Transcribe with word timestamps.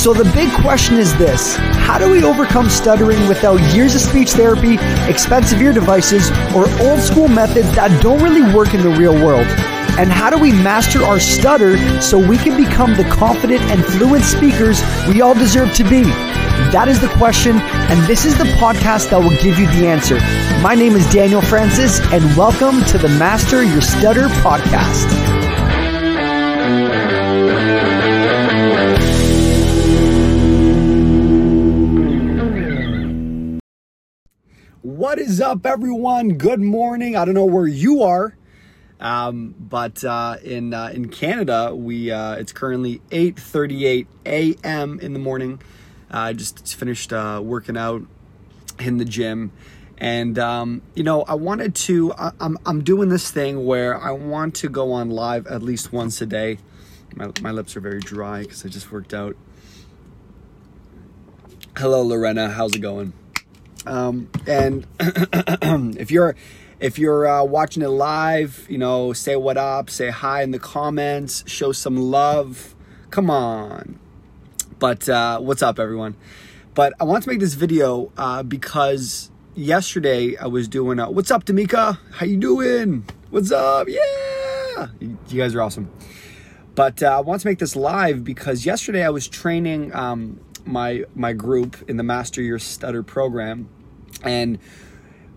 So 0.00 0.14
the 0.14 0.24
big 0.32 0.50
question 0.62 0.96
is 0.96 1.14
this 1.18 1.56
How 1.56 1.98
do 1.98 2.10
we 2.10 2.24
overcome 2.24 2.70
stuttering 2.70 3.28
without 3.28 3.60
years 3.74 3.94
of 3.94 4.00
speech 4.00 4.30
therapy, 4.30 4.78
expensive 5.06 5.60
ear 5.60 5.74
devices, 5.74 6.30
or 6.56 6.70
old 6.80 7.00
school 7.00 7.28
methods 7.28 7.70
that 7.74 8.00
don't 8.00 8.22
really 8.22 8.40
work 8.54 8.72
in 8.72 8.80
the 8.80 8.88
real 8.88 9.12
world? 9.12 9.46
And 9.98 10.10
how 10.10 10.30
do 10.30 10.38
we 10.38 10.52
master 10.52 11.02
our 11.02 11.20
stutter 11.20 11.76
so 12.00 12.16
we 12.16 12.38
can 12.38 12.56
become 12.56 12.94
the 12.94 13.04
confident 13.04 13.60
and 13.64 13.84
fluent 13.84 14.24
speakers 14.24 14.80
we 15.06 15.20
all 15.20 15.34
deserve 15.34 15.74
to 15.74 15.84
be? 15.84 16.04
That 16.72 16.88
is 16.88 16.98
the 17.02 17.08
question, 17.08 17.58
and 17.58 18.00
this 18.06 18.24
is 18.24 18.38
the 18.38 18.44
podcast 18.56 19.10
that 19.10 19.18
will 19.18 19.36
give 19.42 19.58
you 19.58 19.66
the 19.66 19.86
answer. 19.86 20.16
My 20.62 20.74
name 20.74 20.96
is 20.96 21.12
Daniel 21.12 21.42
Francis, 21.42 22.00
and 22.10 22.24
welcome 22.38 22.82
to 22.86 22.96
the 22.96 23.08
Master 23.18 23.62
Your 23.62 23.82
Stutter 23.82 24.28
podcast. 24.40 25.39
What 35.00 35.18
is 35.18 35.40
up, 35.40 35.64
everyone? 35.64 36.34
Good 36.34 36.60
morning. 36.60 37.16
I 37.16 37.24
don't 37.24 37.32
know 37.32 37.46
where 37.46 37.66
you 37.66 38.02
are, 38.02 38.36
um, 39.00 39.54
but 39.58 40.04
uh, 40.04 40.36
in 40.44 40.74
uh, 40.74 40.90
in 40.92 41.08
Canada, 41.08 41.74
we 41.74 42.10
uh, 42.10 42.34
it's 42.34 42.52
currently 42.52 43.00
8:38 43.08 44.06
a.m. 44.26 45.00
in 45.00 45.14
the 45.14 45.18
morning. 45.18 45.62
I 46.10 46.34
just 46.34 46.76
finished 46.76 47.14
uh, 47.14 47.40
working 47.42 47.78
out 47.78 48.02
in 48.78 48.98
the 48.98 49.06
gym, 49.06 49.52
and 49.96 50.38
um, 50.38 50.82
you 50.94 51.02
know, 51.02 51.22
I 51.22 51.32
wanted 51.32 51.74
to. 51.76 52.12
I, 52.12 52.32
I'm 52.38 52.58
I'm 52.66 52.84
doing 52.84 53.08
this 53.08 53.30
thing 53.30 53.64
where 53.64 53.98
I 53.98 54.10
want 54.10 54.54
to 54.56 54.68
go 54.68 54.92
on 54.92 55.08
live 55.08 55.46
at 55.46 55.62
least 55.62 55.94
once 55.94 56.20
a 56.20 56.26
day. 56.26 56.58
My 57.16 57.30
my 57.40 57.52
lips 57.52 57.74
are 57.74 57.80
very 57.80 58.00
dry 58.00 58.42
because 58.42 58.66
I 58.66 58.68
just 58.68 58.92
worked 58.92 59.14
out. 59.14 59.34
Hello, 61.78 62.02
Lorena. 62.02 62.50
How's 62.50 62.74
it 62.74 62.80
going? 62.80 63.14
Um, 63.90 64.30
and 64.46 64.86
if 65.98 66.12
you're 66.12 66.36
if 66.78 66.96
you're 66.98 67.26
uh, 67.26 67.44
watching 67.44 67.82
it 67.82 67.88
live, 67.88 68.66
you 68.70 68.78
know, 68.78 69.12
say 69.12 69.34
what 69.34 69.56
up, 69.56 69.90
say 69.90 70.10
hi 70.10 70.42
in 70.42 70.52
the 70.52 70.60
comments, 70.60 71.42
show 71.48 71.72
some 71.72 71.96
love. 71.96 72.76
Come 73.10 73.28
on. 73.28 73.98
But 74.78 75.08
uh, 75.08 75.40
what's 75.40 75.60
up, 75.60 75.80
everyone? 75.80 76.14
But 76.74 76.94
I 77.00 77.04
want 77.04 77.24
to 77.24 77.28
make 77.28 77.40
this 77.40 77.54
video 77.54 78.12
uh, 78.16 78.44
because 78.44 79.30
yesterday 79.56 80.36
I 80.36 80.46
was 80.46 80.68
doing. 80.68 81.00
A, 81.00 81.10
what's 81.10 81.32
up, 81.32 81.44
Damika? 81.44 81.98
How 82.12 82.26
you 82.26 82.36
doing? 82.36 83.04
What's 83.30 83.50
up? 83.50 83.88
Yeah, 83.88 84.88
you, 85.00 85.18
guys 85.34 85.52
are 85.56 85.62
awesome. 85.62 85.90
But 86.76 87.02
uh, 87.02 87.16
I 87.16 87.20
want 87.20 87.40
to 87.42 87.48
make 87.48 87.58
this 87.58 87.74
live 87.74 88.22
because 88.22 88.64
yesterday 88.64 89.04
I 89.04 89.10
was 89.10 89.26
training. 89.26 89.92
Um, 89.94 90.38
my 90.64 91.04
my 91.14 91.32
group 91.32 91.76
in 91.88 91.96
the 91.96 92.02
Master 92.02 92.40
Your 92.40 92.58
Stutter 92.58 93.02
program, 93.02 93.68
and 94.22 94.58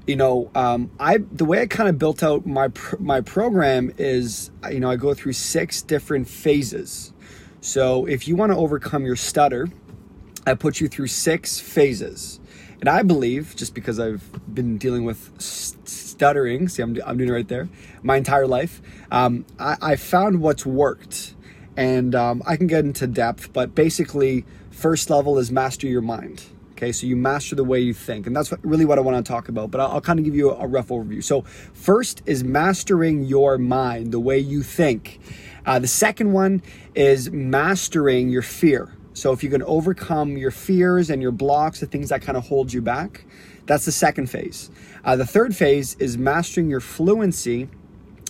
you 0.06 0.18
know, 0.18 0.52
um, 0.54 0.92
I 1.00 1.20
the 1.32 1.46
way 1.46 1.62
I 1.62 1.68
kind 1.68 1.88
of 1.88 1.98
built 1.98 2.24
out 2.24 2.46
my 2.46 2.70
my 3.00 3.22
program 3.22 3.94
is, 3.98 4.52
you 4.70 4.80
know, 4.80 4.92
I 4.92 4.98
go 4.98 5.14
through 5.14 5.34
six 5.34 5.82
different 5.82 6.28
phases. 6.28 7.14
So 7.62 8.06
if 8.06 8.28
you 8.28 8.36
want 8.36 8.52
to 8.52 8.58
overcome 8.58 9.06
your 9.06 9.16
stutter, 9.16 9.70
I 10.46 10.56
put 10.56 10.82
you 10.82 10.90
through 10.90 11.08
six 11.08 11.60
phases. 11.60 12.42
And 12.82 12.90
I 12.90 13.02
believe, 13.02 13.56
just 13.56 13.74
because 13.74 13.98
I've 13.98 14.30
been 14.54 14.78
dealing 14.78 15.06
with 15.06 15.32
stuttering, 15.40 16.68
see, 16.68 16.84
I'm, 16.84 16.98
I'm 17.06 17.18
doing 17.18 17.30
it 17.30 17.34
right 17.34 17.48
there, 17.48 17.70
my 18.02 18.18
entire 18.18 18.46
life, 18.46 18.82
um, 19.10 19.46
I, 19.58 19.78
I 19.82 19.96
found 19.96 20.42
what's 20.42 20.66
worked. 20.66 21.34
And 21.78 22.14
um, 22.14 22.44
I 22.46 22.58
can 22.58 22.68
get 22.68 22.84
into 22.84 23.08
depth, 23.08 23.54
but 23.54 23.74
basically, 23.74 24.46
First 24.74 25.10
level 25.10 25.38
is 25.38 25.52
master 25.52 25.88
your 25.88 26.02
mind. 26.02 26.44
Okay, 26.84 26.92
so 26.92 27.08
you 27.08 27.16
master 27.16 27.56
the 27.56 27.64
way 27.64 27.80
you 27.80 27.94
think, 27.94 28.28
and 28.28 28.36
that's 28.36 28.52
what, 28.52 28.60
really 28.62 28.84
what 28.84 28.98
I 28.98 29.02
want 29.02 29.26
to 29.26 29.32
talk 29.32 29.48
about. 29.48 29.72
But 29.72 29.80
I'll, 29.80 29.92
I'll 29.94 30.02
kind 30.02 30.20
of 30.20 30.26
give 30.26 30.36
you 30.36 30.52
a, 30.52 30.66
a, 30.66 30.68
rough 30.68 30.90
overview. 30.90 31.24
So, 31.24 31.44
first 31.72 32.22
is 32.26 32.44
mastering 32.44 33.24
your 33.24 33.58
mind, 33.58 34.12
the 34.12 34.20
way 34.20 34.38
you 34.38 34.64
think. 34.64 35.22
Uh, 35.66 35.80
the 35.80 35.88
second 35.88 36.34
one 36.34 36.62
is 36.94 37.32
mastering 37.32 38.28
your 38.28 38.42
fear. 38.42 38.94
So, 39.14 39.32
if 39.32 39.46
you 39.46 39.50
can 39.50 39.64
overcome 39.64 40.36
your 40.36 40.52
fears 40.52 41.10
and 41.10 41.22
your 41.22 41.32
blocks, 41.32 41.80
the 41.80 41.86
things 41.86 42.10
that 42.10 42.22
kind 42.22 42.38
of 42.38 42.46
hold 42.48 42.74
you 42.74 42.82
back, 42.82 43.24
that's 43.66 43.86
the 43.86 43.94
second 43.94 44.30
phase. 44.30 44.70
Uh, 45.06 45.16
the 45.16 45.26
third 45.26 45.56
phase 45.56 45.96
is 46.00 46.18
mastering 46.18 46.70
your 46.70 46.82
fluency 46.82 47.70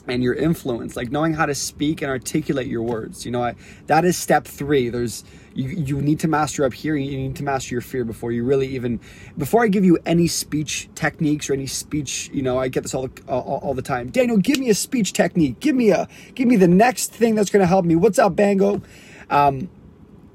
and 0.08 0.22
your 0.22 0.34
influence, 0.34 0.96
like 0.96 1.12
knowing 1.12 1.34
how 1.34 1.46
to 1.46 1.56
speak 1.56 2.02
and 2.02 2.12
articulate 2.12 2.68
your 2.68 2.82
words. 2.82 3.26
You 3.26 3.32
know, 3.32 3.44
I, 3.44 3.56
that 3.88 4.04
is 4.04 4.18
step 4.18 4.46
three. 4.46 4.90
There's 4.90 5.24
you, 5.54 5.70
you 5.70 6.02
need 6.02 6.20
to 6.22 6.28
master 6.28 6.66
up 6.66 6.74
here. 6.74 6.96
You 6.96 7.18
need 7.18 7.36
to 7.38 7.44
master 7.44 7.74
your 7.74 7.82
fear 7.82 8.04
before 8.04 8.32
you 8.32 8.44
really 8.44 8.68
even 8.68 9.00
before 9.38 9.64
I 9.64 9.68
give 9.68 9.86
you 9.86 9.98
any 10.06 10.28
speech 10.28 10.90
techniques 10.96 11.50
or 11.50 11.54
any 11.54 11.68
speech. 11.68 12.30
You 12.34 12.42
know, 12.42 12.58
I 12.58 12.68
get 12.68 12.84
this 12.84 12.94
all 12.94 13.10
all, 13.28 13.60
all 13.64 13.74
the 13.74 13.82
time. 13.82 14.10
Daniel, 14.10 14.38
give 14.38 14.60
me 14.60 14.70
a 14.70 14.76
speech 14.76 15.14
technique. 15.14 15.60
Give 15.60 15.76
me 15.76 15.92
a 15.92 16.08
give 16.36 16.48
me 16.48 16.58
the 16.58 16.68
next 16.68 17.14
thing 17.14 17.36
that's 17.36 17.50
going 17.50 17.62
to 17.62 17.68
help 17.68 17.86
me. 17.86 17.96
What's 17.96 18.20
up, 18.20 18.36
Bango? 18.36 18.82
Um, 19.30 19.70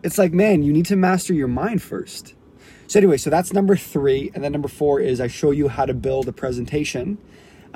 it's 0.02 0.16
like, 0.16 0.32
man, 0.32 0.62
you 0.62 0.72
need 0.72 0.86
to 0.86 0.96
master 0.96 1.34
your 1.34 1.48
mind 1.48 1.82
first. 1.82 2.34
So 2.86 2.98
anyway, 2.98 3.18
so 3.18 3.28
that's 3.28 3.52
number 3.52 3.76
three, 3.76 4.30
and 4.34 4.42
then 4.42 4.52
number 4.52 4.68
four 4.68 4.98
is 4.98 5.20
I 5.20 5.26
show 5.26 5.50
you 5.50 5.68
how 5.68 5.84
to 5.84 5.92
build 5.92 6.26
a 6.26 6.32
presentation 6.32 7.18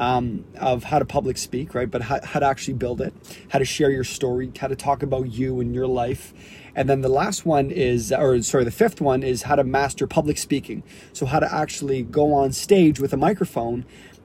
um, 0.02 0.44
of 0.58 0.82
how 0.82 0.98
to 0.98 1.04
public 1.04 1.38
speak, 1.38 1.76
right? 1.76 1.88
But 1.88 2.02
how, 2.02 2.18
how 2.24 2.40
to 2.40 2.46
actually 2.46 2.74
build 2.74 3.00
it, 3.00 3.14
how 3.50 3.60
to 3.60 3.64
share 3.64 3.88
your 3.88 4.02
story, 4.02 4.50
how 4.58 4.66
to 4.66 4.74
talk 4.74 5.00
about 5.00 5.30
you 5.30 5.60
and 5.60 5.72
your 5.72 5.86
life. 5.86 6.34
And 6.74 6.90
then 6.90 7.02
the 7.02 7.08
last 7.08 7.46
one 7.46 7.70
is, 7.70 8.10
or 8.10 8.42
sorry, 8.42 8.64
the 8.64 8.72
fifth 8.72 9.00
one 9.00 9.22
is 9.22 9.42
how 9.42 9.54
to 9.54 9.62
master 9.62 10.08
public 10.08 10.38
speaking. 10.38 10.82
So, 11.12 11.24
how 11.26 11.38
to 11.38 11.54
actually 11.54 12.02
go 12.02 12.34
on 12.34 12.50
stage 12.50 12.98
with 12.98 13.12
a 13.12 13.16
microphone 13.16 13.84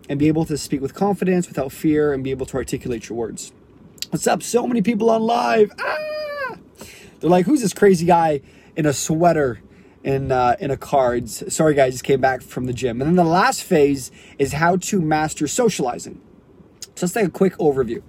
and 0.10 0.18
be 0.18 0.28
able 0.28 0.46
to 0.46 0.58
speak 0.58 0.82
with 0.82 0.96
confidence, 0.96 1.48
without 1.48 1.72
fear, 1.72 2.12
and 2.12 2.24
be 2.24 2.32
able 2.32 2.48
to 2.48 2.58
articulate 2.58 3.08
your 3.08 3.18
words. 3.18 3.52
What's 4.10 4.26
up? 4.26 4.42
So 4.42 4.66
many 4.66 4.82
people 4.82 5.12
on 5.12 5.22
live. 5.22 5.72
Ah! 5.80 6.56
They're 7.20 7.30
like, 7.30 7.46
who's 7.46 7.62
this 7.62 7.74
crazy 7.74 8.06
guy 8.08 8.42
in 8.76 8.88
a 8.88 8.94
sweater 8.94 9.60
in 10.08 10.32
uh, 10.32 10.56
in 10.62 10.72
a 10.72 10.78
cards. 10.78 11.44
Sorry, 11.54 11.74
guys, 11.74 11.96
just 11.96 12.06
came 12.06 12.22
back 12.22 12.42
from 12.42 12.66
the 12.66 12.72
gym. 12.72 13.02
And 13.02 13.10
then 13.10 13.16
the 13.18 13.30
last 13.30 13.62
phase 13.62 14.10
is 14.40 14.54
how 14.54 14.78
to 14.78 15.02
master 15.02 15.48
socializing. 15.48 16.22
So 16.96 17.06
let's 17.06 17.14
take 17.14 17.28
a 17.28 17.30
quick 17.30 17.58
overview. 17.58 18.02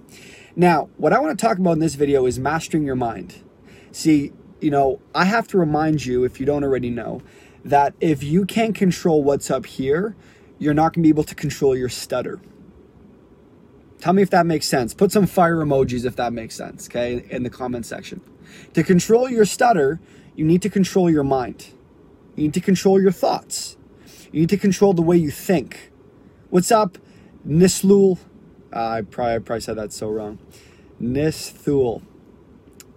Now, 0.55 0.89
what 0.95 1.11
I 1.11 1.19
want 1.19 1.37
to 1.37 1.45
talk 1.45 1.57
about 1.57 1.73
in 1.73 1.79
this 1.79 1.95
video 1.95 2.25
is 2.25 2.39
mastering 2.39 2.85
your 2.85 2.95
mind. 2.95 3.43
See, 3.91 4.31
you 4.61 4.71
know, 4.71 5.01
I 5.13 5.25
have 5.25 5.47
to 5.49 5.57
remind 5.57 6.05
you, 6.05 6.23
if 6.23 6.39
you 6.39 6.45
don't 6.45 6.63
already 6.63 6.89
know, 6.89 7.21
that 7.65 7.93
if 7.99 8.23
you 8.23 8.45
can't 8.45 8.73
control 8.73 9.21
what's 9.21 9.51
up 9.51 9.65
here, 9.65 10.15
you're 10.57 10.73
not 10.73 10.93
going 10.93 11.03
to 11.03 11.07
be 11.07 11.09
able 11.09 11.25
to 11.25 11.35
control 11.35 11.75
your 11.75 11.89
stutter. 11.89 12.39
Tell 13.99 14.13
me 14.13 14.21
if 14.21 14.29
that 14.29 14.45
makes 14.45 14.67
sense. 14.67 14.93
Put 14.93 15.11
some 15.11 15.27
fire 15.27 15.57
emojis 15.57 16.05
if 16.05 16.15
that 16.15 16.31
makes 16.31 16.55
sense, 16.55 16.87
okay, 16.87 17.25
in 17.29 17.43
the 17.43 17.49
comment 17.49 17.85
section. 17.85 18.21
To 18.73 18.83
control 18.83 19.29
your 19.29 19.45
stutter, 19.45 19.99
you 20.35 20.45
need 20.45 20.61
to 20.61 20.69
control 20.69 21.09
your 21.09 21.25
mind. 21.25 21.73
You 22.39 22.45
need 22.45 22.53
to 22.53 22.61
control 22.61 23.01
your 23.01 23.11
thoughts. 23.11 23.75
You 24.31 24.39
need 24.39 24.49
to 24.49 24.57
control 24.57 24.93
the 24.93 25.01
way 25.01 25.17
you 25.17 25.29
think. 25.29 25.91
What's 26.49 26.71
up, 26.71 26.97
Nislul? 27.45 28.17
Uh, 28.73 28.87
I 28.87 29.01
probably, 29.01 29.33
I 29.33 29.39
probably 29.39 29.59
said 29.59 29.75
that 29.75 29.91
so 29.91 30.07
wrong. 30.07 30.39
Nisthul. 31.01 32.01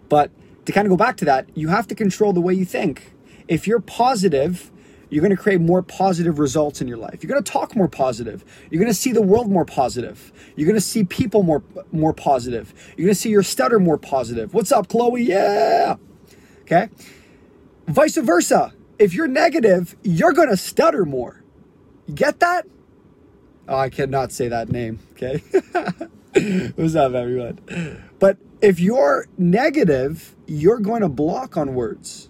But 0.08 0.30
to 0.66 0.70
kind 0.70 0.86
of 0.86 0.90
go 0.90 0.96
back 0.96 1.16
to 1.16 1.24
that, 1.24 1.48
you 1.56 1.68
have 1.68 1.88
to 1.88 1.94
control 1.96 2.32
the 2.32 2.40
way 2.40 2.54
you 2.54 2.64
think. 2.64 3.14
If 3.48 3.66
you're 3.66 3.80
positive, 3.80 4.70
you're 5.10 5.22
going 5.22 5.34
to 5.34 5.42
create 5.42 5.60
more 5.60 5.82
positive 5.82 6.38
results 6.38 6.80
in 6.80 6.86
your 6.86 6.98
life. 6.98 7.24
You're 7.24 7.32
going 7.32 7.42
to 7.42 7.52
talk 7.52 7.74
more 7.74 7.88
positive. 7.88 8.44
You're 8.70 8.80
going 8.80 8.92
to 8.92 8.98
see 8.98 9.10
the 9.10 9.22
world 9.22 9.50
more 9.50 9.64
positive. 9.64 10.32
You're 10.54 10.66
going 10.66 10.78
to 10.78 10.80
see 10.80 11.02
people 11.02 11.42
more 11.42 11.64
more 11.90 12.14
positive. 12.14 12.72
You're 12.96 13.06
going 13.06 13.14
to 13.14 13.20
see 13.20 13.30
your 13.30 13.42
stutter 13.42 13.80
more 13.80 13.98
positive. 13.98 14.54
What's 14.54 14.70
up, 14.70 14.86
Chloe? 14.86 15.22
Yeah. 15.22 15.96
Okay. 16.62 16.90
Vice 17.88 18.16
versa. 18.18 18.72
If 18.98 19.14
you're 19.14 19.28
negative, 19.28 19.96
you're 20.02 20.32
going 20.32 20.48
to 20.48 20.56
stutter 20.56 21.04
more. 21.04 21.42
You 22.06 22.14
get 22.14 22.40
that? 22.40 22.66
Oh, 23.68 23.76
I 23.76 23.88
cannot 23.88 24.32
say 24.32 24.48
that 24.48 24.68
name. 24.68 24.98
Okay. 25.12 25.38
What's 26.74 26.94
up, 26.94 27.14
everyone? 27.14 28.02
But 28.18 28.38
if 28.60 28.80
you're 28.80 29.26
negative, 29.38 30.34
you're 30.46 30.78
going 30.78 31.02
to 31.02 31.08
block 31.08 31.56
on 31.56 31.74
words. 31.74 32.28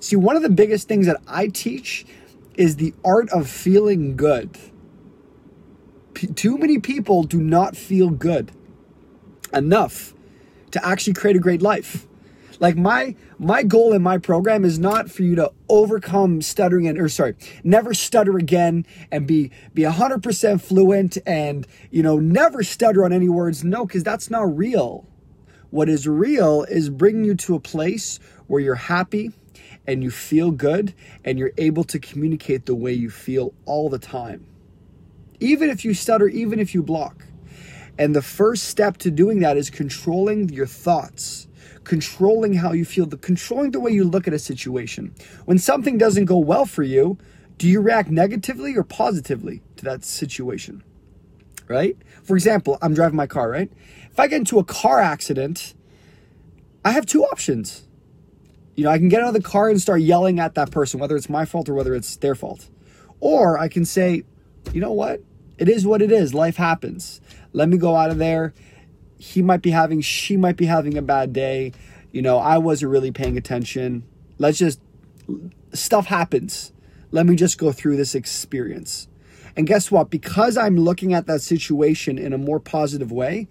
See, 0.00 0.16
one 0.16 0.36
of 0.36 0.42
the 0.42 0.50
biggest 0.50 0.88
things 0.88 1.06
that 1.06 1.20
I 1.26 1.48
teach 1.48 2.06
is 2.54 2.76
the 2.76 2.94
art 3.04 3.30
of 3.30 3.48
feeling 3.48 4.16
good. 4.16 4.58
P- 6.14 6.28
too 6.28 6.58
many 6.58 6.78
people 6.78 7.22
do 7.22 7.40
not 7.40 7.76
feel 7.76 8.10
good 8.10 8.52
enough 9.52 10.14
to 10.70 10.84
actually 10.84 11.14
create 11.14 11.36
a 11.36 11.40
great 11.40 11.62
life. 11.62 12.06
Like 12.58 12.76
my 12.76 13.14
my 13.38 13.62
goal 13.62 13.92
in 13.92 14.02
my 14.02 14.18
program 14.18 14.64
is 14.64 14.78
not 14.78 15.10
for 15.10 15.22
you 15.22 15.34
to 15.36 15.52
overcome 15.68 16.40
stuttering 16.40 16.88
and 16.88 16.98
or 16.98 17.08
sorry, 17.08 17.34
never 17.62 17.92
stutter 17.92 18.38
again 18.38 18.86
and 19.10 19.26
be 19.26 19.50
be 19.74 19.82
100% 19.82 20.60
fluent 20.60 21.18
and 21.26 21.66
you 21.90 22.02
know 22.02 22.18
never 22.18 22.62
stutter 22.62 23.04
on 23.04 23.12
any 23.12 23.28
words. 23.28 23.62
No, 23.62 23.86
cuz 23.86 24.02
that's 24.02 24.30
not 24.30 24.56
real. 24.56 25.06
What 25.70 25.88
is 25.88 26.08
real 26.08 26.62
is 26.64 26.88
bringing 26.88 27.24
you 27.24 27.34
to 27.34 27.54
a 27.56 27.60
place 27.60 28.18
where 28.46 28.60
you're 28.60 28.74
happy 28.76 29.32
and 29.86 30.02
you 30.02 30.10
feel 30.10 30.50
good 30.50 30.94
and 31.24 31.38
you're 31.38 31.52
able 31.58 31.84
to 31.84 31.98
communicate 31.98 32.66
the 32.66 32.74
way 32.74 32.92
you 32.92 33.10
feel 33.10 33.52
all 33.64 33.88
the 33.88 33.98
time. 33.98 34.46
Even 35.40 35.68
if 35.68 35.84
you 35.84 35.92
stutter, 35.94 36.28
even 36.28 36.58
if 36.58 36.74
you 36.74 36.82
block. 36.82 37.24
And 37.98 38.14
the 38.14 38.22
first 38.22 38.64
step 38.64 38.98
to 38.98 39.10
doing 39.10 39.40
that 39.40 39.56
is 39.56 39.70
controlling 39.70 40.50
your 40.50 40.66
thoughts, 40.66 41.48
controlling 41.86 42.54
how 42.54 42.72
you 42.72 42.84
feel, 42.84 43.06
the 43.06 43.16
controlling 43.16 43.70
the 43.70 43.80
way 43.80 43.92
you 43.92 44.04
look 44.04 44.28
at 44.28 44.34
a 44.34 44.38
situation. 44.38 45.14
When 45.44 45.58
something 45.58 45.96
doesn't 45.96 46.26
go 46.26 46.36
well 46.36 46.66
for 46.66 46.82
you, 46.82 47.16
do 47.58 47.66
you 47.66 47.80
react 47.80 48.10
negatively 48.10 48.76
or 48.76 48.82
positively 48.82 49.62
to 49.76 49.84
that 49.84 50.04
situation? 50.04 50.82
Right? 51.68 51.96
For 52.22 52.36
example, 52.36 52.76
I'm 52.82 52.92
driving 52.92 53.16
my 53.16 53.26
car, 53.26 53.48
right? 53.48 53.72
If 54.10 54.20
I 54.20 54.26
get 54.26 54.36
into 54.36 54.58
a 54.58 54.64
car 54.64 55.00
accident, 55.00 55.74
I 56.84 56.90
have 56.90 57.06
two 57.06 57.24
options. 57.24 57.88
You 58.74 58.84
know, 58.84 58.90
I 58.90 58.98
can 58.98 59.08
get 59.08 59.22
out 59.22 59.28
of 59.28 59.34
the 59.34 59.48
car 59.48 59.68
and 59.68 59.80
start 59.80 60.00
yelling 60.02 60.38
at 60.38 60.54
that 60.54 60.70
person, 60.70 61.00
whether 61.00 61.16
it's 61.16 61.28
my 61.28 61.44
fault 61.44 61.68
or 61.68 61.74
whether 61.74 61.94
it's 61.94 62.16
their 62.16 62.34
fault. 62.34 62.68
Or 63.20 63.58
I 63.58 63.68
can 63.68 63.84
say, 63.84 64.24
you 64.72 64.80
know 64.80 64.92
what? 64.92 65.22
It 65.58 65.68
is 65.68 65.86
what 65.86 66.02
it 66.02 66.12
is. 66.12 66.34
Life 66.34 66.56
happens. 66.56 67.20
Let 67.52 67.68
me 67.68 67.78
go 67.78 67.96
out 67.96 68.10
of 68.10 68.18
there. 68.18 68.52
He 69.18 69.42
might 69.42 69.62
be 69.62 69.70
having, 69.70 70.00
she 70.00 70.36
might 70.36 70.56
be 70.56 70.66
having 70.66 70.96
a 70.96 71.02
bad 71.02 71.32
day. 71.32 71.72
You 72.12 72.22
know, 72.22 72.38
I 72.38 72.58
wasn't 72.58 72.92
really 72.92 73.10
paying 73.10 73.36
attention. 73.36 74.04
Let's 74.38 74.58
just, 74.58 74.80
stuff 75.72 76.06
happens. 76.06 76.72
Let 77.10 77.26
me 77.26 77.36
just 77.36 77.58
go 77.58 77.72
through 77.72 77.96
this 77.96 78.14
experience. 78.14 79.08
And 79.56 79.66
guess 79.66 79.90
what? 79.90 80.10
Because 80.10 80.56
I'm 80.56 80.76
looking 80.76 81.14
at 81.14 81.26
that 81.26 81.40
situation 81.40 82.18
in 82.18 82.32
a 82.32 82.38
more 82.38 82.60
positive 82.60 83.10
way, 83.10 83.48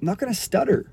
I'm 0.00 0.06
not 0.06 0.18
going 0.18 0.32
to 0.32 0.38
stutter. 0.38 0.90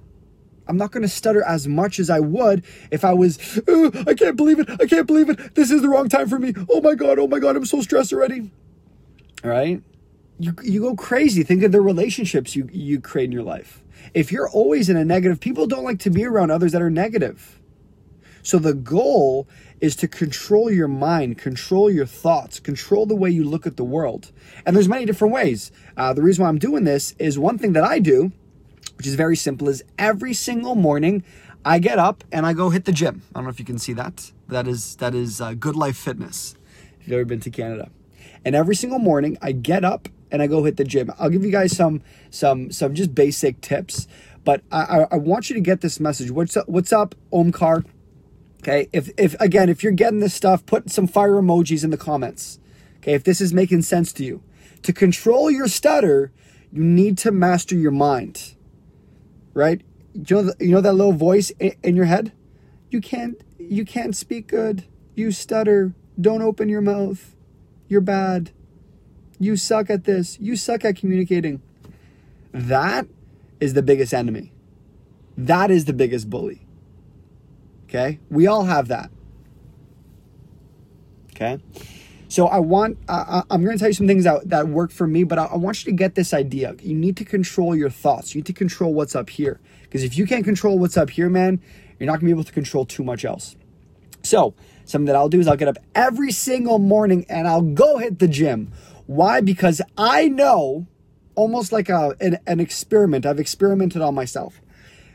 I'm 0.67 0.77
not 0.77 0.91
going 0.91 1.03
to 1.03 1.09
stutter 1.09 1.43
as 1.43 1.67
much 1.67 1.97
as 1.97 2.09
I 2.09 2.19
would 2.19 2.65
if 2.91 3.05
I 3.05 3.13
was, 3.13 3.39
oh, 3.67 3.91
I 4.05 4.13
can't 4.13 4.35
believe 4.35 4.59
it. 4.59 4.69
I 4.81 4.85
can't 4.85 5.07
believe 5.07 5.29
it. 5.29 5.55
This 5.55 5.71
is 5.71 5.81
the 5.81 5.89
wrong 5.89 6.09
time 6.09 6.27
for 6.27 6.37
me. 6.37 6.53
Oh 6.69 6.81
my 6.81 6.93
God. 6.93 7.19
Oh 7.19 7.27
my 7.27 7.39
God. 7.39 7.55
I'm 7.55 7.65
so 7.65 7.81
stressed 7.81 8.11
already. 8.11 8.51
All 9.43 9.49
right. 9.49 9.81
You, 10.39 10.53
you 10.63 10.81
go 10.81 10.95
crazy. 10.95 11.43
Think 11.43 11.63
of 11.63 11.71
the 11.71 11.81
relationships 11.81 12.55
you, 12.55 12.69
you 12.71 12.99
create 13.01 13.25
in 13.25 13.31
your 13.31 13.43
life. 13.43 13.83
If 14.13 14.31
you're 14.31 14.49
always 14.49 14.89
in 14.89 14.97
a 14.97 15.03
negative, 15.03 15.39
people 15.39 15.65
don't 15.67 15.83
like 15.83 15.99
to 15.99 16.09
be 16.09 16.25
around 16.25 16.51
others 16.51 16.71
that 16.73 16.81
are 16.81 16.91
negative. 16.91 17.59
So 18.43 18.59
the 18.59 18.73
goal 18.73 19.47
is 19.81 19.95
to 19.97 20.07
control 20.07 20.71
your 20.71 20.87
mind, 20.87 21.37
control 21.37 21.91
your 21.91 22.05
thoughts, 22.05 22.59
control 22.59 23.05
the 23.05 23.15
way 23.15 23.29
you 23.29 23.43
look 23.43 23.67
at 23.67 23.77
the 23.77 23.83
world. 23.83 24.31
And 24.65 24.75
there's 24.75 24.87
many 24.87 25.05
different 25.05 25.33
ways. 25.33 25.71
Uh, 25.97 26.13
the 26.13 26.21
reason 26.21 26.43
why 26.43 26.49
I'm 26.49 26.59
doing 26.59 26.83
this 26.83 27.13
is 27.19 27.37
one 27.37 27.57
thing 27.57 27.73
that 27.73 27.83
I 27.83 27.99
do 27.99 28.31
which 28.97 29.07
is 29.07 29.15
very 29.15 29.35
simple, 29.35 29.69
is 29.69 29.83
every 29.97 30.33
single 30.33 30.75
morning 30.75 31.23
I 31.63 31.79
get 31.79 31.99
up 31.99 32.23
and 32.31 32.45
I 32.45 32.53
go 32.53 32.71
hit 32.71 32.85
the 32.85 32.91
gym. 32.91 33.21
I 33.33 33.39
don't 33.39 33.45
know 33.45 33.49
if 33.49 33.59
you 33.59 33.65
can 33.65 33.79
see 33.79 33.93
that. 33.93 34.31
That 34.47 34.67
is 34.67 34.95
that 34.97 35.13
is 35.13 35.39
uh, 35.39 35.53
Good 35.53 35.75
Life 35.75 35.97
Fitness. 35.97 36.55
If 36.99 37.07
you've 37.07 37.13
ever 37.13 37.25
been 37.25 37.39
to 37.41 37.51
Canada, 37.51 37.89
and 38.43 38.55
every 38.55 38.75
single 38.75 38.99
morning 38.99 39.37
I 39.41 39.51
get 39.51 39.85
up 39.85 40.09
and 40.31 40.41
I 40.41 40.47
go 40.47 40.63
hit 40.63 40.77
the 40.77 40.83
gym. 40.83 41.11
I'll 41.19 41.29
give 41.29 41.43
you 41.43 41.51
guys 41.51 41.75
some 41.75 42.01
some 42.29 42.71
some 42.71 42.95
just 42.95 43.15
basic 43.15 43.61
tips, 43.61 44.07
but 44.43 44.61
I, 44.71 45.05
I 45.11 45.17
want 45.17 45.49
you 45.49 45.55
to 45.55 45.61
get 45.61 45.81
this 45.81 45.99
message. 45.99 46.31
What's 46.31 46.57
up? 46.57 46.67
What's 46.67 46.93
up, 46.93 47.15
Omkar? 47.31 47.85
Okay, 48.63 48.89
if 48.91 49.09
if 49.17 49.39
again 49.39 49.69
if 49.69 49.83
you're 49.83 49.91
getting 49.91 50.19
this 50.19 50.33
stuff, 50.33 50.65
put 50.65 50.89
some 50.89 51.07
fire 51.07 51.33
emojis 51.33 51.83
in 51.83 51.89
the 51.89 51.97
comments. 51.97 52.59
Okay, 52.97 53.13
if 53.13 53.23
this 53.23 53.41
is 53.41 53.53
making 53.53 53.83
sense 53.83 54.11
to 54.13 54.23
you, 54.23 54.43
to 54.83 54.91
control 54.91 55.49
your 55.49 55.67
stutter, 55.67 56.31
you 56.71 56.83
need 56.83 57.17
to 57.19 57.31
master 57.31 57.75
your 57.75 57.91
mind 57.91 58.55
right? 59.57 59.81
You 60.13 60.23
know, 60.43 60.53
you 60.59 60.71
know 60.71 60.81
that 60.81 60.93
little 60.93 61.13
voice 61.13 61.49
in, 61.59 61.73
in 61.83 61.95
your 61.95 62.05
head. 62.05 62.31
You 62.89 63.01
can't, 63.01 63.41
you 63.57 63.83
can't 63.83 64.15
speak 64.15 64.47
good. 64.47 64.85
You 65.15 65.31
stutter. 65.31 65.93
Don't 66.21 66.41
open 66.43 66.69
your 66.69 66.81
mouth. 66.81 67.35
You're 67.87 68.01
bad. 68.01 68.51
You 69.39 69.55
suck 69.55 69.89
at 69.89 70.03
this. 70.05 70.37
You 70.39 70.55
suck 70.55 70.85
at 70.85 70.95
communicating. 70.95 71.61
That 72.51 73.07
is 73.59 73.73
the 73.73 73.81
biggest 73.81 74.13
enemy. 74.13 74.51
That 75.37 75.69
is 75.69 75.85
the 75.85 75.93
biggest 75.93 76.29
bully. 76.29 76.65
Okay? 77.85 78.19
We 78.29 78.47
all 78.47 78.63
have 78.63 78.87
that. 78.87 79.11
Okay? 81.31 81.59
So 82.29 82.47
I 82.47 82.59
want, 82.59 82.97
uh, 83.07 83.43
I'm 83.49 83.63
going 83.63 83.77
to 83.77 83.79
tell 83.79 83.87
you 83.87 83.93
some 83.93 84.07
things 84.07 84.25
that, 84.25 84.49
that 84.49 84.67
work 84.67 84.91
for 84.91 85.07
me, 85.07 85.23
but 85.23 85.39
I, 85.39 85.45
I, 85.45 85.55
want 85.55 85.85
you 85.85 85.91
to 85.91 85.95
get 85.95 86.15
this 86.15 86.33
idea. 86.33 86.75
You 86.81 86.93
need 86.93 87.15
to 87.17 87.25
control 87.25 87.75
your 87.75 87.89
thoughts. 87.89 88.35
You 88.35 88.39
need 88.39 88.47
to 88.47 88.53
control 88.53 88.93
what's 88.93 89.15
up 89.15 89.29
here. 89.29 89.61
Because 89.83 90.03
if 90.03 90.17
you 90.17 90.25
can't 90.25 90.43
control 90.43 90.77
what's 90.77 90.97
up 90.97 91.09
here, 91.11 91.29
man, 91.29 91.61
you're 91.99 92.07
not 92.07 92.13
going 92.13 92.21
to 92.21 92.25
be 92.25 92.31
able 92.31 92.43
to 92.43 92.51
control 92.51 92.85
too 92.85 93.03
much 93.03 93.23
else. 93.23 93.55
So 94.23 94.55
something 94.83 95.05
that 95.05 95.15
I'll 95.15 95.29
do 95.29 95.39
is 95.39 95.47
I'll 95.47 95.55
get 95.55 95.69
up 95.69 95.77
every 95.95 96.31
single 96.31 96.79
morning 96.79 97.25
and 97.29 97.47
I'll 97.47 97.61
go 97.61 97.97
hit 97.97 98.19
the 98.19 98.27
gym. 98.27 98.73
Why? 99.07 99.41
Because 99.41 99.81
I 99.97 100.27
know, 100.27 100.87
almost 101.35 101.71
like 101.71 101.89
a, 101.89 102.15
an, 102.21 102.37
an 102.45 102.59
experiment, 102.59 103.25
I've 103.25 103.39
experimented 103.39 104.01
on 104.01 104.13
myself. 104.13 104.61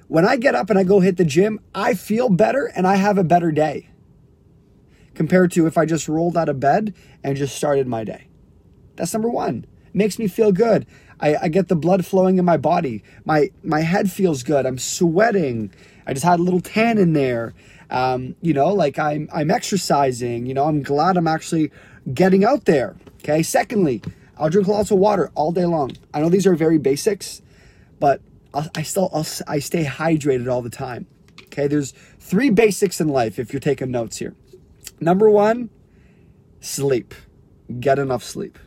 When 0.08 0.26
I 0.26 0.36
get 0.36 0.54
up 0.54 0.68
and 0.68 0.78
I 0.78 0.84
go 0.84 1.00
hit 1.00 1.16
the 1.16 1.24
gym, 1.24 1.60
I 1.74 1.94
feel 1.94 2.28
better 2.28 2.66
and 2.74 2.86
I 2.86 2.96
have 2.96 3.16
a 3.16 3.24
better 3.24 3.52
day 3.52 3.88
compared 5.14 5.52
to 5.52 5.66
if 5.66 5.78
I 5.78 5.86
just 5.86 6.08
rolled 6.08 6.36
out 6.36 6.48
of 6.48 6.60
bed 6.60 6.94
and 7.22 7.36
just 7.36 7.56
started 7.56 7.86
my 7.86 8.04
day. 8.04 8.28
That's 8.96 9.12
number 9.12 9.30
one. 9.30 9.66
It 9.86 9.94
makes 9.94 10.18
me 10.18 10.26
feel 10.26 10.52
good. 10.52 10.86
I, 11.20 11.36
I 11.42 11.48
get 11.48 11.68
the 11.68 11.76
blood 11.76 12.04
flowing 12.04 12.38
in 12.38 12.44
my 12.44 12.56
body. 12.56 13.04
My 13.24 13.50
my 13.62 13.80
head 13.80 14.10
feels 14.10 14.42
good. 14.42 14.66
I'm 14.66 14.78
sweating. 14.78 15.72
I 16.06 16.14
just 16.14 16.24
had 16.24 16.40
a 16.40 16.42
little 16.42 16.60
tan 16.60 16.98
in 16.98 17.12
there. 17.12 17.54
Um, 17.90 18.34
you 18.40 18.52
know, 18.52 18.74
like 18.74 18.98
I'm 18.98 19.28
I'm 19.32 19.50
exercising. 19.50 20.46
You 20.46 20.54
know, 20.54 20.64
I'm 20.64 20.82
glad 20.82 21.16
I'm 21.16 21.28
actually 21.28 21.70
getting 22.12 22.44
out 22.44 22.64
there. 22.64 22.96
Okay. 23.18 23.42
Secondly, 23.42 24.02
I'll 24.36 24.50
drink 24.50 24.68
lots 24.68 24.90
of 24.90 24.98
water 24.98 25.30
all 25.34 25.52
day 25.52 25.66
long. 25.66 25.92
I 26.12 26.20
know 26.20 26.28
these 26.28 26.46
are 26.46 26.54
very 26.54 26.78
basics, 26.78 27.42
but 28.00 28.20
I'll, 28.54 28.68
I 28.74 28.82
still 28.82 29.10
I'll, 29.12 29.26
I 29.46 29.58
stay 29.58 29.84
hydrated 29.84 30.50
all 30.50 30.62
the 30.62 30.70
time. 30.70 31.06
Okay. 31.44 31.66
There's 31.66 31.92
three 32.18 32.50
basics 32.50 33.00
in 33.00 33.08
life 33.08 33.38
if 33.38 33.52
you're 33.52 33.60
taking 33.60 33.90
notes 33.90 34.18
here. 34.18 34.34
Number 35.00 35.30
one, 35.30 35.70
sleep. 36.60 37.14
Get 37.80 37.98
enough 37.98 38.24
sleep. 38.24 38.58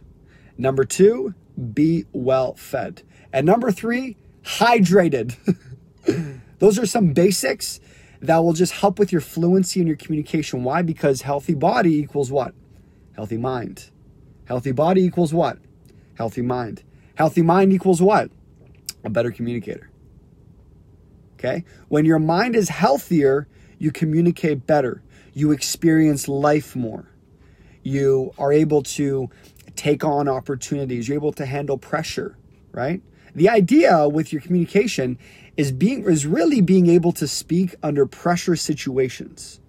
Number 0.58 0.86
two, 0.86 1.34
be 1.74 2.06
well 2.12 2.56
fed. 2.56 3.02
And 3.32 3.46
number 3.46 3.72
three, 3.72 4.18
hydrated. 4.44 5.36
Those 6.60 6.80
are 6.80 6.86
some 6.86 7.14
basics 7.14 7.80
that 8.22 8.38
will 8.38 8.54
just 8.54 8.74
help 8.74 8.98
with 9.00 9.12
your 9.12 9.22
fluency 9.22 9.80
and 9.80 9.88
your 9.88 9.98
communication. 9.98 10.63
Why? 10.63 10.82
Because 10.82 11.22
healthy 11.22 11.54
body 11.54 11.98
equals 11.98 12.32
what? 12.32 12.54
Healthy 13.15 13.38
mind. 13.38 13.89
Healthy 14.45 14.72
body 14.72 15.03
equals 15.03 15.34
what? 15.34 15.57
Healthy 16.15 16.41
mind. 16.41 16.84
Healthy 17.15 17.41
mind 17.41 17.74
equals 17.74 18.01
what? 18.01 18.29
A 19.03 19.10
better 19.10 19.31
communicator. 19.31 19.89
Okay? 21.36 21.63
When 21.88 22.05
your 22.05 22.19
mind 22.19 22.55
is 22.55 22.69
healthier, 22.69 23.48
you 23.79 23.91
communicate 23.91 24.65
better 24.67 25.01
you 25.36 25.51
experience 25.51 26.27
life 26.27 26.75
more. 26.75 27.05
You 27.84 28.34
are 28.39 28.51
able 28.51 28.81
to 28.84 29.29
take 29.75 30.03
on 30.03 30.27
opportunities. 30.27 31.07
You're 31.07 31.17
able 31.17 31.34
to 31.34 31.45
handle 31.45 31.77
pressure, 31.77 32.38
right? 32.72 33.03
The 33.36 33.50
idea 33.50 34.07
with 34.07 34.31
your 34.31 34.41
communication 34.41 35.19
is 35.57 35.72
being 35.74 36.05
is 36.05 36.25
really 36.25 36.62
being 36.62 36.88
able 36.88 37.12
to 37.12 37.27
speak 37.27 37.75
under 37.84 38.05
pressure 38.05 38.55
situations. 38.55 39.60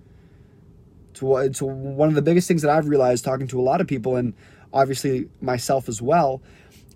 It's, 1.23 1.47
it's 1.47 1.63
one 1.63 2.09
of 2.09 2.15
the 2.15 2.23
biggest 2.23 2.49
things 2.49 2.63
that 2.63 2.71
I've 2.71 2.89
realized 2.89 3.25
talking 3.25 3.47
to 3.49 3.61
a 3.61 3.63
lot 3.63 3.81
of 3.81 3.87
people 3.87 4.17
and 4.17 4.35
obviously 4.73 5.29
myself 5.41 5.89
as 5.89 6.03
well 6.03 6.43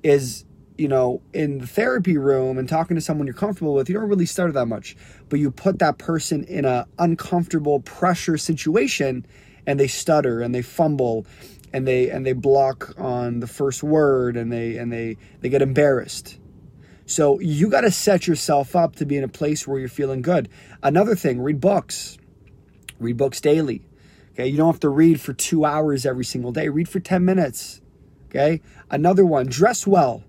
is 0.03 0.45
you 0.81 0.89
know, 0.89 1.21
in 1.35 1.59
the 1.59 1.67
therapy 1.67 2.17
room 2.17 2.57
and 2.57 2.67
talking 2.67 2.95
to 2.95 3.03
someone 3.03 3.27
you're 3.27 3.35
comfortable 3.35 3.75
with, 3.75 3.91
you 3.91 3.95
don't 3.95 4.09
really 4.09 4.25
stutter 4.25 4.51
that 4.53 4.65
much. 4.65 4.97
But 5.29 5.39
you 5.39 5.51
put 5.51 5.79
that 5.81 5.99
person 5.99 6.43
in 6.45 6.65
a 6.65 6.87
uncomfortable 6.99 7.81
pressure 7.81 8.39
situation 8.39 9.27
and 9.67 9.79
they 9.79 9.89
stutter 9.89 10.41
and 10.41 10.55
they 10.55 10.63
fumble 10.63 11.27
and 11.75 11.87
they 11.87 12.09
and 12.09 12.25
they 12.25 12.33
block 12.33 12.95
on 12.99 13.41
the 13.41 13.47
first 13.47 13.83
word 13.83 14.39
and 14.39 14.51
they 14.51 14.79
and 14.79 14.91
they 14.91 15.19
they 15.43 15.51
get 15.51 15.61
embarrassed. 15.61 16.39
So 17.05 17.41
you 17.41 17.69
got 17.69 17.83
to 17.83 17.91
set 17.91 18.27
yourself 18.27 18.75
up 18.75 18.97
to 18.97 19.05
be 19.05 19.19
in 19.19 19.25
a 19.25 19.29
place 19.29 19.69
where 19.69 19.79
you're 19.79 19.89
feeling 19.91 20.23
good. 20.23 20.49
Another 20.83 21.15
thing, 21.15 21.43
read 21.43 21.61
books. 21.61 22.17
Read 22.99 23.19
books 23.19 23.43
daily. 23.43 23.83
Okay, 24.41 24.49
you 24.49 24.57
don't 24.57 24.73
have 24.73 24.81
to 24.81 24.89
read 24.89 25.21
for 25.21 25.35
2 25.35 25.67
hours 25.67 26.07
every 26.07 26.25
single 26.25 26.51
day. 26.51 26.69
Read 26.71 26.89
for 26.89 26.99
10 26.99 27.25
minutes. 27.25 27.83
Okay? 28.27 28.63
Another 28.91 29.27
one, 29.27 29.47
dress 29.47 29.87
well 29.87 30.25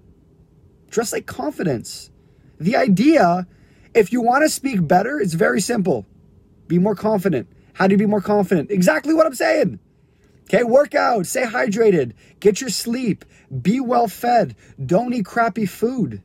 Dress 0.91 1.13
like 1.13 1.25
confidence. 1.25 2.11
The 2.59 2.75
idea, 2.75 3.47
if 3.95 4.11
you 4.11 4.21
want 4.21 4.43
to 4.43 4.49
speak 4.49 4.85
better, 4.85 5.19
it's 5.19 5.33
very 5.33 5.61
simple. 5.61 6.05
Be 6.67 6.77
more 6.77 6.95
confident. 6.95 7.47
How 7.73 7.87
do 7.87 7.93
you 7.93 7.97
be 7.97 8.05
more 8.05 8.21
confident? 8.21 8.69
Exactly 8.69 9.13
what 9.13 9.25
I'm 9.25 9.33
saying. 9.33 9.79
Okay, 10.43 10.63
work 10.63 10.93
out, 10.93 11.25
stay 11.25 11.43
hydrated, 11.43 12.11
get 12.41 12.59
your 12.59 12.69
sleep, 12.69 13.23
be 13.61 13.79
well 13.79 14.09
fed, 14.09 14.53
don't 14.85 15.13
eat 15.13 15.23
crappy 15.23 15.65
food, 15.65 16.21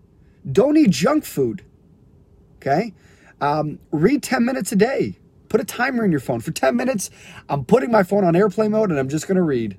don't 0.51 0.77
eat 0.77 0.91
junk 0.91 1.25
food. 1.25 1.65
Okay, 2.57 2.93
um, 3.41 3.79
read 3.93 4.25
10 4.25 4.45
minutes 4.45 4.73
a 4.73 4.77
day, 4.77 5.17
Put 5.49 5.61
a 5.61 5.65
timer 5.65 6.05
in 6.05 6.11
your 6.11 6.21
phone. 6.21 6.41
For 6.41 6.51
10 6.51 6.77
minutes, 6.77 7.11
I'm 7.49 7.65
putting 7.65 7.91
my 7.91 8.03
phone 8.03 8.25
on 8.25 8.37
airplane 8.37 8.73
mode 8.73 8.91
and 8.91 8.99
I'm 8.99 9.09
just 9.09 9.27
going 9.27 9.37
to 9.37 9.43
read. 9.43 9.79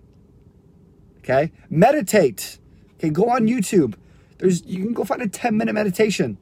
Okay? 1.20 1.52
Meditate. 1.70 2.58
Okay, 2.96 3.10
go 3.10 3.30
on 3.30 3.48
YouTube. 3.48 3.96
There's 4.40 4.64
you 4.66 4.84
can 4.84 4.94
go 4.94 5.04
find 5.04 5.22
a 5.22 5.28
10 5.28 5.58
minute 5.58 5.74
meditation. 5.74 6.38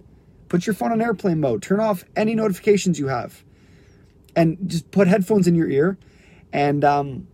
Put 0.48 0.68
your 0.68 0.74
phone 0.74 0.92
on 0.92 1.02
airplane 1.02 1.40
mode. 1.40 1.62
Turn 1.62 1.80
off 1.80 2.06
any 2.16 2.36
notifications 2.36 3.00
you 3.00 3.08
have. 3.08 3.44
And 4.36 4.58
just 4.68 4.92
put 4.92 5.08
headphones 5.08 5.48
in 5.48 5.56
your 5.56 5.70
ear 5.70 5.98
and 6.52 6.84
um 6.84 7.28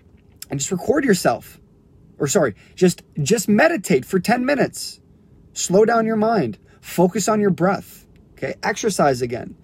and 0.49 0.59
just 0.59 0.71
record 0.71 1.03
yourself. 1.03 1.59
Or 2.19 2.27
sorry, 2.27 2.55
just 2.75 3.03
just 3.21 3.49
meditate 3.49 4.05
for 4.05 4.19
10 4.19 4.45
minutes. 4.45 4.99
Slow 5.53 5.85
down 5.85 6.05
your 6.05 6.15
mind. 6.15 6.57
Focus 6.79 7.27
on 7.27 7.41
your 7.41 7.49
breath. 7.49 8.05
Okay? 8.33 8.55
Exercise 8.63 9.21
again. 9.21 9.55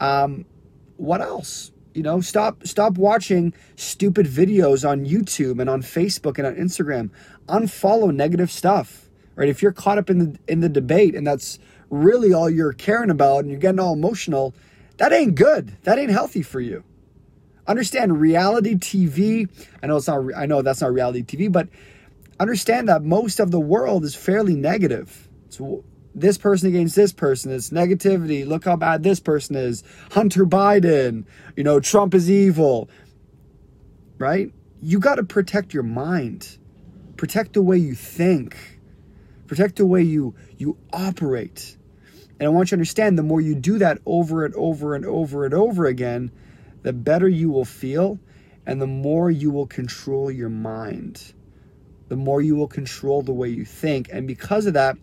Um 0.00 0.44
what 0.98 1.22
else? 1.22 1.72
You 1.94 2.02
know, 2.02 2.20
stop 2.20 2.66
stop 2.66 2.98
watching 2.98 3.54
stupid 3.76 4.26
videos 4.26 4.88
on 4.88 5.06
YouTube 5.06 5.60
and 5.60 5.70
on 5.70 5.82
Facebook 5.82 6.38
and 6.38 6.46
on 6.46 6.54
Instagram. 6.54 7.10
Unfollow 7.48 8.14
negative 8.14 8.50
stuff. 8.50 9.08
Right? 9.34 9.48
If 9.48 9.62
you're 9.62 9.72
caught 9.72 9.98
up 9.98 10.10
in 10.10 10.18
the 10.18 10.38
in 10.46 10.60
the 10.60 10.68
debate 10.68 11.14
and 11.14 11.26
that's 11.26 11.58
really 11.90 12.32
all 12.32 12.50
you're 12.50 12.72
caring 12.72 13.10
about 13.10 13.38
and 13.38 13.50
you're 13.50 13.58
getting 13.58 13.80
all 13.80 13.94
emotional, 13.94 14.54
that 14.98 15.12
ain't 15.12 15.34
good. 15.34 15.76
That 15.84 15.98
ain't 15.98 16.10
healthy 16.10 16.42
for 16.42 16.60
you. 16.60 16.84
Understand 17.66 18.20
reality 18.20 18.74
TV. 18.74 19.48
I 19.82 19.86
know 19.86 19.96
it's 19.96 20.08
not 20.08 20.24
I 20.36 20.46
know 20.46 20.62
that's 20.62 20.80
not 20.80 20.92
reality 20.92 21.22
TV, 21.22 21.50
but 21.50 21.68
understand 22.38 22.88
that 22.88 23.02
most 23.02 23.40
of 23.40 23.50
the 23.50 23.60
world 23.60 24.04
is 24.04 24.14
fairly 24.14 24.54
negative. 24.54 25.28
So 25.48 25.84
this 26.14 26.38
person 26.38 26.68
against 26.68 26.96
this 26.96 27.12
person. 27.12 27.52
It's 27.52 27.70
negativity. 27.70 28.46
Look 28.46 28.64
how 28.64 28.76
bad 28.76 29.02
this 29.02 29.20
person 29.20 29.56
is. 29.56 29.84
Hunter 30.12 30.44
Biden. 30.44 31.24
You 31.56 31.64
know, 31.64 31.80
Trump 31.80 32.14
is 32.14 32.30
evil. 32.30 32.88
Right? 34.18 34.52
You 34.80 34.98
got 34.98 35.16
to 35.16 35.24
protect 35.24 35.74
your 35.74 35.82
mind. 35.82 36.58
Protect 37.16 37.52
the 37.54 37.62
way 37.62 37.78
you 37.78 37.94
think. 37.94 38.56
Protect 39.46 39.76
the 39.76 39.86
way 39.86 40.02
you 40.02 40.34
you 40.56 40.76
operate. 40.92 41.76
And 42.38 42.46
I 42.46 42.50
want 42.50 42.68
you 42.68 42.76
to 42.76 42.76
understand 42.76 43.18
the 43.18 43.22
more 43.22 43.40
you 43.40 43.54
do 43.54 43.78
that 43.78 43.98
over 44.06 44.44
and 44.44 44.54
over 44.54 44.94
and 44.94 45.04
over 45.04 45.44
and 45.44 45.54
over 45.54 45.86
again, 45.86 46.30
the 46.82 46.92
better 46.92 47.28
you 47.28 47.50
will 47.50 47.64
feel 47.64 48.20
and 48.66 48.80
the 48.80 48.86
more 48.86 49.30
you 49.30 49.50
will 49.50 49.66
control 49.66 50.30
your 50.30 50.50
mind. 50.50 51.32
The 52.08 52.16
more 52.16 52.40
you 52.40 52.54
will 52.54 52.68
control 52.68 53.22
the 53.22 53.32
way 53.32 53.48
you 53.48 53.64
think. 53.64 54.08
And 54.12 54.26
because 54.26 54.66
of 54.66 54.74
that, 54.74 54.96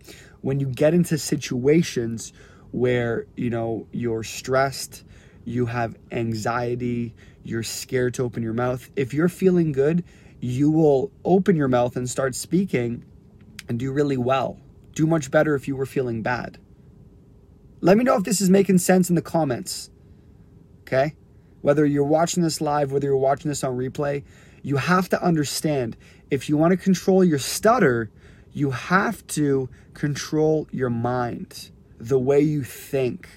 when 0.46 0.60
you 0.60 0.68
get 0.68 0.94
into 0.94 1.18
situations 1.18 2.32
where 2.72 3.26
you 3.36 3.50
know 3.50 3.88
you're 3.92 4.24
stressed 4.24 5.04
you 5.44 5.66
have 5.66 5.98
anxiety 6.12 7.16
you're 7.44 7.64
scared 7.64 8.14
to 8.14 8.22
open 8.22 8.44
your 8.44 8.54
mouth 8.54 8.90
if 8.96 9.14
you're 9.14 9.30
feeling 9.30 9.72
good 9.72 10.04
you 10.40 10.70
will 10.70 11.12
open 11.24 11.56
your 11.56 11.68
mouth 11.68 11.96
and 11.96 12.08
start 12.08 12.36
speaking 12.36 13.04
and 13.68 13.80
do 13.80 13.92
really 13.92 14.18
well. 14.18 14.60
Do 14.94 15.08
much 15.08 15.32
better 15.32 15.56
if 15.56 15.68
you 15.68 15.76
were 15.76 15.88
feeling 15.88 16.22
bad. 16.22 16.60
Let 17.82 17.98
me 17.98 18.04
know 18.04 18.16
if 18.16 18.24
this 18.24 18.42
is 18.42 18.50
making 18.50 18.78
sense 18.78 19.10
in 19.10 19.16
the 19.16 19.24
comments 19.24 19.90
okay? 20.82 21.16
Whether 21.62 21.84
you're 21.88 22.04
watching 22.04 22.44
this 22.44 22.62
live 22.62 22.92
whether 22.92 23.08
you're 23.08 23.18
watching 23.18 23.50
this 23.50 23.64
on 23.64 23.76
replay 23.76 24.24
you 24.62 24.78
have 24.78 25.10
to 25.10 25.24
understand 25.24 25.98
if 26.30 26.48
you 26.48 26.58
want 26.58 26.72
to 26.72 26.78
control 26.78 27.24
your 27.24 27.40
stutter 27.40 28.12
you 28.56 28.72
have 28.72 29.28
to 29.28 29.70
control 29.94 30.66
your 30.72 30.90
mind, 30.90 31.72
the 32.00 32.18
way 32.18 32.40
you 32.40 32.64
think. 32.64 33.28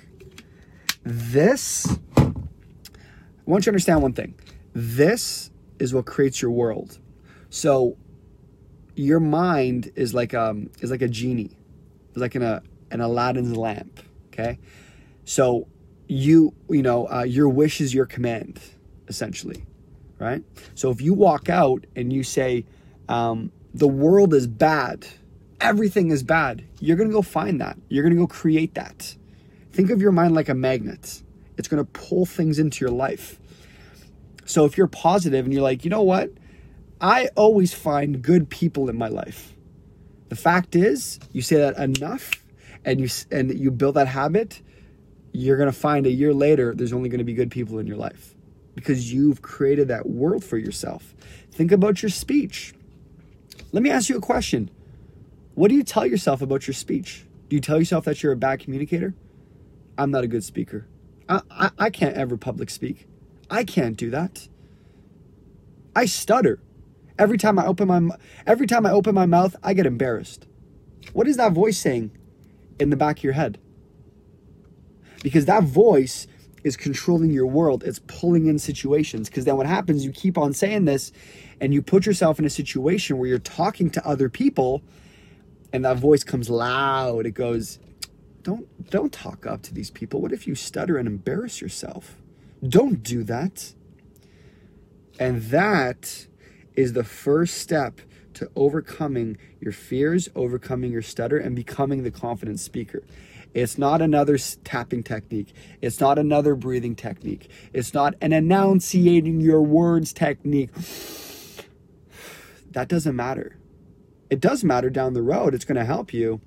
This, 1.03 1.99
I 2.17 2.33
want 3.45 3.63
you 3.63 3.65
to 3.65 3.71
understand 3.71 4.01
one 4.01 4.13
thing. 4.13 4.37
This 4.75 5.51
is 5.81 5.93
what 5.93 6.07
creates 6.07 6.41
your 6.41 6.53
world. 6.53 7.01
So 7.51 7.97
your 8.95 9.19
mind 9.19 9.91
is 9.97 10.15
like 10.15 10.35
um 10.35 10.71
is 10.81 10.91
like 10.91 11.03
a 11.03 11.09
genie. 11.09 11.57
It's 12.11 12.19
like 12.19 12.37
in 12.37 12.43
a 12.43 12.63
an 12.93 13.01
Aladdin's 13.01 13.57
lamp. 13.57 14.01
Okay. 14.29 14.59
So 15.25 15.67
you 16.07 16.55
you 16.71 16.83
know 16.83 17.11
uh, 17.11 17.25
your 17.25 17.49
wish 17.49 17.81
is 17.81 17.93
your 17.93 18.07
command 18.07 18.61
essentially 19.09 19.65
right 20.19 20.43
so 20.75 20.91
if 20.91 21.03
you 21.03 21.13
walk 21.13 21.51
out 21.51 21.87
and 21.95 22.13
you 22.13 22.23
say 22.23 22.65
um, 23.09 23.51
the 23.78 23.88
world 23.88 24.35
is 24.35 24.47
bad, 24.47 25.06
everything 25.61 26.11
is 26.11 26.25
bad, 26.25 26.64
you're 26.80 26.97
going 26.97 27.08
to 27.08 27.14
go 27.14 27.23
find 27.23 27.61
that. 27.61 27.78
You're 27.88 28.02
going 28.02 28.14
to 28.14 28.20
go 28.20 28.26
create 28.26 28.75
that. 28.75 29.14
Think 29.73 29.90
of 29.90 30.02
your 30.02 30.11
mind 30.11 30.35
like 30.35 30.49
a 30.49 30.54
magnet, 30.54 31.23
it's 31.56 31.68
going 31.68 31.85
to 31.85 31.90
pull 31.92 32.26
things 32.26 32.58
into 32.58 32.85
your 32.85 32.90
life. 32.90 33.38
So 34.44 34.64
if 34.64 34.76
you're 34.76 34.88
positive 34.88 35.44
and 35.44 35.52
you're 35.52 35.62
like, 35.62 35.85
you 35.85 35.90
know 35.90 36.02
what? 36.02 36.30
I 37.00 37.28
always 37.37 37.73
find 37.73 38.20
good 38.23 38.50
people 38.50 38.88
in 38.88 38.97
my 38.97 39.08
life. 39.08 39.52
The 40.28 40.37
fact 40.37 40.75
is, 40.75 41.20
you 41.32 41.42
say 41.42 41.56
that 41.56 41.76
enough 41.76 42.32
and 42.85 43.00
you 43.00 43.08
and 43.30 43.56
you 43.56 43.70
build 43.70 43.94
that 43.94 44.08
habit, 44.08 44.61
you're 45.32 45.56
going 45.56 45.70
to 45.70 45.78
find 45.78 46.06
a 46.06 46.11
year 46.11 46.35
later 46.35 46.75
there's 46.75 46.92
only 46.92 47.08
going 47.08 47.18
to 47.18 47.25
be 47.25 47.35
good 47.35 47.50
people 47.50 47.78
in 47.78 47.87
your 47.87 47.97
life 47.97 48.35
because 48.75 49.12
you've 49.12 49.42
created 49.42 49.88
that 49.88 50.08
world 50.08 50.42
for 50.42 50.58
yourself. 50.58 51.14
Think 51.52 51.70
about 51.70 52.02
your 52.02 52.11
speech. 52.11 52.75
Let 53.73 53.83
me 53.83 53.91
ask 53.91 54.09
you 54.09 54.17
a 54.17 54.21
question. 54.21 54.71
What 55.55 55.69
do 55.69 55.75
you 55.75 55.83
tell 55.83 56.07
yourself 56.07 56.43
about 56.43 56.67
your 56.67 56.75
speech? 56.75 57.27
Do 57.49 57.57
you 57.57 57.61
tell 57.61 57.79
yourself 57.79 58.05
that 58.05 58.23
you're 58.23 58.33
a 58.33 58.37
bad 58.37 58.61
communicator? 58.61 59.15
I'm 59.97 60.11
not 60.11 60.25
a 60.25 60.29
good 60.29 60.45
speaker. 60.45 60.87
I, 61.29 61.43
I, 61.50 61.71
I 61.79 61.91
can't 61.91 62.17
ever 62.17 62.37
public 62.37 62.71
speak. 62.71 63.07
I 63.50 63.65
can't 63.65 63.97
do 63.97 64.11
that. 64.11 64.49
I 65.97 66.07
stutter. 66.07 66.61
Every 67.19 67.38
time 67.38 67.59
I 67.59 67.67
open 67.67 67.88
my 67.88 68.17
every 68.47 68.67
time 68.67 68.87
I 68.87 68.93
open 68.93 69.15
my 69.15 69.27
mouth, 69.27 69.57
I 69.62 69.75
get 69.75 69.87
embarrassed. 69.87 70.47
What 71.12 71.27
is 71.27 71.37
that 71.37 71.53
voice 71.53 71.79
saying 71.79 72.12
in 72.79 72.91
the 72.91 72.97
back 72.97 73.19
of 73.19 73.25
your 73.25 73.33
head? 73.33 73.59
Because 75.23 75.47
that 75.47 75.65
voice 75.65 76.29
is 76.69 76.77
controlling 76.77 77.31
your 77.31 77.47
world. 77.47 77.83
It's 77.83 78.01
pulling 78.07 78.47
in 78.47 78.61
situations. 78.61 79.29
Because 79.29 79.45
then 79.45 79.57
what 79.57 79.67
happens, 79.67 80.05
you 80.05 80.13
keep 80.13 80.39
on 80.39 80.53
saying 80.53 80.85
this 80.85 81.11
and 81.61 81.75
you 81.75 81.83
put 81.83 82.07
yourself 82.07 82.39
in 82.39 82.45
a 82.45 82.51
situation 82.51 83.19
where 83.19 83.29
you're 83.29 83.41
talking 83.41 83.91
to 83.91 84.07
other 84.07 84.29
people 84.29 84.83
and 85.73 85.85
that 85.85 85.97
voice 85.97 86.23
comes 86.23 86.49
loud. 86.49 87.27
It 87.27 87.33
goes, 87.33 87.81
don't 88.43 88.67
don't 88.91 89.13
talk 89.13 89.47
up 89.47 89.63
to 89.63 89.75
these 89.75 89.91
people. 89.91 90.21
What 90.21 90.33
if 90.33 90.47
you 90.47 90.55
stutter 90.55 90.97
and 90.97 91.09
embarrass 91.09 91.61
yourself? 91.61 92.17
Don't 92.67 93.03
do 93.03 93.25
that. 93.25 93.75
And 95.19 95.43
that 95.45 96.27
is 96.75 96.93
the 96.93 97.05
first 97.05 97.59
step 97.59 98.01
to 98.35 98.51
overcoming 98.55 99.37
your 99.61 99.73
fears, 99.73 100.29
overcoming 100.37 100.93
your 100.93 101.03
stutter, 101.03 101.37
and 101.37 101.57
becoming 101.57 102.05
the 102.05 102.11
confident 102.11 102.61
speaker. 102.61 103.03
It's 103.55 103.78
not 103.78 104.02
another 104.02 104.38
tapping 104.64 105.02
technique. 105.02 105.52
It's 105.81 106.00
not 106.00 106.19
another 106.19 106.55
breathing 106.55 106.95
technique. 106.95 107.50
It's 107.73 107.95
not 107.95 108.14
an 108.21 108.33
enunciating 108.33 109.40
your 109.40 109.62
words 109.62 110.12
technique. 110.12 110.71
That 112.73 112.88
doesn't 112.88 113.17
matter. 113.17 113.57
It 114.31 114.40
does 114.40 114.62
matter 114.62 114.90
down 114.90 115.14
the 115.14 115.23
road, 115.23 115.55
it's 115.55 115.64
going 115.64 115.78
to 115.78 115.85
help 115.85 116.12
you. 116.12 116.40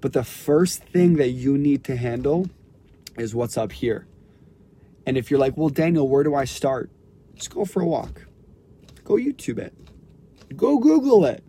But 0.00 0.12
the 0.12 0.24
first 0.24 0.82
thing 0.84 1.16
that 1.16 1.30
you 1.30 1.58
need 1.58 1.84
to 1.84 1.96
handle 1.96 2.48
is 3.18 3.34
what's 3.34 3.58
up 3.58 3.72
here. 3.72 4.06
And 5.04 5.18
if 5.18 5.30
you're 5.30 5.40
like, 5.40 5.56
well, 5.56 5.68
Daniel, 5.68 6.08
where 6.08 6.22
do 6.22 6.34
I 6.34 6.44
start? 6.44 6.90
Just 7.34 7.52
go 7.52 7.64
for 7.64 7.82
a 7.82 7.86
walk. 7.86 8.26
Go 9.04 9.14
YouTube 9.14 9.58
it. 9.58 9.74
Go 10.56 10.78
Google 10.78 11.24
it. 11.24 11.42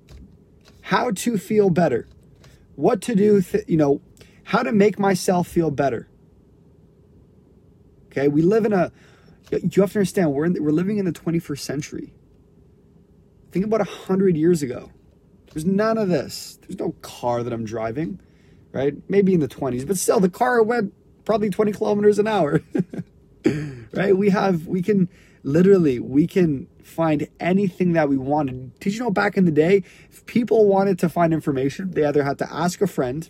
How 0.82 1.12
to 1.12 1.38
feel 1.38 1.70
better. 1.70 2.08
What 2.76 3.02
to 3.04 3.16
do, 3.16 3.42
th- 3.42 3.66
you 3.68 3.78
know, 3.78 4.02
how 4.44 4.64
to 4.64 4.72
make 4.72 5.00
myself 5.00 5.48
feel 5.48 5.72
better. 5.72 6.08
Okay, 8.08 8.28
we 8.28 8.42
live 8.42 8.66
in 8.66 8.74
a, 8.74 8.92
you 9.52 9.82
have 9.82 9.94
to 9.94 10.00
understand, 10.00 10.34
we're, 10.34 10.46
in, 10.46 10.62
we're 10.62 10.72
living 10.72 10.98
in 10.98 11.06
the 11.06 11.12
21st 11.12 11.60
century. 11.60 12.14
Think 13.52 13.66
about 13.66 13.82
a 13.82 13.86
hundred 13.86 14.38
years 14.38 14.62
ago. 14.64 14.92
There's 15.54 15.66
none 15.66 15.98
of 15.98 16.10
this. 16.10 16.60
There's 16.62 16.80
no 16.80 16.94
car 17.02 17.44
that 17.44 17.52
I'm 17.52 17.66
driving, 17.66 18.20
right? 18.72 18.94
Maybe 19.10 19.34
in 19.34 19.40
the 19.40 19.48
20s, 19.48 19.86
but 19.86 19.98
still, 19.98 20.20
the 20.20 20.30
car 20.30 20.62
went 20.64 20.94
probably 21.26 21.50
20 21.50 21.74
kilometers 21.74 22.20
an 22.20 22.28
hour, 22.28 22.62
right? 23.94 24.16
We 24.16 24.30
have, 24.30 24.68
we 24.68 24.82
can 24.82 25.10
literally, 25.44 26.00
we 26.00 26.28
can 26.28 26.68
find 26.84 27.28
anything 27.40 27.94
that 27.94 28.10
we 28.10 28.18
wanted. 28.18 28.78
Did 28.80 28.94
you 28.94 29.00
know 29.00 29.12
back 29.12 29.38
in 29.38 29.46
the 29.46 29.52
day, 29.52 29.84
if 30.10 30.26
people 30.26 30.68
wanted 30.68 31.00
to 31.00 31.10
find 31.10 31.34
information, 31.34 31.92
they 31.92 32.04
either 32.06 32.24
had 32.24 32.38
to 32.40 32.54
ask 32.54 32.82
a 32.82 32.88
friend 32.88 33.30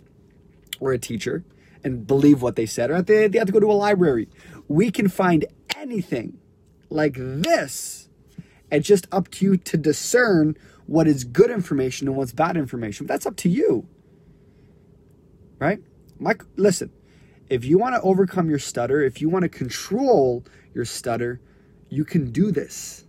or 0.82 0.92
a 0.92 0.98
teacher 0.98 1.44
and 1.84 2.06
believe 2.06 2.42
what 2.42 2.56
they 2.56 2.66
said, 2.66 2.90
or 2.90 3.00
they, 3.00 3.28
they 3.28 3.38
have 3.38 3.46
to 3.46 3.52
go 3.52 3.60
to 3.60 3.70
a 3.70 3.72
library. 3.72 4.28
We 4.68 4.90
can 4.90 5.08
find 5.08 5.46
anything 5.76 6.38
like 6.90 7.14
this. 7.16 8.08
It's 8.70 8.86
just 8.86 9.06
up 9.12 9.30
to 9.32 9.44
you 9.44 9.56
to 9.56 9.76
discern 9.76 10.56
what 10.86 11.06
is 11.06 11.24
good 11.24 11.50
information 11.50 12.08
and 12.08 12.16
what's 12.16 12.32
bad 12.32 12.56
information. 12.56 13.06
That's 13.06 13.26
up 13.26 13.36
to 13.36 13.48
you. 13.48 13.86
Right? 15.58 15.78
Mike, 16.18 16.42
listen, 16.56 16.90
if 17.48 17.64
you 17.64 17.78
want 17.78 17.94
to 17.94 18.00
overcome 18.02 18.50
your 18.50 18.58
stutter, 18.58 19.02
if 19.02 19.20
you 19.20 19.28
want 19.28 19.44
to 19.44 19.48
control 19.48 20.44
your 20.74 20.84
stutter, 20.84 21.40
you 21.88 22.04
can 22.04 22.32
do 22.32 22.50
this. 22.50 23.04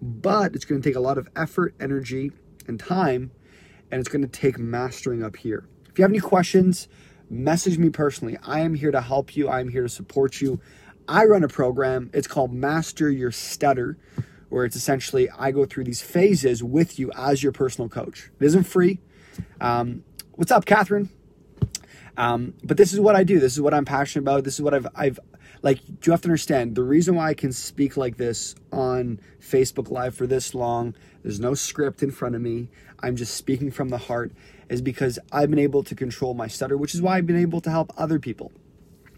But 0.00 0.54
it's 0.54 0.64
going 0.64 0.80
to 0.80 0.88
take 0.88 0.96
a 0.96 1.00
lot 1.00 1.18
of 1.18 1.28
effort, 1.34 1.74
energy, 1.80 2.32
and 2.68 2.78
time, 2.78 3.32
and 3.90 3.98
it's 3.98 4.08
going 4.08 4.22
to 4.22 4.28
take 4.28 4.58
mastering 4.58 5.22
up 5.22 5.36
here. 5.36 5.68
If 5.92 5.98
you 5.98 6.04
have 6.04 6.10
any 6.10 6.20
questions, 6.20 6.88
message 7.28 7.76
me 7.76 7.90
personally. 7.90 8.38
I 8.42 8.60
am 8.60 8.74
here 8.74 8.90
to 8.90 9.02
help 9.02 9.36
you, 9.36 9.48
I 9.48 9.60
am 9.60 9.68
here 9.68 9.82
to 9.82 9.90
support 9.90 10.40
you. 10.40 10.58
I 11.06 11.26
run 11.26 11.44
a 11.44 11.48
program, 11.48 12.08
it's 12.14 12.26
called 12.26 12.50
Master 12.50 13.10
Your 13.10 13.30
Stutter, 13.30 13.98
where 14.48 14.64
it's 14.64 14.74
essentially 14.74 15.28
I 15.38 15.50
go 15.50 15.66
through 15.66 15.84
these 15.84 16.00
phases 16.00 16.62
with 16.62 16.98
you 16.98 17.12
as 17.14 17.42
your 17.42 17.52
personal 17.52 17.90
coach. 17.90 18.30
It 18.40 18.46
isn't 18.46 18.64
free. 18.64 19.00
Um, 19.60 20.02
what's 20.32 20.50
up, 20.50 20.64
Catherine? 20.64 21.10
Um, 22.16 22.54
but 22.64 22.78
this 22.78 22.94
is 22.94 23.00
what 23.00 23.14
I 23.14 23.22
do. 23.22 23.38
This 23.38 23.52
is 23.52 23.60
what 23.60 23.74
I'm 23.74 23.84
passionate 23.84 24.22
about. 24.22 24.44
This 24.44 24.54
is 24.54 24.62
what 24.62 24.72
I've 24.72 24.86
I've 24.94 25.20
like. 25.60 25.80
You 26.04 26.12
have 26.12 26.22
to 26.22 26.28
understand 26.28 26.74
the 26.74 26.82
reason 26.82 27.14
why 27.14 27.28
I 27.28 27.34
can 27.34 27.52
speak 27.52 27.96
like 27.96 28.16
this 28.16 28.54
on 28.72 29.20
Facebook 29.40 29.90
Live 29.90 30.14
for 30.14 30.26
this 30.26 30.54
long. 30.54 30.94
There's 31.22 31.40
no 31.40 31.54
script 31.54 32.02
in 32.02 32.10
front 32.10 32.34
of 32.34 32.40
me. 32.40 32.68
I'm 33.00 33.16
just 33.16 33.34
speaking 33.34 33.70
from 33.70 33.90
the 33.90 33.98
heart. 33.98 34.32
Is 34.68 34.80
because 34.80 35.18
I've 35.30 35.50
been 35.50 35.58
able 35.58 35.82
to 35.84 35.94
control 35.94 36.32
my 36.32 36.46
stutter, 36.46 36.78
which 36.78 36.94
is 36.94 37.02
why 37.02 37.18
I've 37.18 37.26
been 37.26 37.36
able 37.36 37.60
to 37.60 37.70
help 37.70 37.92
other 37.98 38.18
people. 38.18 38.52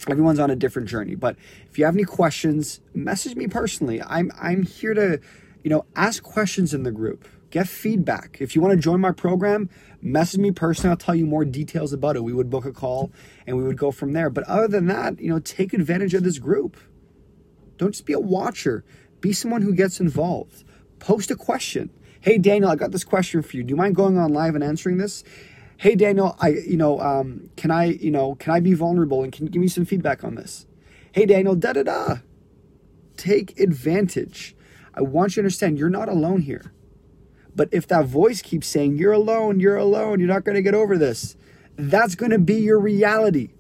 Everyone's 0.09 0.41
on 0.41 0.51
a 0.51 0.57
different 0.57 0.89
journey, 0.89 1.15
but 1.15 1.37
if 1.71 1.79
you 1.79 1.85
have 1.85 1.95
any 1.95 2.05
questions, 2.05 2.81
message 2.93 3.37
me 3.37 3.47
personally. 3.47 4.03
I'm 4.03 4.33
I'm 4.41 4.65
here 4.65 4.95
to, 4.95 5.21
you 5.63 5.71
know, 5.71 5.85
ask 5.95 6.23
questions 6.23 6.75
in 6.75 6.83
the 6.83 6.91
group 6.91 7.27
get 7.55 7.69
feedback. 7.69 8.39
If 8.41 8.57
you 8.57 8.61
want 8.61 8.73
to 8.73 8.81
join 8.81 9.01
my 9.01 9.13
program, 9.13 9.71
message 10.03 10.41
me 10.41 10.51
personally. 10.51 10.91
I'll 10.91 10.97
tell 10.97 11.15
you 11.15 11.25
more 11.25 11.45
details 11.45 11.93
about 11.93 12.17
it. 12.17 12.25
We 12.25 12.33
would 12.33 12.51
book 12.51 12.67
a 12.67 12.73
call 12.73 13.13
and 13.47 13.57
we 13.57 13.63
would 13.63 13.79
go 13.79 13.93
from 13.93 14.13
there. 14.13 14.29
But 14.29 14.43
other 14.49 14.67
than 14.67 14.87
that, 14.89 15.21
you 15.21 15.31
know, 15.31 15.39
take 15.39 15.73
advantage 15.73 16.15
of 16.15 16.25
this 16.25 16.41
group. 16.41 16.77
Don't 17.77 17.93
just 17.93 18.07
be 18.07 18.13
a 18.13 18.19
watcher. 18.19 18.85
Be 19.21 19.33
someone 19.33 19.63
who 19.63 19.73
gets 19.73 20.01
involved. 20.01 20.65
Post 20.99 21.31
a 21.31 21.37
question. 21.37 21.91
Hey 22.21 22.39
Daniel, 22.39 22.73
I 22.73 22.75
got 22.75 22.91
this 22.91 23.05
question 23.05 23.41
for 23.41 23.57
you. 23.57 23.63
Do 23.63 23.71
you 23.71 23.77
mind 23.77 23.95
going 23.95 24.19
on 24.19 24.33
live 24.33 24.57
and 24.57 24.65
answering 24.65 24.99
this? 24.99 25.23
Hey 25.77 25.95
Daniel, 25.95 26.37
I 26.41 26.49
you 26.49 26.77
know, 26.77 26.99
um, 26.99 27.51
can 27.57 27.71
I 27.71 27.85
you 27.85 28.11
know 28.11 28.35
can 28.35 28.53
I 28.53 28.59
be 28.59 28.75
vulnerable 28.75 29.23
and 29.23 29.33
can 29.33 29.47
you 29.47 29.53
give 29.53 29.63
me 29.63 29.69
some 29.69 29.85
feedback 29.85 30.25
on 30.25 30.35
this? 30.35 30.67
Hey 31.13 31.25
Daniel, 31.25 31.55
da 31.55 31.73
da 31.73 31.85
da. 31.85 32.17
Take 33.17 33.61
advantage. 33.61 34.57
I 34.93 35.03
want 35.03 35.33
you 35.33 35.43
to 35.43 35.45
understand 35.45 35.79
you're 35.79 35.89
not 35.89 36.09
alone 36.09 36.41
here. 36.41 36.74
But 37.57 37.69
if 37.73 37.87
that 37.89 38.07
voice 38.07 38.43
keeps 38.43 38.67
saying, 38.67 38.97
you're 38.97 39.13
alone, 39.13 39.61
you're 39.61 39.77
alone, 39.77 40.19
you're 40.19 40.29
not 40.29 40.45
going 40.45 40.57
to 40.57 40.63
get 40.63 40.75
over 40.75 40.99
this, 40.99 41.37
that's 41.77 42.15
going 42.15 42.31
to 42.31 42.39
be 42.39 42.57
your 42.57 42.79
reality. 42.79 43.51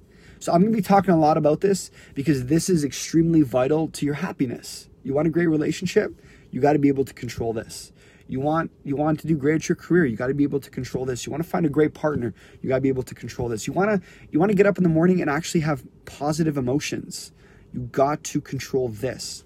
So 0.40 0.52
I'm 0.52 0.60
going 0.60 0.72
to 0.72 0.76
be 0.76 0.82
talking 0.82 1.14
a 1.14 1.18
lot 1.18 1.36
about 1.36 1.60
this 1.60 1.90
because 2.14 2.46
this 2.46 2.68
is 2.68 2.84
extremely 2.84 3.42
vital 3.42 3.88
to 3.88 4.04
your 4.04 4.16
happiness. 4.16 4.88
You 5.02 5.14
want 5.14 5.26
a 5.26 5.30
great 5.30 5.46
relationship? 5.46 6.12
You 6.50 6.60
got 6.60 6.74
to 6.74 6.78
be 6.78 6.88
able 6.88 7.04
to 7.04 7.14
control 7.14 7.52
this. 7.52 7.92
You 8.26 8.40
want 8.40 8.70
you 8.84 8.96
want 8.96 9.20
to 9.20 9.26
do 9.26 9.36
great 9.36 9.56
at 9.56 9.68
your 9.68 9.76
career, 9.76 10.06
you 10.06 10.16
got 10.16 10.28
to 10.28 10.34
be 10.34 10.44
able 10.44 10.60
to 10.60 10.70
control 10.70 11.04
this. 11.04 11.26
You 11.26 11.30
want 11.30 11.42
to 11.42 11.48
find 11.48 11.66
a 11.66 11.68
great 11.68 11.92
partner, 11.92 12.34
you 12.62 12.68
got 12.68 12.76
to 12.76 12.80
be 12.80 12.88
able 12.88 13.02
to 13.02 13.14
control 13.14 13.48
this. 13.48 13.66
You 13.66 13.74
want 13.74 13.90
to 13.90 14.08
you 14.30 14.38
want 14.38 14.50
to 14.50 14.56
get 14.56 14.66
up 14.66 14.78
in 14.78 14.82
the 14.82 14.88
morning 14.88 15.20
and 15.20 15.28
actually 15.28 15.60
have 15.60 15.84
positive 16.06 16.56
emotions. 16.56 17.32
You 17.72 17.80
got 17.80 18.24
to 18.24 18.40
control 18.40 18.88
this. 18.88 19.44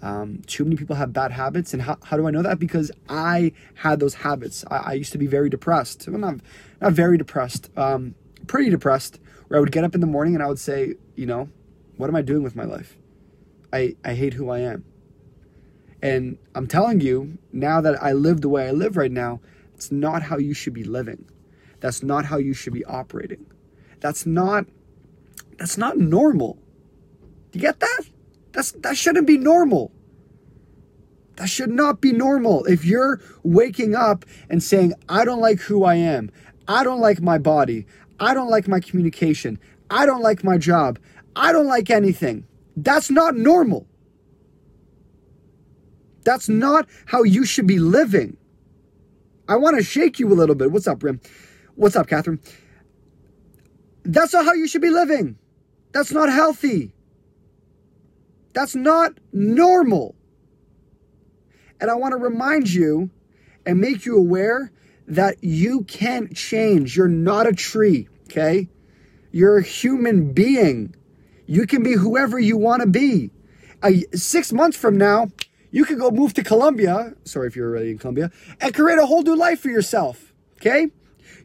Um, 0.00 0.42
too 0.46 0.64
many 0.64 0.76
people 0.76 0.96
have 0.96 1.12
bad 1.12 1.32
habits. 1.32 1.72
And 1.72 1.82
how, 1.82 1.98
how 2.04 2.16
do 2.16 2.26
I 2.26 2.30
know 2.30 2.42
that? 2.42 2.58
Because 2.58 2.90
I 3.08 3.52
had 3.74 4.00
those 4.00 4.14
habits. 4.14 4.64
I, 4.70 4.76
I 4.76 4.92
used 4.94 5.12
to 5.12 5.18
be 5.18 5.26
very 5.26 5.50
depressed. 5.50 6.06
I'm 6.06 6.20
not, 6.20 6.36
not 6.80 6.92
very 6.92 7.18
depressed, 7.18 7.70
um, 7.76 8.14
pretty 8.46 8.70
depressed, 8.70 9.18
where 9.48 9.58
I 9.58 9.60
would 9.60 9.72
get 9.72 9.84
up 9.84 9.94
in 9.94 10.00
the 10.00 10.06
morning 10.06 10.34
and 10.34 10.42
I 10.42 10.46
would 10.46 10.58
say, 10.58 10.94
you 11.16 11.26
know, 11.26 11.48
what 11.96 12.08
am 12.08 12.16
I 12.16 12.22
doing 12.22 12.42
with 12.42 12.54
my 12.54 12.64
life? 12.64 12.96
I, 13.72 13.96
I 14.04 14.14
hate 14.14 14.34
who 14.34 14.50
I 14.50 14.60
am. 14.60 14.84
And 16.00 16.38
I'm 16.54 16.68
telling 16.68 17.00
you, 17.00 17.38
now 17.52 17.80
that 17.80 18.00
I 18.02 18.12
live 18.12 18.40
the 18.40 18.48
way 18.48 18.68
I 18.68 18.70
live 18.70 18.96
right 18.96 19.10
now, 19.10 19.40
it's 19.74 19.90
not 19.90 20.22
how 20.22 20.38
you 20.38 20.54
should 20.54 20.74
be 20.74 20.84
living. 20.84 21.24
That's 21.80 22.02
not 22.02 22.26
how 22.26 22.38
you 22.38 22.54
should 22.54 22.72
be 22.72 22.84
operating. 22.84 23.46
That's 24.00 24.26
not 24.26 24.66
that's 25.58 25.76
not 25.76 25.98
normal. 25.98 26.58
Do 27.50 27.58
you 27.58 27.60
get 27.60 27.80
that? 27.80 28.02
That's 28.52 28.72
that 28.72 28.96
shouldn't 28.96 29.26
be 29.26 29.38
normal. 29.38 29.92
That 31.36 31.48
should 31.48 31.70
not 31.70 32.00
be 32.00 32.12
normal. 32.12 32.64
If 32.64 32.84
you're 32.84 33.20
waking 33.44 33.94
up 33.94 34.24
and 34.50 34.62
saying, 34.62 34.94
I 35.08 35.24
don't 35.24 35.40
like 35.40 35.60
who 35.60 35.84
I 35.84 35.94
am, 35.94 36.30
I 36.66 36.82
don't 36.82 37.00
like 37.00 37.20
my 37.20 37.38
body, 37.38 37.86
I 38.18 38.34
don't 38.34 38.50
like 38.50 38.66
my 38.66 38.80
communication, 38.80 39.58
I 39.88 40.04
don't 40.04 40.20
like 40.20 40.42
my 40.42 40.58
job, 40.58 40.98
I 41.36 41.52
don't 41.52 41.68
like 41.68 41.90
anything, 41.90 42.44
that's 42.76 43.10
not 43.10 43.36
normal. 43.36 43.86
That's 46.24 46.48
not 46.48 46.88
how 47.06 47.22
you 47.22 47.44
should 47.44 47.66
be 47.66 47.78
living. 47.78 48.36
I 49.48 49.56
want 49.56 49.78
to 49.78 49.82
shake 49.82 50.18
you 50.18 50.30
a 50.30 50.34
little 50.34 50.54
bit. 50.54 50.70
What's 50.70 50.86
up, 50.86 51.02
Rim? 51.02 51.20
What's 51.74 51.96
up, 51.96 52.06
Catherine? 52.06 52.40
That's 54.02 54.32
not 54.34 54.44
how 54.44 54.52
you 54.52 54.68
should 54.68 54.82
be 54.82 54.90
living. 54.90 55.38
That's 55.92 56.12
not 56.12 56.28
healthy. 56.28 56.92
That's 58.58 58.74
not 58.74 59.12
normal. 59.32 60.16
And 61.80 61.92
I 61.92 61.94
want 61.94 62.10
to 62.10 62.18
remind 62.18 62.68
you 62.68 63.08
and 63.64 63.78
make 63.78 64.04
you 64.04 64.16
aware 64.18 64.72
that 65.06 65.44
you 65.44 65.84
can 65.84 66.34
change. 66.34 66.96
You're 66.96 67.06
not 67.06 67.46
a 67.46 67.52
tree, 67.52 68.08
okay? 68.24 68.68
You're 69.30 69.58
a 69.58 69.62
human 69.62 70.32
being. 70.32 70.96
You 71.46 71.68
can 71.68 71.84
be 71.84 71.92
whoever 71.92 72.36
you 72.36 72.56
want 72.56 72.82
to 72.82 72.88
be. 72.88 73.30
Six 74.12 74.52
months 74.52 74.76
from 74.76 74.98
now, 74.98 75.28
you 75.70 75.84
could 75.84 76.00
go 76.00 76.10
move 76.10 76.34
to 76.34 76.42
Colombia. 76.42 77.14
Sorry 77.22 77.46
if 77.46 77.54
you're 77.54 77.68
already 77.68 77.92
in 77.92 77.98
Colombia, 77.98 78.32
and 78.60 78.74
create 78.74 78.98
a 78.98 79.06
whole 79.06 79.22
new 79.22 79.36
life 79.36 79.60
for 79.60 79.68
yourself. 79.68 80.32
Okay? 80.56 80.88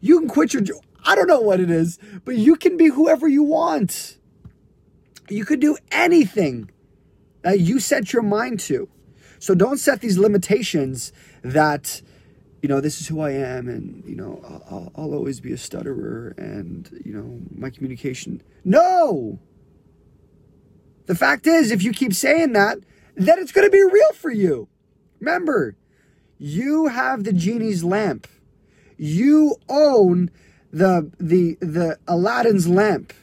You 0.01 0.19
can 0.19 0.29
quit 0.29 0.55
your. 0.55 0.63
I 1.05 1.13
don't 1.13 1.27
know 1.27 1.41
what 1.41 1.59
it 1.59 1.69
is, 1.69 1.99
but 2.25 2.37
you 2.37 2.55
can 2.55 2.75
be 2.75 2.87
whoever 2.87 3.27
you 3.27 3.43
want. 3.43 4.17
You 5.29 5.45
could 5.45 5.59
do 5.59 5.77
anything 5.91 6.71
that 7.43 7.59
you 7.59 7.79
set 7.79 8.11
your 8.11 8.23
mind 8.23 8.59
to. 8.61 8.89
So 9.39 9.53
don't 9.53 9.77
set 9.77 10.01
these 10.01 10.17
limitations 10.17 11.11
that, 11.41 12.01
you 12.61 12.69
know, 12.69 12.79
this 12.79 13.01
is 13.01 13.07
who 13.07 13.19
I 13.21 13.31
am 13.31 13.67
and, 13.67 14.03
you 14.05 14.15
know, 14.15 14.41
I'll, 14.69 14.91
I'll 14.95 15.13
always 15.13 15.39
be 15.39 15.51
a 15.51 15.57
stutterer 15.57 16.33
and, 16.37 17.01
you 17.05 17.13
know, 17.13 17.41
my 17.55 17.69
communication. 17.69 18.41
No! 18.63 19.39
The 21.05 21.15
fact 21.15 21.45
is, 21.45 21.71
if 21.71 21.83
you 21.83 21.91
keep 21.91 22.13
saying 22.13 22.53
that, 22.53 22.77
then 23.15 23.39
it's 23.39 23.51
going 23.51 23.67
to 23.67 23.71
be 23.71 23.83
real 23.83 24.13
for 24.13 24.31
you. 24.31 24.69
Remember, 25.19 25.75
you 26.37 26.87
have 26.87 27.25
the 27.25 27.33
genie's 27.33 27.83
lamp. 27.83 28.27
You 28.97 29.57
own 29.69 30.31
the 30.71 31.11
the 31.19 31.57
the 31.59 31.99
Aladdin's 32.07 32.67
lamp. 32.67 33.13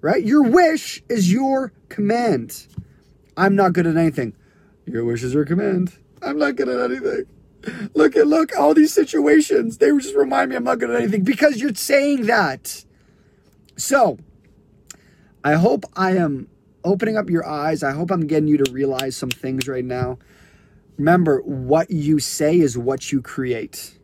Right? 0.00 0.24
Your 0.24 0.42
wish 0.42 1.02
is 1.10 1.30
your 1.30 1.72
command. 1.90 2.66
I'm 3.40 3.56
not 3.56 3.72
good 3.72 3.86
at 3.86 3.96
anything. 3.96 4.34
Your 4.84 5.02
wishes 5.06 5.34
are 5.34 5.46
command. 5.46 5.94
I'm 6.20 6.36
not 6.36 6.56
good 6.56 6.68
at 6.68 6.78
anything. 6.90 7.24
Look 7.94 8.14
at 8.14 8.26
look 8.26 8.54
all 8.58 8.74
these 8.74 8.92
situations. 8.92 9.78
They 9.78 9.90
just 9.92 10.14
remind 10.14 10.50
me 10.50 10.56
I'm 10.56 10.64
not 10.64 10.78
good 10.78 10.90
at 10.90 11.00
anything 11.00 11.24
because 11.24 11.56
you're 11.56 11.74
saying 11.74 12.26
that. 12.26 12.84
So, 13.76 14.18
I 15.42 15.54
hope 15.54 15.86
I 15.96 16.16
am 16.16 16.48
opening 16.84 17.16
up 17.16 17.30
your 17.30 17.46
eyes. 17.46 17.82
I 17.82 17.92
hope 17.92 18.10
I'm 18.10 18.26
getting 18.26 18.46
you 18.46 18.58
to 18.58 18.70
realize 18.72 19.16
some 19.16 19.30
things 19.30 19.66
right 19.66 19.86
now. 19.86 20.18
Remember, 20.98 21.40
what 21.40 21.90
you 21.90 22.18
say 22.18 22.58
is 22.58 22.76
what 22.76 23.10
you 23.10 23.22
create. 23.22 23.98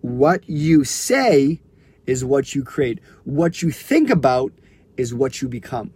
What 0.00 0.48
you 0.48 0.84
say 0.84 1.60
is 2.06 2.24
what 2.24 2.54
you 2.54 2.64
create. 2.64 3.00
What 3.24 3.60
you 3.60 3.70
think 3.70 4.08
about 4.08 4.52
is 4.96 5.12
what 5.12 5.42
you 5.42 5.48
become. 5.48 5.92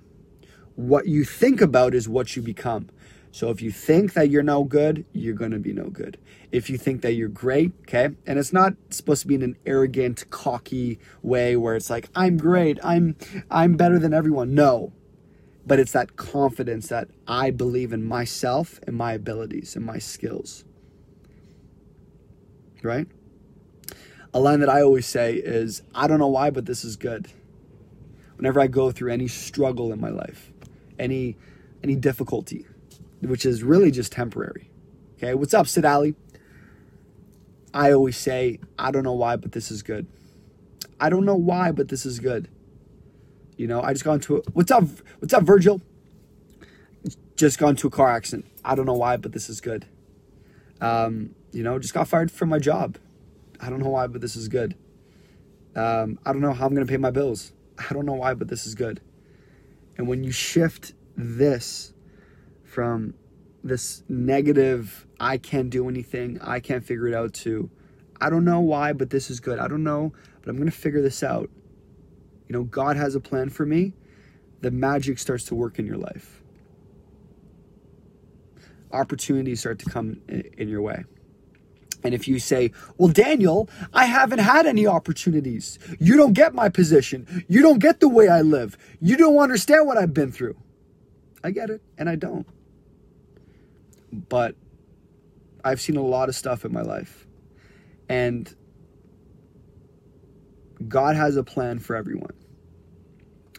What 0.76 1.06
you 1.06 1.24
think 1.24 1.60
about 1.60 1.94
is 1.94 2.08
what 2.08 2.37
you 2.37 2.42
become. 2.42 2.88
So 3.34 3.50
if 3.50 3.60
you 3.60 3.72
think 3.72 4.12
that 4.12 4.30
you're 4.30 4.44
no 4.44 4.62
good, 4.62 5.04
you're 5.12 5.34
going 5.34 5.50
to 5.50 5.58
be 5.58 5.72
no 5.72 5.90
good. 5.90 6.18
If 6.52 6.70
you 6.70 6.78
think 6.78 7.02
that 7.02 7.14
you're 7.14 7.28
great, 7.28 7.72
okay? 7.80 8.10
And 8.28 8.38
it's 8.38 8.52
not 8.52 8.74
supposed 8.90 9.22
to 9.22 9.26
be 9.26 9.34
in 9.34 9.42
an 9.42 9.56
arrogant, 9.66 10.30
cocky 10.30 11.00
way 11.20 11.56
where 11.56 11.74
it's 11.74 11.90
like 11.90 12.08
I'm 12.14 12.37
great, 12.37 12.78
I'm 12.84 13.16
I'm 13.50 13.76
better 13.76 13.98
than 13.98 14.14
everyone. 14.14 14.54
No. 14.54 14.92
But 15.66 15.80
it's 15.80 15.90
that 15.90 16.14
confidence 16.14 16.87
that 16.88 17.08
I 17.26 17.50
believe 17.50 17.92
in 17.92 18.04
myself 18.04 18.78
and 18.87 18.96
my 18.96 19.14
abilities 19.14 19.74
and 19.74 19.84
my 19.84 19.98
skills. 19.98 20.64
Right? 22.84 23.08
A 24.32 24.38
line 24.38 24.60
that 24.60 24.68
I 24.68 24.80
always 24.80 25.06
say 25.06 25.34
is 25.34 25.82
I 25.92 26.06
don't 26.06 26.20
know 26.20 26.28
why, 26.28 26.50
but 26.50 26.66
this 26.66 26.84
is 26.84 26.94
good. 26.94 27.26
Whenever 28.37 28.60
I 28.60 28.68
go 28.68 28.92
through 28.92 29.12
any 29.12 29.26
struggle 29.26 29.92
in 29.92 30.00
my 30.00 30.10
life, 30.10 30.52
any 30.98 31.37
any 31.83 31.96
difficulty, 31.96 32.66
which 33.20 33.44
is 33.44 33.62
really 33.62 33.90
just 33.90 34.12
temporary. 34.12 34.70
Okay, 35.16 35.35
what's 35.35 35.54
up, 35.54 35.66
Sid 35.66 35.85
Ali? 35.85 36.14
I 37.72 37.92
always 37.92 38.16
say, 38.16 38.61
I 38.78 38.90
don't 38.90 39.02
know 39.02 39.12
why, 39.12 39.37
but 39.37 39.52
this 39.52 39.70
is 39.70 39.83
good. 39.83 40.07
I 41.00 41.11
don't 41.11 41.24
know 41.24 41.35
why, 41.35 41.72
but 41.72 41.88
this 41.88 42.07
is 42.07 42.20
good. 42.20 42.48
You 43.57 43.66
know, 43.66 43.83
I 43.83 43.92
just 43.92 44.04
got 44.04 44.14
into 44.14 44.37
a, 44.37 44.42
what's 44.52 44.70
up? 44.70 44.85
What's 45.18 45.35
up, 45.35 45.42
Virgil? 45.42 45.80
Just 47.37 47.59
got 47.59 47.70
into 47.70 47.88
a 47.88 47.90
car 47.90 48.11
accident. 48.11 48.46
I 48.64 48.74
don't 48.74 48.87
know 48.87 48.94
why, 48.94 49.16
but 49.16 49.33
this 49.33 49.48
is 49.48 49.61
good. 49.61 49.87
Um, 50.80 51.35
you 51.52 51.62
know, 51.62 51.78
just 51.78 51.94
got 51.94 52.09
fired 52.09 52.30
from 52.30 52.48
my 52.48 52.59
job. 52.59 52.96
I 53.61 53.70
don't 53.70 53.80
know 53.80 53.90
why, 53.90 54.07
but 54.07 54.20
this 54.20 54.37
is 54.37 54.48
good. 54.48 54.76
Um, 55.76 56.18
I 56.24 56.33
don't 56.33 56.40
know 56.42 56.52
how 56.52 56.66
I'm 56.66 56.76
to 56.76 56.87
pay 56.87 56.96
my 56.96 57.11
bills. 57.11 57.52
I 57.78 57.92
don't 57.92 58.07
know 58.07 58.14
why, 58.14 58.35
but 58.35 58.48
this 58.48 58.66
is 58.66 58.74
good. 58.74 59.00
And 59.96 60.09
when 60.09 60.24
you 60.24 60.33
shift 60.33 60.94
this 61.16 61.92
from 62.64 63.14
this 63.62 64.02
negative, 64.09 65.07
I 65.18 65.38
can't 65.38 65.70
do 65.70 65.88
anything, 65.88 66.40
I 66.40 66.61
can't 66.61 66.85
figure 66.85 67.09
it 67.09 67.14
out, 67.14 67.33
to 67.35 67.70
I 68.20 68.30
don't 68.30 68.44
know 68.44 68.61
why, 68.61 68.92
but 68.92 69.11
this 69.11 69.30
is 69.30 69.40
good. 69.40 69.59
I 69.59 69.68
don't 69.68 69.85
know, 69.85 70.12
but 70.40 70.50
I'm 70.50 70.57
going 70.57 70.70
to 70.70 70.76
figure 70.76 71.02
this 71.02 71.22
out. 71.22 71.50
You 72.48 72.52
know, 72.52 72.64
God 72.64 72.96
has 72.96 73.14
a 73.14 73.20
plan 73.20 73.50
for 73.50 73.66
me. 73.66 73.94
The 74.61 74.70
magic 74.70 75.18
starts 75.18 75.44
to 75.46 75.54
work 75.54 75.78
in 75.78 75.87
your 75.87 75.96
life. 75.96 76.42
Opportunities 78.92 79.61
start 79.61 79.78
to 79.80 79.90
come 79.90 80.20
in 80.28 80.68
your 80.68 80.80
way. 80.80 81.04
And 82.04 82.12
if 82.12 82.28
you 82.28 82.38
say, 82.38 82.70
well, 82.98 83.08
Daniel, 83.08 83.68
I 83.94 84.04
haven't 84.04 84.40
had 84.40 84.66
any 84.66 84.86
opportunities. 84.86 85.78
You 85.98 86.18
don't 86.18 86.34
get 86.34 86.54
my 86.54 86.68
position. 86.68 87.44
You 87.48 87.62
don't 87.62 87.78
get 87.78 88.00
the 88.00 88.08
way 88.08 88.28
I 88.28 88.42
live. 88.42 88.76
You 89.00 89.16
don't 89.16 89.38
understand 89.38 89.86
what 89.86 89.96
I've 89.96 90.12
been 90.12 90.30
through. 90.30 90.56
I 91.42 91.50
get 91.50 91.70
it, 91.70 91.82
and 91.96 92.08
I 92.10 92.16
don't. 92.16 92.46
But 94.12 94.54
I've 95.64 95.80
seen 95.80 95.96
a 95.96 96.02
lot 96.02 96.28
of 96.28 96.34
stuff 96.34 96.66
in 96.66 96.72
my 96.72 96.82
life. 96.82 97.26
And 98.06 98.54
God 100.86 101.16
has 101.16 101.36
a 101.36 101.42
plan 101.42 101.78
for 101.78 101.96
everyone. 101.96 102.34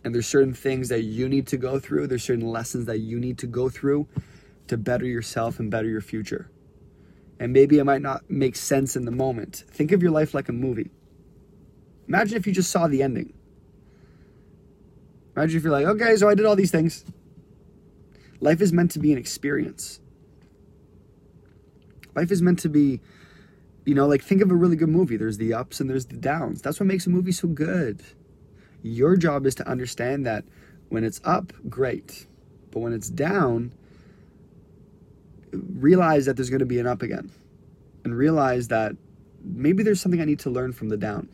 And 0.04 0.14
there's 0.14 0.28
certain 0.28 0.54
things 0.54 0.90
that 0.90 1.02
you 1.02 1.28
need 1.28 1.48
to 1.48 1.58
go 1.58 1.80
through, 1.80 2.06
there's 2.08 2.24
certain 2.24 2.48
lessons 2.48 2.86
that 2.86 3.00
you 3.00 3.20
need 3.20 3.40
to 3.40 3.48
go 3.48 3.70
through 3.70 4.08
to 4.68 4.78
better 4.78 5.06
yourself 5.06 5.60
and 5.60 5.72
better 5.72 5.88
your 5.88 6.02
future 6.02 6.52
and 7.40 7.52
maybe 7.52 7.80
it 7.80 7.84
might 7.84 8.02
not 8.02 8.30
make 8.30 8.56
sense 8.56 8.96
in 8.96 9.06
the 9.06 9.12
moment. 9.12 9.64
Think 9.70 9.92
of 9.92 10.02
your 10.02 10.12
life 10.12 10.34
like 10.34 10.50
a 10.50 10.54
movie. 10.54 10.90
Imagine 12.08 12.38
if 12.38 12.48
you 12.48 12.54
just 12.54 12.72
saw 12.72 12.88
the 12.88 13.02
ending. 13.02 13.34
Imagine 15.36 15.58
if 15.58 15.64
you're 15.64 15.72
like, 15.72 15.86
okay, 15.86 16.16
so 16.16 16.30
I 16.30 16.36
did 16.36 16.46
all 16.46 16.56
these 16.56 16.72
things. 16.72 17.04
Life 18.40 18.62
is 18.62 18.72
meant 18.72 18.92
to 18.92 19.00
be 19.00 19.12
an 19.12 19.18
experience. 19.18 20.00
Life 22.16 22.32
is 22.32 22.42
meant 22.42 22.60
to 22.60 22.70
be, 22.70 23.02
you 23.86 23.94
know, 23.94 24.08
like 24.08 24.24
think 24.24 24.42
of 24.42 24.50
a 24.50 24.56
really 24.56 24.78
good 24.78 24.90
movie. 24.90 25.18
There's 25.18 25.38
the 25.38 25.54
ups 25.54 25.80
and 25.80 25.90
there's 25.90 26.06
the 26.06 26.16
downs. 26.16 26.62
That's 26.62 26.80
what 26.80 26.88
makes 26.88 27.06
a 27.06 27.10
movie 27.10 27.34
so 27.34 27.48
good. 27.48 28.02
Your 28.82 29.18
job 29.18 29.46
is 29.46 29.56
to 29.56 29.68
understand 29.68 30.26
that 30.26 30.46
when 30.90 31.04
it's 31.04 31.20
up, 31.26 31.52
great. 31.68 32.28
But 32.72 32.80
when 32.80 32.94
it's 32.94 33.10
down, 33.10 33.74
realize 35.56 36.26
that 36.26 36.36
there's 36.36 36.50
going 36.50 36.60
to 36.60 36.66
be 36.66 36.80
an 36.80 36.88
up 36.88 37.02
again 37.02 37.32
and 38.04 38.16
realize 38.16 38.68
that 38.70 38.96
maybe 39.44 39.84
there's 39.84 40.02
something 40.02 40.22
I 40.22 40.26
need 40.26 40.40
to 40.40 40.50
learn 40.50 40.74
from 40.74 40.90
the 40.90 40.98
down. 40.98 41.30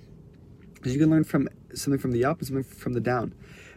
Because 0.74 0.94
you 0.94 1.00
can 1.00 1.10
learn 1.10 1.24
from 1.24 1.48
something 1.74 2.00
from 2.00 2.12
the 2.12 2.26
up 2.26 2.40
and 2.40 2.48
something 2.48 2.64
from 2.64 2.94
the 2.94 3.00
down. 3.00 3.34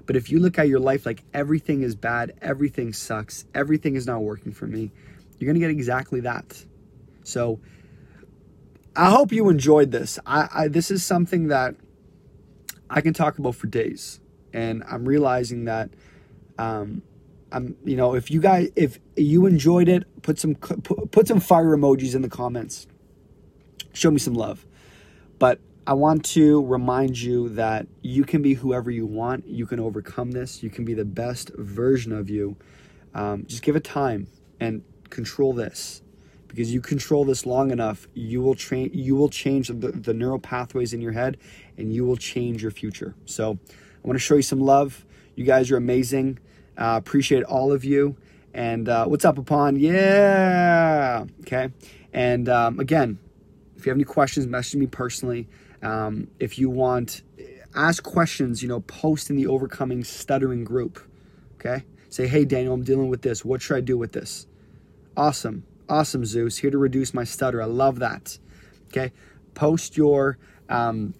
But 0.07 0.17
if 0.17 0.31
you 0.31 0.39
look 0.39 0.59
at 0.59 0.69
your 0.69 0.81
life 0.81 1.07
like 1.07 1.23
everything 1.33 1.83
is 1.83 1.95
bad, 1.95 2.35
everything 2.43 2.93
sucks, 2.93 3.45
everything 3.55 3.95
is 3.95 4.07
not 4.07 4.23
working 4.23 4.53
for 4.53 4.67
me, 4.67 4.91
you're 5.39 5.47
going 5.47 5.55
to 5.55 5.61
get 5.61 5.71
exactly 5.71 6.21
that. 6.21 6.65
So 7.23 7.61
I 8.97 9.11
hope 9.11 9.33
you 9.33 9.49
enjoyed 9.49 9.91
this. 9.91 10.19
I, 10.27 10.49
I 10.53 10.69
this 10.69 10.91
is 10.91 11.05
something 11.05 11.49
that 11.49 11.75
I 12.89 13.01
can 13.01 13.15
talk 13.15 13.39
about 13.39 13.55
for 13.55 13.67
days. 13.67 14.21
And 14.53 14.85
I'm 14.89 15.05
realizing 15.05 15.65
that 15.65 15.91
um, 16.59 17.03
I'm, 17.55 17.77
you 17.85 17.97
know, 17.97 18.15
if 18.15 18.33
you 18.33 18.41
guys, 18.41 18.71
if 18.75 18.99
you 19.17 19.47
enjoyed 19.47 19.89
it, 19.89 20.23
put 20.23 20.41
some 20.41 20.57
put, 20.57 21.13
put 21.13 21.29
some 21.29 21.39
fire 21.39 21.77
emojis 21.77 22.15
in 22.15 22.23
the 22.23 22.29
comments. 22.29 22.89
Show 23.93 24.11
me 24.11 24.19
some 24.19 24.35
love. 24.35 24.67
But 25.39 25.61
I 25.87 25.93
want 25.93 26.25
to 26.37 26.65
remind 26.67 27.21
you 27.21 27.49
that 27.51 27.87
you 28.03 28.25
can 28.25 28.43
be 28.43 28.55
whoever 28.55 28.91
you 28.91 29.07
want. 29.07 29.47
You 29.47 29.67
can 29.67 29.79
overcome 29.79 30.33
this. 30.33 30.65
You 30.65 30.71
can 30.71 30.85
be 30.85 30.95
the 30.95 31.05
best 31.05 31.51
version 31.57 32.11
of 32.13 32.29
you. 32.29 32.57
Um, 33.15 33.47
just 33.47 33.63
give 33.63 33.77
it 33.77 33.85
time 33.85 34.27
and 34.59 34.83
control 35.11 35.53
this, 35.53 36.03
because 36.49 36.75
you 36.75 36.81
control 36.81 37.25
this 37.25 37.47
long 37.47 37.71
enough, 37.71 38.09
you 38.15 38.43
will 38.43 38.57
train. 38.57 38.91
You 38.93 39.15
will 39.15 39.29
change 39.29 39.69
the, 39.69 39.93
the 39.93 40.13
neural 40.13 40.41
pathways 40.41 40.93
in 40.93 41.01
your 41.01 41.13
head, 41.13 41.37
and 41.79 41.93
you 41.93 42.05
will 42.05 42.17
change 42.17 42.63
your 42.63 42.73
future. 42.73 43.15
So, 43.27 43.59
I 43.71 44.07
want 44.09 44.17
to 44.17 44.25
show 44.25 44.35
you 44.35 44.43
some 44.43 44.61
love. 44.61 45.07
You 45.37 45.45
guys 45.45 45.71
are 45.71 45.77
amazing. 45.77 46.41
Uh, 46.77 46.97
appreciate 46.99 47.45
all 47.45 47.73
of 47.73 47.85
you. 47.85 48.17
And 48.53 48.89
uh, 48.89 49.07
what's 49.07 49.25
up, 49.25 49.39
upon? 49.39 49.77
Yeah. 49.77 51.25
Okay. 51.41 51.71
And 52.13 52.49
um, 52.49 52.79
again, 52.79 53.19
if 53.77 53.85
you 53.85 53.91
have 53.91 53.97
any 53.97 54.05
questions, 54.05 54.47
message 54.47 54.77
me 54.77 54.87
personally. 54.87 55.49
Um, 55.83 56.29
if 56.39 56.59
you 56.59 56.71
want, 56.71 57.23
ask 57.75 58.03
questions, 58.03 58.63
you 58.63 58.69
know, 58.69 58.81
post 58.81 59.29
in 59.29 59.37
the 59.37 59.47
Overcoming 59.47 60.05
Stuttering 60.05 60.65
group. 60.65 61.01
Okay. 61.55 61.85
Say, 62.09 62.29
hey, 62.29 62.45
Daniel, 62.45 62.75
I'm 62.75 62.85
dealing 62.85 63.09
with 63.09 63.23
this. 63.23 63.45
What 63.45 63.61
should 63.61 63.77
I 63.77 63.81
do 63.81 63.99
with 63.99 64.13
this? 64.13 64.47
Awesome. 65.17 65.65
Awesome, 65.89 66.25
Zeus. 66.25 66.59
Here 66.59 66.71
to 66.71 66.79
reduce 66.79 67.13
my 67.13 67.25
stutter. 67.25 67.61
I 67.61 67.67
love 67.67 67.99
that. 67.99 68.39
Okay. 68.87 69.13
Post 69.55 69.97
your, 69.97 70.39
um, 70.69 71.15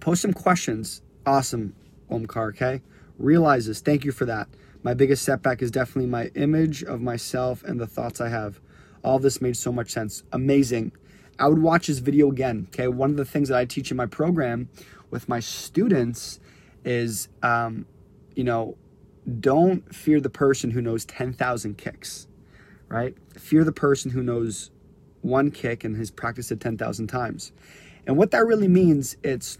post 0.00 0.22
some 0.22 0.32
questions. 0.32 1.02
Awesome, 1.24 1.74
Omkar. 2.10 2.48
Okay. 2.50 2.82
Realize 3.18 3.66
this. 3.66 3.80
Thank 3.80 4.04
you 4.04 4.10
for 4.10 4.24
that. 4.24 4.48
My 4.84 4.92
biggest 4.92 5.24
setback 5.24 5.62
is 5.62 5.70
definitely 5.70 6.10
my 6.10 6.26
image 6.34 6.82
of 6.82 7.00
myself 7.00 7.64
and 7.64 7.80
the 7.80 7.86
thoughts 7.86 8.20
I 8.20 8.28
have. 8.28 8.60
All 9.02 9.18
this 9.18 9.40
made 9.40 9.56
so 9.56 9.72
much 9.72 9.90
sense. 9.90 10.22
Amazing. 10.30 10.92
I 11.38 11.48
would 11.48 11.62
watch 11.62 11.86
this 11.86 11.98
video 11.98 12.30
again. 12.30 12.68
Okay, 12.68 12.86
one 12.88 13.10
of 13.10 13.16
the 13.16 13.24
things 13.24 13.48
that 13.48 13.56
I 13.56 13.64
teach 13.64 13.90
in 13.90 13.96
my 13.96 14.04
program 14.04 14.68
with 15.10 15.26
my 15.26 15.40
students 15.40 16.38
is, 16.84 17.28
um, 17.42 17.86
you 18.36 18.44
know, 18.44 18.76
don't 19.40 19.92
fear 19.94 20.20
the 20.20 20.28
person 20.28 20.70
who 20.70 20.82
knows 20.82 21.06
10,000 21.06 21.78
kicks, 21.78 22.26
right? 22.88 23.16
Fear 23.38 23.64
the 23.64 23.72
person 23.72 24.10
who 24.10 24.22
knows 24.22 24.70
one 25.22 25.50
kick 25.50 25.82
and 25.82 25.96
has 25.96 26.10
practiced 26.10 26.52
it 26.52 26.60
10,000 26.60 27.06
times. 27.06 27.52
And 28.06 28.18
what 28.18 28.32
that 28.32 28.44
really 28.44 28.68
means, 28.68 29.16
it's 29.22 29.56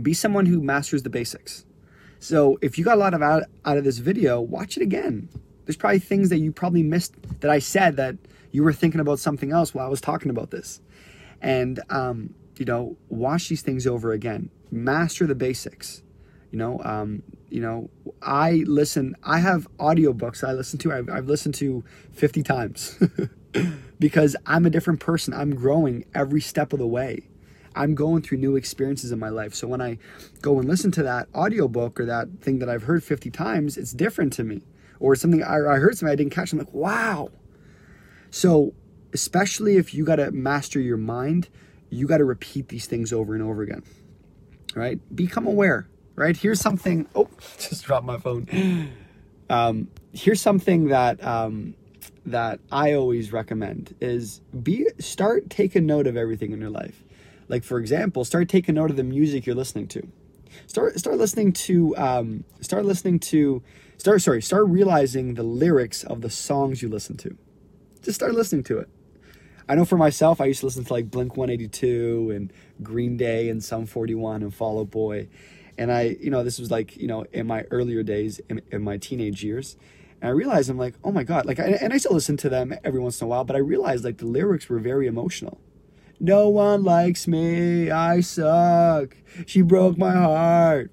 be 0.00 0.14
someone 0.14 0.46
who 0.46 0.62
masters 0.62 1.02
the 1.02 1.10
basics. 1.10 1.66
So 2.20 2.58
if 2.60 2.78
you 2.78 2.84
got 2.84 2.96
a 2.96 3.00
lot 3.00 3.14
of 3.14 3.22
out, 3.22 3.44
out 3.64 3.78
of 3.78 3.84
this 3.84 3.98
video, 3.98 4.40
watch 4.40 4.76
it 4.76 4.82
again. 4.82 5.28
There's 5.64 5.76
probably 5.76 5.98
things 5.98 6.28
that 6.28 6.38
you 6.38 6.52
probably 6.52 6.82
missed 6.82 7.14
that 7.40 7.50
I 7.50 7.58
said 7.58 7.96
that 7.96 8.16
you 8.52 8.62
were 8.62 8.74
thinking 8.74 9.00
about 9.00 9.18
something 9.18 9.52
else 9.52 9.74
while 9.74 9.86
I 9.86 9.88
was 9.88 10.00
talking 10.00 10.30
about 10.30 10.50
this. 10.50 10.80
And, 11.40 11.80
um, 11.88 12.34
you 12.58 12.66
know, 12.66 12.96
watch 13.08 13.48
these 13.48 13.62
things 13.62 13.86
over 13.86 14.12
again. 14.12 14.50
Master 14.70 15.26
the 15.26 15.34
basics. 15.34 16.02
You 16.50 16.58
know, 16.58 16.80
um, 16.84 17.22
you 17.48 17.60
know, 17.60 17.88
I 18.20 18.64
listen, 18.66 19.14
I 19.22 19.38
have 19.38 19.66
audiobooks 19.78 20.46
I 20.46 20.52
listen 20.52 20.78
to, 20.80 20.92
I've, 20.92 21.08
I've 21.08 21.26
listened 21.26 21.54
to 21.56 21.84
50 22.12 22.42
times 22.42 22.98
because 23.98 24.36
I'm 24.44 24.66
a 24.66 24.70
different 24.70 25.00
person. 25.00 25.32
I'm 25.32 25.54
growing 25.54 26.04
every 26.14 26.40
step 26.42 26.72
of 26.72 26.80
the 26.80 26.86
way. 26.86 27.29
I'm 27.74 27.94
going 27.94 28.22
through 28.22 28.38
new 28.38 28.56
experiences 28.56 29.12
in 29.12 29.18
my 29.18 29.28
life. 29.28 29.54
So 29.54 29.68
when 29.68 29.80
I 29.80 29.98
go 30.42 30.58
and 30.58 30.68
listen 30.68 30.90
to 30.92 31.02
that 31.04 31.28
audiobook 31.34 32.00
or 32.00 32.04
that 32.06 32.40
thing 32.40 32.58
that 32.58 32.68
I've 32.68 32.84
heard 32.84 33.04
50 33.04 33.30
times, 33.30 33.76
it's 33.76 33.92
different 33.92 34.32
to 34.34 34.44
me. 34.44 34.62
Or 34.98 35.14
something 35.14 35.42
I, 35.42 35.56
I 35.56 35.76
heard 35.78 35.96
something 35.96 36.12
I 36.12 36.16
didn't 36.16 36.32
catch. 36.32 36.52
I'm 36.52 36.58
like, 36.58 36.74
wow. 36.74 37.30
So 38.30 38.74
especially 39.12 39.76
if 39.76 39.94
you 39.94 40.04
got 40.04 40.16
to 40.16 40.30
master 40.30 40.80
your 40.80 40.96
mind, 40.96 41.48
you 41.88 42.06
got 42.06 42.18
to 42.18 42.24
repeat 42.24 42.68
these 42.68 42.86
things 42.86 43.12
over 43.12 43.34
and 43.34 43.42
over 43.42 43.62
again. 43.62 43.82
Right? 44.74 44.98
Become 45.14 45.46
aware. 45.46 45.88
Right? 46.16 46.36
Here's 46.36 46.60
something. 46.60 47.08
Oh, 47.14 47.28
just 47.58 47.84
dropped 47.84 48.06
my 48.06 48.18
phone. 48.18 48.92
Um, 49.48 49.88
here's 50.12 50.40
something 50.40 50.88
that 50.88 51.22
um, 51.24 51.74
that 52.26 52.60
I 52.70 52.92
always 52.92 53.32
recommend 53.32 53.94
is 54.00 54.40
be 54.62 54.86
start 54.98 55.50
taking 55.50 55.86
note 55.86 56.06
of 56.06 56.16
everything 56.16 56.52
in 56.52 56.60
your 56.60 56.70
life. 56.70 57.02
Like 57.50 57.64
for 57.64 57.78
example, 57.78 58.24
start 58.24 58.48
taking 58.48 58.76
note 58.76 58.90
of 58.90 58.96
the 58.96 59.02
music 59.02 59.44
you're 59.44 59.56
listening 59.56 59.88
to. 59.88 60.06
Start 60.68 60.98
start 60.98 61.18
listening 61.18 61.52
to 61.52 61.96
um, 61.96 62.44
start 62.60 62.84
listening 62.84 63.18
to 63.18 63.62
start 63.98 64.22
sorry 64.22 64.40
start 64.40 64.68
realizing 64.68 65.34
the 65.34 65.42
lyrics 65.42 66.04
of 66.04 66.20
the 66.20 66.30
songs 66.30 66.80
you 66.80 66.88
listen 66.88 67.16
to. 67.18 67.36
Just 68.02 68.14
start 68.14 68.34
listening 68.34 68.62
to 68.64 68.78
it. 68.78 68.88
I 69.68 69.74
know 69.74 69.84
for 69.84 69.98
myself, 69.98 70.40
I 70.40 70.46
used 70.46 70.60
to 70.60 70.66
listen 70.66 70.84
to 70.84 70.92
like 70.92 71.10
Blink 71.10 71.36
182 71.36 72.32
and 72.34 72.52
Green 72.82 73.16
Day 73.16 73.48
and 73.48 73.62
Sum 73.62 73.84
41 73.84 74.42
and 74.42 74.54
Fall 74.54 74.80
Out 74.80 74.90
Boy. 74.90 75.28
And 75.76 75.92
I, 75.92 76.16
you 76.20 76.30
know, 76.30 76.42
this 76.42 76.58
was 76.58 76.70
like, 76.70 76.96
you 76.96 77.06
know, 77.06 77.24
in 77.32 77.46
my 77.46 77.62
earlier 77.70 78.02
days, 78.02 78.40
in, 78.48 78.62
in 78.70 78.82
my 78.82 78.96
teenage 78.96 79.44
years. 79.44 79.76
And 80.20 80.28
I 80.28 80.32
realized 80.32 80.70
I'm 80.70 80.78
like, 80.78 80.94
oh 81.04 81.12
my 81.12 81.22
God. 81.22 81.46
Like, 81.46 81.60
I, 81.60 81.66
and 81.66 81.92
I 81.92 81.98
still 81.98 82.14
listen 82.14 82.36
to 82.38 82.48
them 82.48 82.74
every 82.82 83.00
once 83.00 83.20
in 83.20 83.26
a 83.26 83.28
while, 83.28 83.44
but 83.44 83.54
I 83.54 83.60
realized 83.60 84.04
like 84.04 84.18
the 84.18 84.26
lyrics 84.26 84.68
were 84.68 84.80
very 84.80 85.06
emotional. 85.06 85.60
No 86.20 86.50
one 86.50 86.84
likes 86.84 87.26
me. 87.26 87.90
I 87.90 88.20
suck. 88.20 89.16
She 89.46 89.62
broke 89.62 89.96
my 89.96 90.12
heart. 90.12 90.90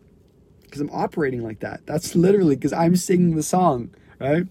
because 0.62 0.80
I'm 0.80 0.90
operating 0.92 1.44
like 1.44 1.60
that. 1.60 1.86
That's 1.86 2.16
literally 2.16 2.56
because 2.56 2.72
I'm 2.72 2.96
singing 2.96 3.36
the 3.36 3.44
song, 3.44 3.90
right? 4.20 4.48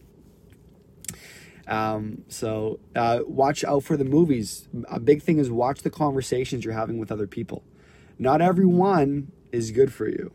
Um, 1.66 2.24
so 2.28 2.78
uh, 2.94 3.20
watch 3.26 3.64
out 3.64 3.84
for 3.84 3.96
the 3.96 4.04
movies. 4.04 4.68
A 4.88 5.00
big 5.00 5.22
thing 5.22 5.38
is 5.38 5.50
watch 5.50 5.80
the 5.80 5.90
conversations 5.90 6.64
you're 6.64 6.74
having 6.74 6.98
with 6.98 7.10
other 7.10 7.26
people. 7.26 7.64
Not 8.18 8.42
everyone 8.42 9.32
is 9.52 9.70
good 9.70 9.92
for 9.92 10.08
you. 10.08 10.30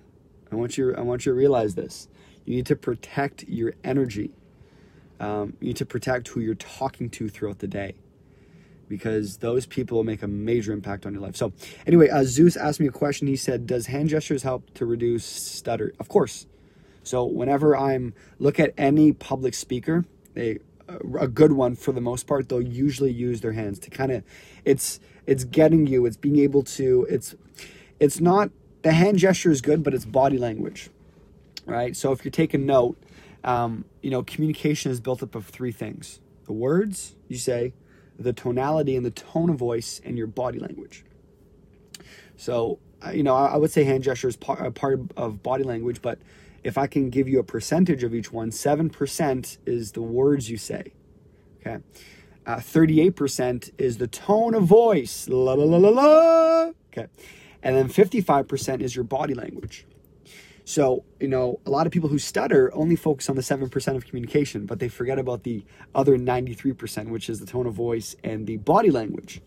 I 0.51 0.55
want 0.55 0.77
you. 0.77 0.93
I 0.95 1.01
want 1.01 1.25
you 1.25 1.31
to 1.31 1.35
realize 1.35 1.75
this. 1.75 2.07
You 2.45 2.55
need 2.55 2.65
to 2.65 2.75
protect 2.75 3.43
your 3.47 3.73
energy. 3.83 4.31
Um, 5.19 5.55
you 5.59 5.67
need 5.67 5.77
to 5.77 5.85
protect 5.85 6.29
who 6.29 6.39
you're 6.39 6.55
talking 6.55 7.09
to 7.11 7.29
throughout 7.29 7.59
the 7.59 7.67
day 7.67 7.93
because 8.91 9.37
those 9.37 9.65
people 9.65 9.97
will 9.97 10.03
make 10.03 10.21
a 10.21 10.27
major 10.27 10.73
impact 10.73 11.05
on 11.05 11.13
your 11.13 11.21
life. 11.21 11.35
So, 11.35 11.53
anyway, 11.87 12.09
uh, 12.09 12.25
Zeus 12.25 12.57
asked 12.57 12.79
me 12.79 12.87
a 12.87 12.91
question. 12.91 13.25
He 13.27 13.37
said, 13.37 13.65
Does 13.65 13.87
hand 13.87 14.09
gestures 14.09 14.43
help 14.43 14.71
to 14.75 14.85
reduce 14.85 15.25
stutter? 15.25 15.93
Of 15.99 16.09
course. 16.09 16.45
So, 17.03 17.23
whenever 17.23 17.75
I'm 17.75 18.13
look 18.37 18.59
at 18.59 18.73
any 18.77 19.13
public 19.13 19.53
speaker, 19.53 20.03
a 21.19 21.27
good 21.27 21.53
one 21.53 21.75
for 21.75 21.91
the 21.91 22.01
most 22.01 22.27
part 22.27 22.49
they'll 22.49 22.61
usually 22.61 23.11
use 23.11 23.41
their 23.41 23.53
hands 23.53 23.79
to 23.79 23.89
kind 23.89 24.11
of 24.11 24.23
it's 24.65 24.99
it's 25.25 25.43
getting 25.43 25.87
you 25.87 26.05
it's 26.05 26.17
being 26.17 26.39
able 26.39 26.63
to 26.63 27.05
it's 27.09 27.35
it's 27.99 28.19
not 28.19 28.49
the 28.81 28.91
hand 28.91 29.17
gesture 29.17 29.51
is 29.51 29.61
good 29.61 29.83
but 29.83 29.93
it's 29.93 30.05
body 30.05 30.37
language 30.37 30.89
right 31.65 31.95
so 31.95 32.11
if 32.11 32.23
you're 32.25 32.31
taking 32.31 32.65
note 32.65 32.97
um, 33.43 33.85
you 34.01 34.09
know 34.09 34.23
communication 34.23 34.91
is 34.91 34.99
built 34.99 35.23
up 35.23 35.35
of 35.35 35.45
three 35.47 35.71
things 35.71 36.19
the 36.45 36.53
words 36.53 37.15
you 37.27 37.37
say 37.37 37.73
the 38.23 38.33
tonality 38.33 38.95
and 38.95 39.05
the 39.05 39.11
tone 39.11 39.49
of 39.49 39.57
voice 39.57 40.01
and 40.03 40.17
your 40.17 40.27
body 40.27 40.59
language 40.59 41.03
so 42.37 42.79
you 43.13 43.23
know 43.23 43.35
i, 43.35 43.47
I 43.47 43.57
would 43.57 43.71
say 43.71 43.83
hand 43.83 44.03
gesture 44.03 44.27
is 44.27 44.35
part, 44.35 44.73
part 44.75 44.99
of 45.17 45.43
body 45.43 45.63
language 45.63 46.01
but 46.01 46.19
if 46.63 46.77
I 46.77 46.87
can 46.87 47.09
give 47.09 47.27
you 47.27 47.39
a 47.39 47.43
percentage 47.43 48.03
of 48.03 48.13
each 48.13 48.31
one, 48.31 48.51
7% 48.51 49.57
is 49.65 49.91
the 49.93 50.01
words 50.01 50.49
you 50.49 50.57
say. 50.57 50.93
Okay. 51.59 51.83
Uh, 52.45 52.57
38% 52.57 53.71
is 53.77 53.97
the 53.97 54.07
tone 54.07 54.53
of 54.53 54.63
voice. 54.63 55.27
La, 55.29 55.53
la, 55.53 55.63
la, 55.63 55.77
la, 55.77 55.89
la. 55.89 56.71
Okay. 56.91 57.07
And 57.63 57.75
then 57.75 57.87
55% 57.89 58.81
is 58.81 58.95
your 58.95 59.03
body 59.03 59.33
language. 59.33 59.85
So, 60.65 61.03
you 61.19 61.27
know, 61.27 61.59
a 61.65 61.69
lot 61.69 61.87
of 61.87 61.91
people 61.91 62.09
who 62.09 62.19
stutter 62.19 62.73
only 62.73 62.95
focus 62.95 63.29
on 63.29 63.35
the 63.35 63.41
7% 63.41 63.95
of 63.95 64.05
communication, 64.05 64.65
but 64.65 64.79
they 64.79 64.87
forget 64.87 65.17
about 65.19 65.43
the 65.43 65.65
other 65.95 66.17
93%, 66.17 67.09
which 67.09 67.29
is 67.29 67.39
the 67.39 67.45
tone 67.45 67.65
of 67.65 67.73
voice 67.73 68.15
and 68.23 68.47
the 68.47 68.57
body 68.57 68.91
language. 68.91 69.41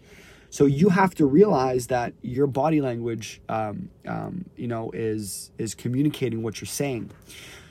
So 0.51 0.67
you 0.67 0.91
have 0.91 1.17
to 1.17 1.27
realize 1.27 1.89
that 1.89 2.15
your 2.23 2.47
body 2.47 2.81
language, 2.81 3.41
um, 3.49 3.89
um, 4.07 4.45
you 4.57 4.69
know, 4.69 4.93
is 4.93 5.51
is 5.59 5.75
communicating 5.75 6.45
what 6.45 6.61
you're 6.61 6.69
saying. 6.69 7.11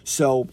So 0.04 0.50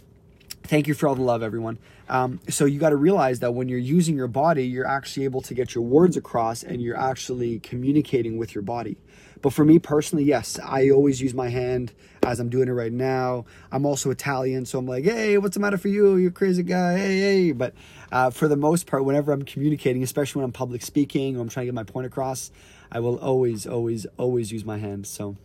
thank 0.62 0.86
you 0.86 0.94
for 0.94 1.08
all 1.08 1.16
the 1.16 1.22
love, 1.22 1.42
everyone. 1.42 1.78
Um, 2.08 2.38
so 2.48 2.66
you 2.66 2.78
got 2.78 2.90
to 2.90 2.96
realize 2.96 3.40
that 3.40 3.54
when 3.54 3.68
you're 3.68 3.80
using 3.80 4.14
your 4.14 4.28
body, 4.28 4.64
you're 4.64 4.86
actually 4.86 5.24
able 5.24 5.40
to 5.42 5.54
get 5.54 5.74
your 5.74 5.82
words 5.82 6.16
across, 6.16 6.62
and 6.62 6.80
you're 6.80 6.96
actually 6.96 7.58
communicating 7.58 8.38
with 8.38 8.54
your 8.54 8.62
body. 8.62 8.96
But 9.42 9.52
for 9.52 9.64
me 9.64 9.78
personally, 9.78 10.24
yes, 10.24 10.58
I 10.62 10.90
always 10.90 11.20
use 11.20 11.34
my 11.34 11.48
hand 11.48 11.92
as 12.22 12.40
I'm 12.40 12.50
doing 12.50 12.68
it 12.68 12.72
right 12.72 12.92
now. 12.92 13.46
I'm 13.72 13.86
also 13.86 14.10
Italian, 14.10 14.66
so 14.66 14.78
I'm 14.78 14.86
like, 14.86 15.04
hey, 15.04 15.38
what's 15.38 15.54
the 15.54 15.60
matter 15.60 15.78
for 15.78 15.88
you? 15.88 16.16
You're 16.16 16.30
crazy 16.30 16.62
guy, 16.62 16.98
hey, 16.98 17.18
hey. 17.18 17.52
But 17.52 17.74
uh, 18.12 18.30
for 18.30 18.48
the 18.48 18.56
most 18.56 18.86
part, 18.86 19.04
whenever 19.04 19.32
I'm 19.32 19.42
communicating, 19.42 20.02
especially 20.02 20.40
when 20.40 20.44
I'm 20.44 20.52
public 20.52 20.82
speaking 20.82 21.36
or 21.36 21.40
I'm 21.40 21.48
trying 21.48 21.66
to 21.66 21.72
get 21.72 21.74
my 21.74 21.84
point 21.84 22.06
across, 22.06 22.50
I 22.92 23.00
will 23.00 23.18
always, 23.18 23.66
always, 23.66 24.06
always 24.18 24.52
use 24.52 24.64
my 24.64 24.78
hands. 24.78 25.08
So, 25.08 25.36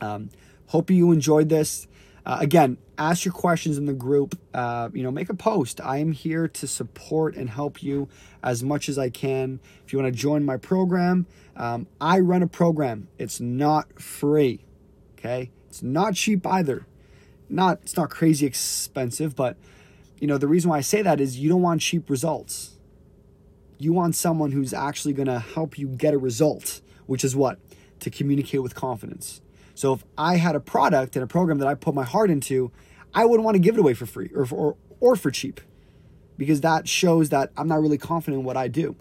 um, 0.00 0.30
hope 0.66 0.90
you 0.90 1.12
enjoyed 1.12 1.48
this. 1.48 1.86
Uh, 2.26 2.38
again, 2.40 2.78
ask 2.96 3.24
your 3.24 3.34
questions 3.34 3.76
in 3.76 3.84
the 3.84 3.92
group. 3.92 4.38
Uh, 4.54 4.88
you 4.94 5.02
know, 5.02 5.10
make 5.10 5.28
a 5.28 5.34
post. 5.34 5.80
I 5.80 5.98
am 5.98 6.12
here 6.12 6.48
to 6.48 6.66
support 6.66 7.36
and 7.36 7.50
help 7.50 7.82
you 7.82 8.08
as 8.42 8.62
much 8.62 8.88
as 8.88 8.98
I 8.98 9.10
can. 9.10 9.60
If 9.84 9.92
you 9.92 9.98
want 9.98 10.12
to 10.12 10.18
join 10.18 10.44
my 10.44 10.56
program, 10.56 11.26
um, 11.56 11.86
I 12.00 12.20
run 12.20 12.42
a 12.42 12.46
program. 12.46 13.08
It's 13.18 13.40
not 13.40 14.00
free. 14.00 14.64
Okay, 15.18 15.50
it's 15.68 15.82
not 15.82 16.14
cheap 16.14 16.46
either. 16.46 16.86
Not 17.48 17.80
it's 17.82 17.96
not 17.96 18.10
crazy 18.10 18.46
expensive, 18.46 19.36
but 19.36 19.56
you 20.20 20.26
know 20.26 20.38
the 20.38 20.48
reason 20.48 20.70
why 20.70 20.78
I 20.78 20.82
say 20.82 21.02
that 21.02 21.20
is 21.20 21.38
you 21.38 21.48
don't 21.48 21.62
want 21.62 21.80
cheap 21.80 22.10
results. 22.10 22.76
You 23.78 23.92
want 23.92 24.14
someone 24.14 24.52
who's 24.52 24.72
actually 24.72 25.14
going 25.14 25.26
to 25.26 25.38
help 25.38 25.78
you 25.78 25.88
get 25.88 26.14
a 26.14 26.18
result, 26.18 26.80
which 27.06 27.24
is 27.24 27.34
what 27.34 27.58
to 28.00 28.10
communicate 28.10 28.62
with 28.62 28.74
confidence. 28.74 29.40
So 29.74 29.92
if 29.92 30.04
I 30.16 30.36
had 30.36 30.54
a 30.54 30.60
product 30.60 31.16
and 31.16 31.22
a 31.24 31.26
program 31.26 31.58
that 31.58 31.66
I 31.66 31.74
put 31.74 31.94
my 31.94 32.04
heart 32.04 32.30
into, 32.30 32.70
I 33.12 33.24
wouldn't 33.24 33.44
want 33.44 33.56
to 33.56 33.58
give 33.58 33.74
it 33.74 33.80
away 33.80 33.94
for 33.94 34.06
free 34.06 34.30
or 34.34 34.46
for, 34.46 34.56
or, 34.56 34.76
or 35.00 35.16
for 35.16 35.30
cheap 35.30 35.60
because 36.38 36.60
that 36.62 36.88
shows 36.88 37.30
that 37.30 37.50
I'm 37.56 37.68
not 37.68 37.80
really 37.80 37.98
confident 37.98 38.40
in 38.40 38.44
what 38.44 38.56
I 38.56 38.68
do. 38.68 38.96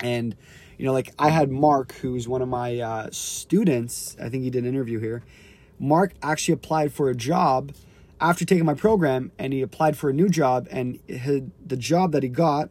And, 0.00 0.36
you 0.78 0.86
know, 0.86 0.92
like 0.92 1.12
I 1.18 1.30
had 1.30 1.50
Mark, 1.50 1.92
who's 1.94 2.28
one 2.28 2.40
of 2.40 2.48
my 2.48 2.78
uh, 2.78 3.08
students, 3.10 4.16
I 4.22 4.28
think 4.28 4.44
he 4.44 4.50
did 4.50 4.62
an 4.62 4.68
interview 4.68 5.00
here. 5.00 5.24
Mark 5.78 6.14
actually 6.22 6.54
applied 6.54 6.92
for 6.92 7.10
a 7.10 7.14
job 7.14 7.72
after 8.20 8.44
taking 8.44 8.64
my 8.64 8.74
program 8.74 9.32
and 9.38 9.52
he 9.52 9.60
applied 9.60 9.96
for 9.96 10.10
a 10.10 10.12
new 10.12 10.28
job 10.28 10.66
and 10.70 11.00
had, 11.08 11.50
the 11.64 11.76
job 11.76 12.12
that 12.12 12.22
he 12.22 12.28
got 12.28 12.70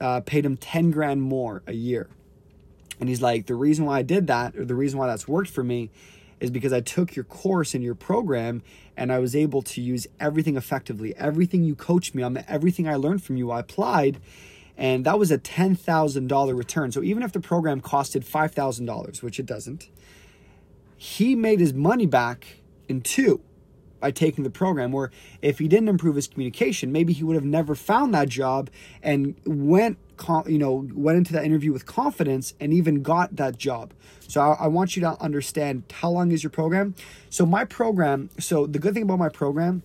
uh, 0.00 0.20
paid 0.20 0.44
him 0.44 0.56
10 0.56 0.90
grand 0.90 1.22
more 1.22 1.62
a 1.66 1.72
year. 1.72 2.08
And 3.00 3.08
he's 3.08 3.22
like, 3.22 3.46
the 3.46 3.54
reason 3.54 3.84
why 3.84 3.98
I 3.98 4.02
did 4.02 4.26
that, 4.26 4.56
or 4.56 4.64
the 4.64 4.74
reason 4.74 4.98
why 4.98 5.06
that's 5.06 5.28
worked 5.28 5.50
for 5.50 5.62
me, 5.62 5.90
is 6.40 6.50
because 6.50 6.72
I 6.72 6.80
took 6.80 7.14
your 7.16 7.24
course 7.24 7.74
in 7.74 7.82
your 7.82 7.94
program 7.94 8.62
and 8.96 9.12
I 9.12 9.18
was 9.18 9.36
able 9.36 9.62
to 9.62 9.80
use 9.80 10.06
everything 10.18 10.56
effectively. 10.56 11.16
Everything 11.16 11.62
you 11.62 11.74
coached 11.74 12.14
me 12.14 12.22
on, 12.22 12.44
everything 12.48 12.88
I 12.88 12.96
learned 12.96 13.22
from 13.22 13.36
you, 13.36 13.50
I 13.50 13.60
applied. 13.60 14.20
And 14.78 15.04
that 15.04 15.18
was 15.18 15.30
a 15.32 15.38
$10,000 15.38 16.56
return. 16.56 16.92
So 16.92 17.02
even 17.02 17.22
if 17.24 17.32
the 17.32 17.40
program 17.40 17.80
costed 17.80 18.24
$5,000, 18.24 19.22
which 19.22 19.40
it 19.40 19.44
doesn't, 19.44 19.90
he 20.96 21.34
made 21.34 21.60
his 21.60 21.74
money 21.74 22.06
back 22.06 22.60
in 22.88 23.00
two 23.02 23.42
by 24.00 24.12
taking 24.12 24.44
the 24.44 24.50
program. 24.50 24.94
Or 24.94 25.10
if 25.42 25.58
he 25.58 25.66
didn't 25.66 25.88
improve 25.88 26.14
his 26.14 26.28
communication, 26.28 26.92
maybe 26.92 27.12
he 27.12 27.24
would 27.24 27.34
have 27.34 27.44
never 27.44 27.74
found 27.74 28.14
that 28.14 28.28
job 28.28 28.70
and 29.02 29.34
went 29.44 29.98
you 30.46 30.58
know, 30.58 30.88
went 30.94 31.16
into 31.16 31.32
that 31.32 31.44
interview 31.44 31.72
with 31.72 31.86
confidence 31.86 32.54
and 32.58 32.72
even 32.72 33.02
got 33.02 33.36
that 33.36 33.56
job. 33.56 33.92
So 34.26 34.40
I, 34.40 34.64
I, 34.64 34.66
want 34.66 34.96
you 34.96 35.02
to 35.02 35.20
understand 35.22 35.84
how 35.92 36.10
long 36.10 36.32
is 36.32 36.42
your 36.42 36.50
program. 36.50 36.96
So 37.30 37.46
my 37.46 37.64
program. 37.64 38.28
So 38.38 38.66
the 38.66 38.80
good 38.80 38.94
thing 38.94 39.04
about 39.04 39.20
my 39.20 39.28
program, 39.28 39.84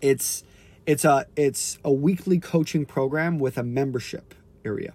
it's 0.00 0.42
it's 0.88 1.04
a 1.04 1.26
it's 1.36 1.78
a 1.84 1.92
weekly 1.92 2.40
coaching 2.40 2.84
program 2.84 3.38
with 3.38 3.56
a 3.56 3.62
membership 3.62 4.34
area. 4.64 4.94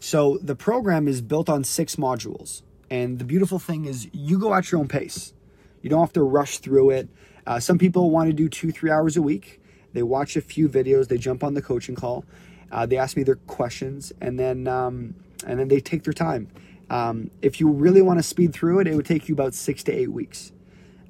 So 0.00 0.38
the 0.42 0.56
program 0.56 1.08
is 1.08 1.22
built 1.22 1.48
on 1.48 1.64
six 1.64 1.96
modules, 1.96 2.62
and 2.90 3.18
the 3.18 3.24
beautiful 3.24 3.58
thing 3.58 3.86
is 3.86 4.08
you 4.12 4.38
go 4.38 4.52
at 4.52 4.70
your 4.70 4.80
own 4.80 4.88
pace. 4.88 5.32
You 5.80 5.88
don't 5.88 6.00
have 6.00 6.12
to 6.12 6.22
rush 6.22 6.58
through 6.58 6.90
it. 6.90 7.08
Uh, 7.46 7.58
some 7.58 7.78
people 7.78 8.10
want 8.10 8.28
to 8.28 8.34
do 8.34 8.48
two 8.48 8.70
three 8.70 8.90
hours 8.90 9.16
a 9.16 9.22
week. 9.22 9.60
They 9.94 10.02
watch 10.02 10.36
a 10.36 10.42
few 10.42 10.68
videos. 10.68 11.08
They 11.08 11.18
jump 11.18 11.42
on 11.42 11.54
the 11.54 11.62
coaching 11.62 11.94
call 11.94 12.24
uh, 12.72 12.86
they 12.86 12.96
ask 12.96 13.16
me 13.16 13.22
their 13.22 13.36
questions, 13.36 14.12
and 14.20 14.38
then 14.38 14.66
um, 14.66 15.14
and 15.46 15.60
then 15.60 15.68
they 15.68 15.78
take 15.78 16.04
their 16.04 16.14
time. 16.14 16.48
Um, 16.88 17.30
if 17.42 17.60
you 17.60 17.68
really 17.68 18.02
want 18.02 18.18
to 18.18 18.22
speed 18.22 18.52
through 18.52 18.80
it, 18.80 18.86
it 18.86 18.96
would 18.96 19.06
take 19.06 19.28
you 19.28 19.34
about 19.34 19.54
six 19.54 19.82
to 19.84 19.92
eight 19.92 20.10
weeks. 20.10 20.52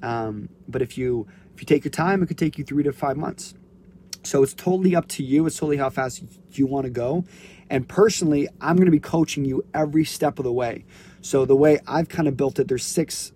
Um, 0.01 0.49
but 0.67 0.81
if 0.81 0.97
you 0.97 1.25
if 1.55 1.61
you 1.61 1.65
take 1.65 1.85
your 1.85 1.91
time, 1.91 2.21
it 2.21 2.27
could 2.27 2.37
take 2.37 2.57
you 2.57 2.65
three 2.65 2.83
to 2.83 2.91
five 2.91 3.15
months. 3.15 3.53
So 4.23 4.41
it's 4.41 4.53
totally 4.53 4.95
up 4.95 5.07
to 5.09 5.23
you. 5.23 5.45
It's 5.45 5.57
totally 5.57 5.77
how 5.77 5.89
fast 5.89 6.23
you 6.51 6.65
want 6.65 6.85
to 6.85 6.89
go. 6.89 7.25
And 7.69 7.87
personally, 7.87 8.47
I'm 8.61 8.75
going 8.75 8.85
to 8.85 8.91
be 8.91 8.99
coaching 8.99 9.45
you 9.45 9.65
every 9.73 10.05
step 10.05 10.39
of 10.39 10.45
the 10.45 10.53
way. 10.53 10.85
So 11.21 11.45
the 11.45 11.55
way 11.55 11.79
I've 11.87 12.09
kind 12.09 12.27
of 12.27 12.37
built 12.37 12.59
it, 12.59 12.67
there's 12.67 12.85
six 12.85 13.31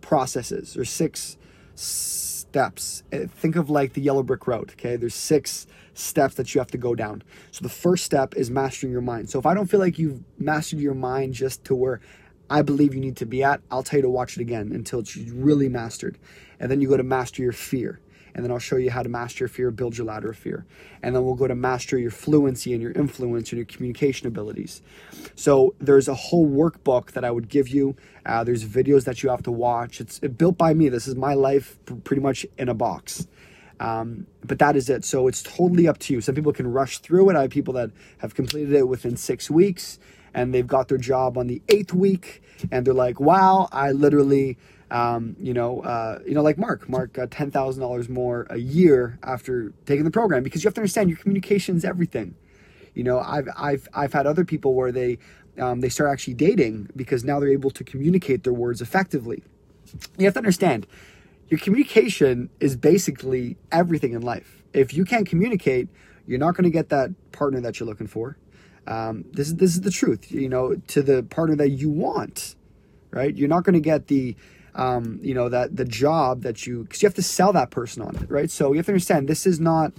processes 0.00 0.76
or 0.76 0.84
six 0.84 1.36
steps. 1.74 3.02
Uh, 3.12 3.26
think 3.26 3.56
of 3.56 3.70
like 3.70 3.92
the 3.92 4.00
yellow 4.00 4.22
brick 4.22 4.46
road. 4.46 4.70
Okay, 4.72 4.96
there's 4.96 5.14
six 5.14 5.66
steps 5.94 6.34
that 6.36 6.54
you 6.54 6.60
have 6.60 6.70
to 6.70 6.78
go 6.78 6.94
down. 6.94 7.22
So 7.50 7.62
the 7.62 7.68
first 7.68 8.04
step 8.04 8.34
is 8.34 8.50
mastering 8.50 8.92
your 8.92 9.02
mind. 9.02 9.30
So 9.30 9.38
if 9.38 9.46
I 9.46 9.54
don't 9.54 9.66
feel 9.66 9.80
like 9.80 9.98
you've 9.98 10.22
mastered 10.38 10.80
your 10.80 10.94
mind 10.94 11.34
just 11.34 11.64
to 11.64 11.74
where 11.74 12.00
I 12.48 12.62
believe 12.62 12.94
you 12.94 13.00
need 13.00 13.16
to 13.18 13.26
be 13.26 13.42
at, 13.44 13.60
I'll 13.70 13.82
tell 13.82 13.98
you 13.98 14.02
to 14.02 14.10
watch 14.10 14.36
it 14.36 14.40
again 14.40 14.72
until 14.72 15.00
it's 15.00 15.16
really 15.16 15.68
mastered. 15.68 16.18
And 16.58 16.70
then 16.70 16.80
you 16.80 16.88
go 16.88 16.96
to 16.96 17.02
master 17.02 17.42
your 17.42 17.52
fear. 17.52 18.00
And 18.34 18.44
then 18.44 18.50
I'll 18.50 18.58
show 18.58 18.76
you 18.76 18.90
how 18.90 19.02
to 19.02 19.08
master 19.08 19.44
your 19.44 19.48
fear, 19.48 19.70
build 19.70 19.96
your 19.96 20.06
ladder 20.06 20.30
of 20.30 20.38
fear. 20.38 20.66
And 21.02 21.14
then 21.14 21.24
we'll 21.24 21.34
go 21.34 21.48
to 21.48 21.54
master 21.54 21.98
your 21.98 22.10
fluency 22.10 22.72
and 22.72 22.82
your 22.82 22.92
influence 22.92 23.50
and 23.50 23.58
your 23.58 23.66
communication 23.66 24.26
abilities. 24.26 24.82
So 25.34 25.74
there's 25.80 26.08
a 26.08 26.14
whole 26.14 26.48
workbook 26.48 27.12
that 27.12 27.24
I 27.24 27.30
would 27.30 27.48
give 27.48 27.68
you. 27.68 27.96
Uh, 28.26 28.44
there's 28.44 28.64
videos 28.64 29.04
that 29.04 29.22
you 29.22 29.30
have 29.30 29.42
to 29.44 29.52
watch. 29.52 30.00
It's 30.00 30.18
built 30.18 30.58
by 30.58 30.74
me. 30.74 30.88
This 30.88 31.08
is 31.08 31.16
my 31.16 31.34
life 31.34 31.78
pretty 32.04 32.22
much 32.22 32.46
in 32.58 32.68
a 32.68 32.74
box. 32.74 33.26
Um, 33.80 34.26
but 34.44 34.58
that 34.58 34.76
is 34.76 34.90
it. 34.90 35.04
So 35.04 35.26
it's 35.26 35.42
totally 35.42 35.88
up 35.88 35.98
to 35.98 36.12
you. 36.12 36.20
Some 36.20 36.34
people 36.34 36.52
can 36.52 36.70
rush 36.70 36.98
through 36.98 37.30
it. 37.30 37.36
I 37.36 37.42
have 37.42 37.50
people 37.50 37.74
that 37.74 37.90
have 38.18 38.34
completed 38.34 38.74
it 38.74 38.86
within 38.86 39.16
six 39.16 39.50
weeks 39.50 39.98
and 40.34 40.54
they've 40.54 40.66
got 40.66 40.88
their 40.88 40.98
job 40.98 41.38
on 41.38 41.46
the 41.46 41.62
eighth 41.68 41.92
week 41.92 42.42
and 42.70 42.86
they're 42.86 42.94
like, 42.94 43.20
wow, 43.20 43.68
I 43.72 43.92
literally 43.92 44.58
Um, 44.90 45.36
you 45.38 45.54
know, 45.54 45.82
uh, 45.82 46.18
you 46.26 46.34
know, 46.34 46.42
like 46.42 46.58
Mark. 46.58 46.88
Mark 46.88 47.12
got 47.12 47.30
ten 47.30 47.50
thousand 47.50 47.80
dollars 47.80 48.08
more 48.08 48.46
a 48.50 48.58
year 48.58 49.18
after 49.22 49.72
taking 49.86 50.04
the 50.04 50.10
program 50.10 50.42
because 50.42 50.64
you 50.64 50.68
have 50.68 50.74
to 50.74 50.80
understand 50.80 51.08
your 51.08 51.18
communication 51.18 51.76
is 51.76 51.84
everything. 51.84 52.34
You 52.94 53.04
know, 53.04 53.20
I've 53.20 53.48
I've 53.56 53.88
I've 53.94 54.12
had 54.12 54.26
other 54.26 54.44
people 54.44 54.74
where 54.74 54.90
they 54.90 55.18
um, 55.58 55.80
they 55.80 55.88
start 55.88 56.10
actually 56.10 56.34
dating 56.34 56.90
because 56.96 57.24
now 57.24 57.38
they're 57.38 57.50
able 57.50 57.70
to 57.70 57.84
communicate 57.84 58.44
their 58.44 58.52
words 58.52 58.80
effectively. 58.80 59.42
You 60.18 60.24
have 60.24 60.34
to 60.34 60.38
understand, 60.40 60.86
your 61.48 61.58
communication 61.58 62.50
is 62.60 62.76
basically 62.76 63.56
everything 63.72 64.12
in 64.12 64.22
life. 64.22 64.62
If 64.72 64.94
you 64.94 65.04
can't 65.04 65.26
communicate, 65.26 65.88
you're 66.26 66.38
not 66.38 66.54
going 66.54 66.64
to 66.64 66.70
get 66.70 66.90
that 66.90 67.10
partner 67.32 67.60
that 67.60 67.80
you're 67.80 67.88
looking 67.88 68.06
for. 68.06 68.36
Um, 68.86 69.24
this 69.32 69.48
is 69.48 69.56
this 69.56 69.74
is 69.74 69.82
the 69.82 69.90
truth. 69.90 70.32
You 70.32 70.48
know, 70.48 70.74
to 70.88 71.02
the 71.02 71.22
partner 71.22 71.56
that 71.56 71.70
you 71.70 71.90
want, 71.90 72.56
right? 73.10 73.36
You're 73.36 73.48
not 73.48 73.64
going 73.64 73.74
to 73.74 73.80
get 73.80 74.08
the 74.08 74.36
um, 74.74 75.18
you 75.22 75.34
know 75.34 75.48
that 75.48 75.76
the 75.76 75.84
job 75.84 76.42
that 76.42 76.66
you 76.66 76.84
because 76.84 77.02
you 77.02 77.06
have 77.06 77.14
to 77.14 77.22
sell 77.22 77.52
that 77.52 77.70
person 77.70 78.02
on 78.02 78.16
it, 78.16 78.30
right? 78.30 78.50
So 78.50 78.72
you 78.72 78.78
have 78.78 78.86
to 78.86 78.92
understand 78.92 79.28
this 79.28 79.46
is 79.46 79.60
not 79.60 79.92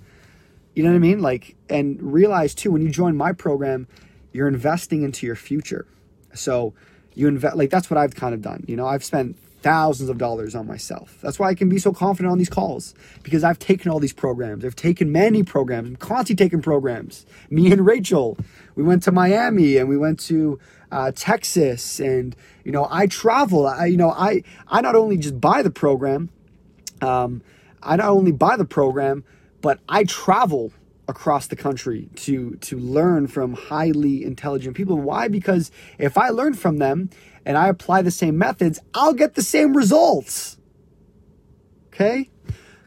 you 0.74 0.84
know 0.84 0.90
what 0.90 0.96
I 0.96 1.00
mean? 1.00 1.22
Like, 1.22 1.56
and 1.70 2.02
realize 2.02 2.56
too, 2.56 2.72
when 2.72 2.82
you 2.82 2.90
join 2.90 3.18
my 3.18 3.34
program, 3.34 3.88
you're 4.32 4.48
investing 4.48 5.04
into 5.04 5.26
your 5.26 5.36
future. 5.36 5.86
So 6.34 6.74
you 7.14 7.28
invest, 7.28 7.58
like, 7.58 7.70
that's 7.70 7.90
what 7.90 7.98
I've 7.98 8.16
kind 8.16 8.34
of 8.34 8.42
done. 8.42 8.64
You 8.68 8.78
know, 8.78 8.88
I've 8.88 9.04
spent 9.04 9.38
thousands 9.62 10.10
of 10.10 10.18
dollars 10.18 10.56
on 10.56 10.66
myself. 10.66 11.20
That's 11.22 11.38
why 11.38 11.50
I 11.50 11.56
can 11.56 11.70
be 11.70 11.78
so 11.78 11.92
confident 11.92 12.32
on 12.32 12.38
these 12.38 12.50
calls 12.50 12.96
because 13.22 13.44
I've 13.44 13.60
taken 13.60 13.92
all 13.92 14.00
these 14.00 14.14
programs. 14.14 14.66
I've 14.66 14.76
taken 14.76 15.12
many 15.12 15.44
programs. 15.44 15.90
I'm 15.90 15.96
constantly 15.98 16.44
taking 16.44 16.62
programs. 16.62 17.26
Me 17.50 17.72
and 17.72 17.86
Rachel, 17.86 18.38
we 18.76 18.84
went 18.84 19.04
to 19.04 19.12
Miami 19.12 19.78
and 19.78 19.88
we 19.88 19.98
went 19.98 20.20
to 20.22 20.58
uh, 20.92 21.12
Texas, 21.16 22.00
and 22.00 22.36
you 22.64 22.72
know, 22.72 22.88
I 22.90 23.08
travel. 23.08 23.68
I, 23.68 23.86
you 23.86 23.98
know, 23.98 24.12
I 24.12 24.44
I 24.68 24.82
not 24.82 24.96
only 24.96 25.18
just 25.18 25.40
buy 25.40 25.62
the 25.62 25.72
program, 25.72 26.30
um, 27.02 27.42
I 27.82 27.96
not 27.96 28.10
only 28.10 28.32
buy 28.32 28.58
the 28.58 28.66
program, 28.66 29.24
but 29.62 29.80
I 29.88 30.04
travel 30.04 30.74
across 31.08 31.48
the 31.48 31.56
country 31.56 32.10
to 32.16 32.56
to 32.56 32.78
learn 32.78 33.28
from 33.28 33.54
highly 33.54 34.24
intelligent 34.24 34.76
people. 34.76 34.98
Why? 34.98 35.28
Because 35.28 35.72
if 36.00 36.18
I 36.18 36.30
learn 36.30 36.56
from 36.56 36.78
them 36.78 37.10
and 37.46 37.58
I 37.58 37.68
apply 37.68 38.02
the 38.02 38.12
same 38.12 38.38
methods, 38.38 38.80
I'll 38.94 39.14
get 39.14 39.36
the 39.36 39.44
same 39.44 39.76
results. 39.76 40.58
Okay? 41.88 42.30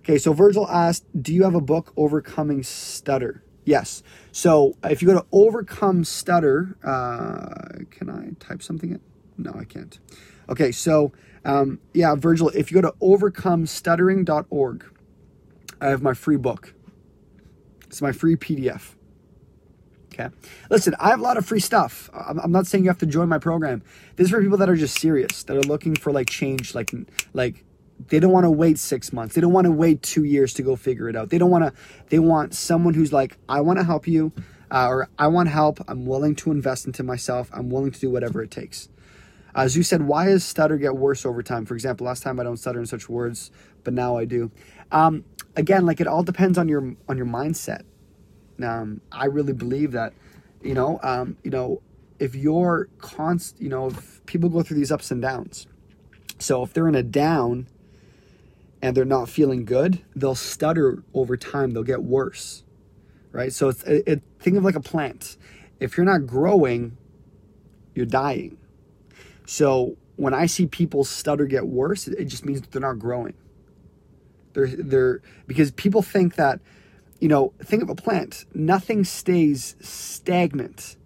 Okay, 0.01 0.19
so 0.19 0.33
Virgil 0.33 0.69
asked, 0.69 1.05
"Do 1.21 1.33
you 1.33 1.45
have 1.45 1.55
a 1.55 1.61
book 1.61 1.93
overcoming 1.97 2.63
stutter?" 2.63 3.44
Yes. 3.65 4.03
So 4.33 4.77
if 4.85 5.01
you 5.01 5.09
go 5.09 5.15
to 5.15 5.27
overcome 5.33 6.05
stutter, 6.05 6.77
uh, 6.85 7.85
can 7.91 8.11
I 8.11 8.33
type 8.45 8.63
something 8.63 8.91
in? 8.91 9.01
No, 9.39 9.53
I 9.55 9.65
can't. 9.65 9.99
Okay, 10.49 10.71
so 10.73 11.13
um, 11.45 11.81
yeah, 11.93 12.15
Virgil, 12.15 12.51
if 12.51 12.71
you 12.71 12.81
go 12.81 12.89
to 12.89 12.97
overcomestuttering.org, 12.99 14.85
I 15.81 15.89
have 15.89 16.03
my 16.03 16.15
free 16.15 16.37
book. 16.37 16.75
It's 17.87 18.01
my 18.03 18.13
free 18.13 18.37
PDF. 18.37 18.95
Okay. 20.13 20.29
Listen, 20.71 20.95
I 21.01 21.09
have 21.09 21.19
a 21.19 21.23
lot 21.23 21.37
of 21.37 21.45
free 21.45 21.59
stuff. 21.61 22.09
I'm, 22.15 22.53
not 22.53 22.69
saying 22.69 22.85
you 22.85 22.91
have 22.91 22.99
to 22.99 23.07
join 23.07 23.29
my 23.29 23.39
program. 23.39 23.83
This 24.15 24.27
is 24.27 24.31
for 24.31 24.41
people 24.41 24.59
that 24.59 24.69
are 24.69 24.77
just 24.77 24.99
serious, 24.99 25.43
that 25.45 25.57
are 25.57 25.63
looking 25.63 25.97
for 25.97 26.13
like 26.13 26.31
change, 26.31 26.75
like 26.75 26.93
like 27.33 27.65
they 28.09 28.19
don't 28.21 28.33
want 28.33 28.45
to 28.45 28.51
wait 28.51 28.79
six 28.79 29.13
months. 29.13 29.35
They 29.35 29.41
don't 29.41 29.53
want 29.53 29.67
to 29.67 29.71
wait 29.71 30.03
two 30.03 30.25
years 30.25 30.53
to 30.55 30.63
go 30.63 30.77
figure 30.77 31.09
it 31.09 31.17
out. 31.17 31.31
They 31.31 31.39
don't 31.39 31.51
want 31.51 31.65
to. 31.65 31.73
They 32.09 32.19
want 32.19 32.55
someone 32.55 32.95
who's 32.95 33.13
like, 33.13 33.39
I 33.49 33.61
want 33.61 33.79
to 33.79 33.85
help 33.85 34.07
you, 34.07 34.33
uh, 34.71 34.89
or 34.89 35.09
I 35.19 35.29
want 35.29 35.49
help. 35.49 35.81
I'm 35.89 36.05
willing 36.05 36.35
to 36.37 36.51
invest 36.51 36.87
into 36.87 37.03
myself. 37.03 37.51
I'm 37.53 37.71
willing 37.71 37.93
to 37.93 38.01
do 38.01 38.11
whatever 38.11 38.43
it 38.43 38.51
takes. 38.51 38.89
As 39.55 39.77
you 39.77 39.85
said, 39.85 40.03
why 40.03 40.27
does 40.27 40.45
stutter 40.45 40.77
get 40.77 40.97
worse 40.97 41.25
over 41.25 41.43
time? 41.43 41.65
For 41.65 41.75
example, 41.75 42.07
last 42.07 42.25
time 42.25 42.41
I 42.41 42.43
don't 42.43 42.57
stutter 42.57 42.81
in 42.81 42.87
such 42.87 43.09
words, 43.09 43.53
but 43.85 43.95
now 43.95 44.17
I 44.17 44.25
do. 44.25 44.51
Um, 44.91 45.25
again, 45.55 45.87
like 45.87 46.01
it 46.01 46.09
all 46.09 46.25
depends 46.25 46.59
on 46.59 46.69
your 46.69 46.95
on 47.09 47.17
your 47.17 47.27
mindset. 47.27 47.83
Um, 48.63 49.01
I 49.13 49.27
really 49.27 49.53
believe 49.53 49.93
that, 49.93 50.13
you 50.63 50.75
know, 50.75 50.99
um, 51.03 51.37
you 51.45 51.51
know, 51.51 51.83
if 52.19 52.35
you're 52.35 52.89
const, 52.99 53.61
you 53.61 53.69
know, 53.69 53.89
if 53.89 54.25
people 54.27 54.49
go 54.49 54.63
through 54.63 54.77
these 54.77 54.91
ups 54.93 55.11
and 55.11 55.23
downs. 55.23 55.67
So 56.39 56.63
if 56.65 56.73
they're 56.73 56.89
in 56.89 56.95
a 56.95 57.03
down 57.03 57.69
and 58.85 58.95
they're 58.95 59.07
not 59.07 59.31
feeling 59.31 59.65
good, 59.65 60.03
they'll 60.15 60.35
stutter 60.35 61.03
over 61.15 61.39
time. 61.39 61.71
They'll 61.71 61.83
get 61.83 62.03
worse, 62.03 62.65
right? 63.33 63.51
So 63.51 63.71
it's 63.71 63.83
it, 63.85 64.05
it, 64.07 64.23
think 64.41 64.59
of 64.59 64.63
like 64.63 64.75
a 64.75 64.81
plant. 64.81 65.39
If 65.81 65.97
you're 65.97 66.05
not 66.05 66.27
growing, 66.27 66.99
you're 67.95 68.05
dying. 68.05 68.59
So 69.47 69.97
when 70.17 70.35
I 70.35 70.45
see 70.45 70.67
people 70.67 71.03
stutter 71.03 71.47
get 71.47 71.67
worse, 71.67 72.09
it 72.09 72.27
just 72.27 72.45
means 72.45 72.61
they're 72.61 72.83
not 72.83 72.99
growing. 72.99 73.33
They're 74.53 74.67
they're 74.67 75.23
because 75.47 75.71
people 75.71 76.03
think 76.03 76.35
that, 76.35 76.61
you 77.21 77.29
know, 77.29 77.55
think 77.63 77.83
of 77.83 77.89
a 77.89 77.95
plant. 77.95 78.45
Nothing 78.53 79.03
stays 79.05 79.77
stagnant. 79.81 80.97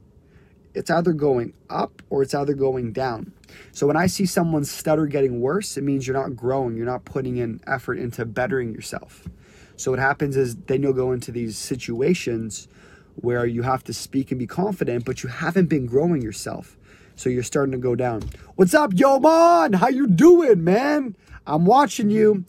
It's 0.78 0.90
either 0.90 1.12
going 1.12 1.54
up 1.68 2.02
or 2.08 2.22
it's 2.22 2.34
either 2.34 2.54
going 2.54 2.92
down. 2.92 3.32
So 3.72 3.86
when 3.88 3.96
I 3.96 4.06
see 4.06 4.26
someone 4.26 4.64
stutter 4.64 5.06
getting 5.06 5.40
worse, 5.40 5.76
it 5.76 5.82
means 5.82 6.06
you're 6.06 6.16
not 6.16 6.36
growing. 6.36 6.76
You're 6.76 6.86
not 6.86 7.04
putting 7.04 7.36
in 7.36 7.60
effort 7.66 7.98
into 7.98 8.24
bettering 8.24 8.72
yourself. 8.72 9.28
So 9.76 9.90
what 9.90 9.98
happens 9.98 10.36
is 10.36 10.54
then 10.54 10.82
you'll 10.82 10.92
go 10.92 11.10
into 11.10 11.32
these 11.32 11.58
situations 11.58 12.68
where 13.16 13.44
you 13.44 13.62
have 13.62 13.82
to 13.84 13.92
speak 13.92 14.30
and 14.30 14.38
be 14.38 14.46
confident, 14.46 15.04
but 15.04 15.24
you 15.24 15.28
haven't 15.28 15.66
been 15.66 15.86
growing 15.86 16.22
yourself. 16.22 16.76
So 17.16 17.28
you're 17.28 17.42
starting 17.42 17.72
to 17.72 17.78
go 17.78 17.96
down. 17.96 18.22
What's 18.54 18.74
up, 18.74 18.92
Yoman? 18.92 19.74
How 19.74 19.88
you 19.88 20.06
doing, 20.06 20.62
man? 20.62 21.16
I'm 21.44 21.66
watching 21.66 22.10
you. 22.10 22.44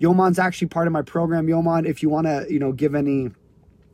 Yoman's 0.00 0.38
actually 0.38 0.68
part 0.68 0.86
of 0.86 0.92
my 0.94 1.02
program. 1.02 1.48
Yoman, 1.48 1.84
if 1.86 2.02
you 2.02 2.08
want 2.08 2.26
to, 2.26 2.46
you 2.48 2.58
know, 2.58 2.72
give 2.72 2.94
any 2.94 3.30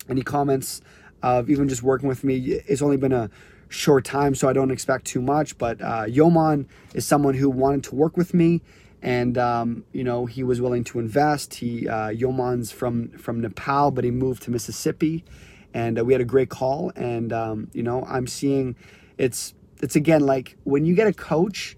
any 0.09 0.22
comments 0.22 0.81
of 1.22 1.50
even 1.50 1.68
just 1.68 1.83
working 1.83 2.09
with 2.09 2.24
me, 2.24 2.37
it's 2.66 2.83
only 2.83 2.96
been 2.96 3.12
a 3.12 3.31
short 3.70 4.04
time, 4.04 4.35
so 4.35 4.48
I 4.48 4.52
don't 4.52 4.70
expect 4.70 5.06
too 5.06 5.22
much. 5.22 5.56
But 5.56 5.80
uh, 5.80 6.04
Yoman 6.06 6.66
is 6.92 7.06
someone 7.06 7.35
who 7.35 7.48
wanted 7.48 7.85
to 7.85 7.94
work 7.94 8.18
with 8.18 8.35
me, 8.35 8.61
and 9.00 9.38
um, 9.38 9.85
you 9.92 10.04
know, 10.04 10.26
he 10.26 10.42
was 10.42 10.61
willing 10.61 10.85
to 10.85 10.98
invest. 10.98 11.54
He 11.54 11.88
uh, 11.88 12.09
Yoman's 12.09 12.70
from 12.70 13.09
from 13.12 13.40
Nepal, 13.40 13.90
but 13.90 14.04
he 14.04 14.11
moved 14.11 14.42
to 14.42 14.50
Mississippi, 14.50 15.24
and 15.72 15.98
uh, 15.98 16.04
we 16.04 16.12
had 16.12 16.20
a 16.20 16.26
great 16.26 16.50
call. 16.50 16.92
And 16.94 17.33
um, 17.33 17.70
you 17.72 17.83
know, 17.83 18.04
I'm 18.06 18.26
seeing 18.26 18.76
it's 19.16 19.54
it's 19.80 19.96
again 19.96 20.26
like 20.26 20.59
when 20.64 20.85
you 20.85 20.94
get 20.94 21.06
a 21.06 21.14
coach. 21.14 21.76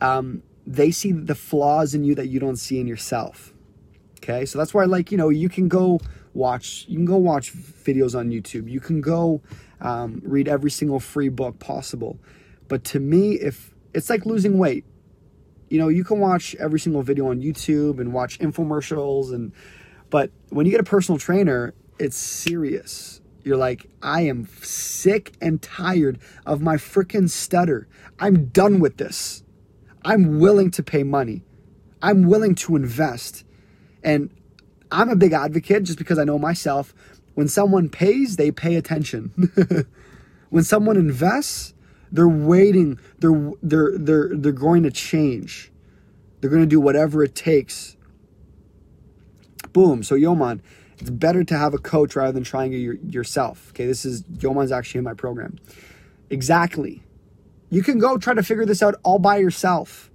Um, 0.00 0.42
they 0.64 0.92
see 0.92 1.10
the 1.10 1.34
flaws 1.34 1.92
in 1.92 2.04
you 2.04 2.14
that 2.14 2.28
you 2.28 2.38
don't 2.38 2.56
see 2.56 2.78
in 2.80 2.86
yourself 2.86 3.52
Okay, 4.22 4.46
so 4.46 4.56
that's 4.56 4.72
why, 4.72 4.84
like, 4.84 5.10
you 5.10 5.18
know, 5.18 5.30
you 5.30 5.48
can 5.48 5.66
go 5.66 5.98
watch, 6.32 6.84
you 6.86 6.96
can 6.96 7.04
go 7.04 7.16
watch 7.16 7.52
videos 7.52 8.16
on 8.16 8.30
YouTube. 8.30 8.70
You 8.70 8.78
can 8.78 9.00
go 9.00 9.40
um, 9.82 10.22
read 10.24 10.48
every 10.48 10.70
single 10.70 11.00
free 11.00 11.28
book 11.28 11.58
possible. 11.58 12.18
But 12.68 12.84
to 12.84 13.00
me, 13.00 13.34
if 13.34 13.74
it's 13.92 14.08
like 14.08 14.24
losing 14.24 14.56
weight, 14.56 14.86
you 15.68 15.78
know, 15.78 15.88
you 15.88 16.04
can 16.04 16.20
watch 16.20 16.54
every 16.56 16.80
single 16.80 17.02
video 17.02 17.28
on 17.28 17.42
YouTube 17.42 18.00
and 18.00 18.12
watch 18.12 18.38
infomercials, 18.38 19.32
and 19.32 19.52
but 20.08 20.30
when 20.48 20.64
you 20.64 20.72
get 20.72 20.80
a 20.80 20.84
personal 20.84 21.18
trainer, 21.18 21.74
it's 21.98 22.16
serious. 22.16 23.20
You're 23.44 23.56
like, 23.56 23.88
I 24.02 24.22
am 24.22 24.46
sick 24.62 25.32
and 25.40 25.60
tired 25.60 26.18
of 26.46 26.62
my 26.62 26.76
freaking 26.76 27.28
stutter. 27.28 27.88
I'm 28.18 28.46
done 28.46 28.78
with 28.78 28.98
this. 28.98 29.42
I'm 30.04 30.38
willing 30.38 30.70
to 30.72 30.82
pay 30.82 31.02
money. 31.02 31.42
I'm 32.00 32.26
willing 32.26 32.54
to 32.56 32.76
invest. 32.76 33.44
And 34.04 34.30
I'm 34.90 35.08
a 35.08 35.16
big 35.16 35.32
advocate 35.32 35.84
just 35.84 35.98
because 35.98 36.18
I 36.18 36.24
know 36.24 36.38
myself. 36.38 36.94
When 37.34 37.48
someone 37.48 37.88
pays, 37.88 38.36
they 38.36 38.50
pay 38.50 38.76
attention. 38.76 39.86
when 40.50 40.64
someone 40.64 40.96
invests, 40.96 41.74
they're 42.10 42.28
waiting. 42.28 42.98
They're 43.18 43.52
they're 43.62 43.96
they're 43.96 44.28
they're 44.36 44.52
going 44.52 44.82
to 44.82 44.90
change. 44.90 45.72
They're 46.40 46.50
going 46.50 46.62
to 46.62 46.68
do 46.68 46.80
whatever 46.80 47.22
it 47.22 47.34
takes. 47.34 47.96
Boom. 49.72 50.02
So 50.02 50.14
Yoman, 50.14 50.60
it's 50.98 51.10
better 51.10 51.42
to 51.44 51.56
have 51.56 51.72
a 51.72 51.78
coach 51.78 52.14
rather 52.14 52.32
than 52.32 52.44
trying 52.44 52.72
it 52.72 53.00
yourself. 53.12 53.70
Okay, 53.70 53.86
this 53.86 54.04
is 54.04 54.22
Yoman's 54.24 54.72
actually 54.72 54.98
in 54.98 55.04
my 55.04 55.14
program. 55.14 55.58
Exactly. 56.28 57.02
You 57.70 57.82
can 57.82 57.98
go 57.98 58.18
try 58.18 58.34
to 58.34 58.42
figure 58.42 58.66
this 58.66 58.82
out 58.82 58.96
all 59.02 59.18
by 59.18 59.38
yourself. 59.38 60.10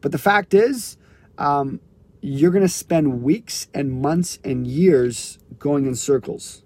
But 0.00 0.12
the 0.12 0.18
fact 0.18 0.54
is, 0.54 0.96
um, 1.36 1.80
you're 2.22 2.50
going 2.50 2.62
to 2.62 2.68
spend 2.68 3.22
weeks 3.22 3.68
and 3.74 4.00
months 4.00 4.38
and 4.42 4.66
years 4.66 5.38
going 5.58 5.86
in 5.86 5.94
circles 5.94 6.62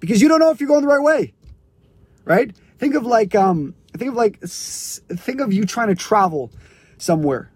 because 0.00 0.20
you 0.20 0.28
don't 0.28 0.40
know 0.40 0.50
if 0.50 0.60
you're 0.60 0.68
going 0.68 0.82
the 0.82 0.88
right 0.88 1.02
way. 1.02 1.34
Right? 2.24 2.54
Think 2.78 2.94
of 2.94 3.06
like 3.06 3.34
um 3.34 3.74
think 3.96 4.10
of 4.10 4.16
like 4.16 4.40
think 4.40 5.40
of 5.40 5.52
you 5.52 5.64
trying 5.64 5.88
to 5.88 5.94
travel 5.94 6.50
somewhere. 6.98 7.50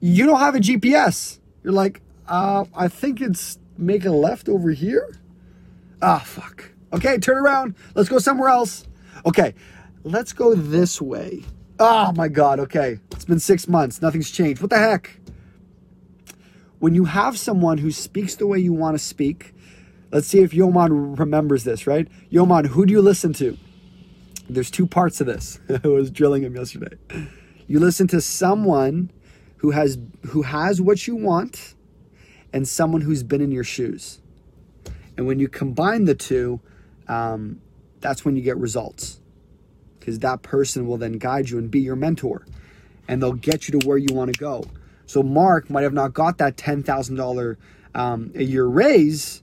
You 0.00 0.26
don't 0.26 0.38
have 0.38 0.54
a 0.54 0.60
GPS. 0.60 1.38
You're 1.62 1.72
like, 1.72 2.00
uh, 2.28 2.64
I 2.74 2.88
think 2.88 3.20
it's 3.20 3.58
make 3.76 4.04
a 4.04 4.10
left 4.10 4.48
over 4.48 4.70
here. 4.70 5.14
Ah, 6.00 6.20
fuck. 6.24 6.70
Okay, 6.92 7.18
turn 7.18 7.36
around. 7.36 7.74
Let's 7.94 8.08
go 8.08 8.18
somewhere 8.18 8.48
else. 8.48 8.86
Okay, 9.26 9.54
let's 10.04 10.32
go 10.32 10.54
this 10.54 11.00
way. 11.00 11.42
Oh 11.78 12.12
my 12.12 12.28
God. 12.28 12.60
Okay, 12.60 13.00
It's 13.12 13.24
been 13.24 13.40
six 13.40 13.68
months. 13.68 14.00
Nothing's 14.00 14.30
changed. 14.30 14.60
What 14.60 14.70
the 14.70 14.78
heck? 14.78 15.20
When 16.78 16.94
you 16.94 17.04
have 17.04 17.38
someone 17.38 17.78
who 17.78 17.90
speaks 17.90 18.36
the 18.36 18.46
way 18.46 18.58
you 18.58 18.72
want 18.72 18.94
to 18.94 18.98
speak, 18.98 19.54
let's 20.10 20.26
see 20.26 20.40
if 20.40 20.52
Yoman 20.52 21.18
remembers 21.18 21.64
this, 21.64 21.86
right? 21.86 22.08
Yoman, 22.30 22.66
who 22.66 22.86
do 22.86 22.92
you 22.92 23.02
listen 23.02 23.32
to? 23.34 23.56
There's 24.48 24.70
two 24.70 24.86
parts 24.86 25.20
of 25.20 25.26
this. 25.26 25.60
I 25.84 25.88
was 25.88 26.10
drilling 26.10 26.42
him 26.42 26.56
yesterday. 26.56 26.96
You 27.66 27.80
listen 27.80 28.06
to 28.08 28.20
someone 28.20 29.10
who 29.58 29.72
has 29.72 29.98
who 30.28 30.42
has 30.42 30.80
what 30.80 31.06
you 31.06 31.16
want 31.16 31.74
and 32.52 32.66
someone 32.66 33.02
who's 33.02 33.22
been 33.22 33.40
in 33.40 33.50
your 33.50 33.64
shoes. 33.64 34.20
And 35.16 35.26
when 35.26 35.38
you 35.38 35.48
combine 35.48 36.04
the 36.04 36.14
two, 36.14 36.60
um, 37.08 37.60
that's 38.00 38.24
when 38.24 38.36
you 38.36 38.42
get 38.42 38.56
results. 38.56 39.20
Because 39.98 40.20
that 40.20 40.42
person 40.42 40.86
will 40.86 40.96
then 40.96 41.14
guide 41.18 41.50
you 41.50 41.58
and 41.58 41.70
be 41.70 41.80
your 41.80 41.96
mentor. 41.96 42.46
And 43.06 43.22
they'll 43.22 43.32
get 43.32 43.68
you 43.68 43.78
to 43.78 43.86
where 43.86 43.98
you 43.98 44.14
want 44.14 44.32
to 44.32 44.38
go. 44.38 44.64
So 45.06 45.22
Mark 45.22 45.68
might 45.68 45.82
have 45.82 45.92
not 45.92 46.14
got 46.14 46.38
that 46.38 46.56
$10,000 46.56 47.56
um, 47.94 48.30
a 48.34 48.44
year 48.44 48.66
raise 48.66 49.42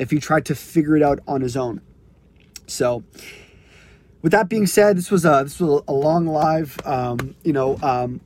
if 0.00 0.10
he 0.10 0.18
tried 0.18 0.46
to 0.46 0.54
figure 0.54 0.96
it 0.96 1.02
out 1.02 1.20
on 1.28 1.42
his 1.42 1.56
own. 1.56 1.80
So 2.66 3.04
with 4.22 4.32
that 4.32 4.48
being 4.48 4.66
said, 4.66 4.96
this 4.96 5.10
was 5.10 5.24
a 5.24 5.42
this 5.44 5.60
was 5.60 5.82
a 5.86 5.92
long 5.92 6.26
live. 6.26 6.78
Um, 6.84 7.36
you 7.44 7.52
know, 7.52 7.78
um, 7.82 8.20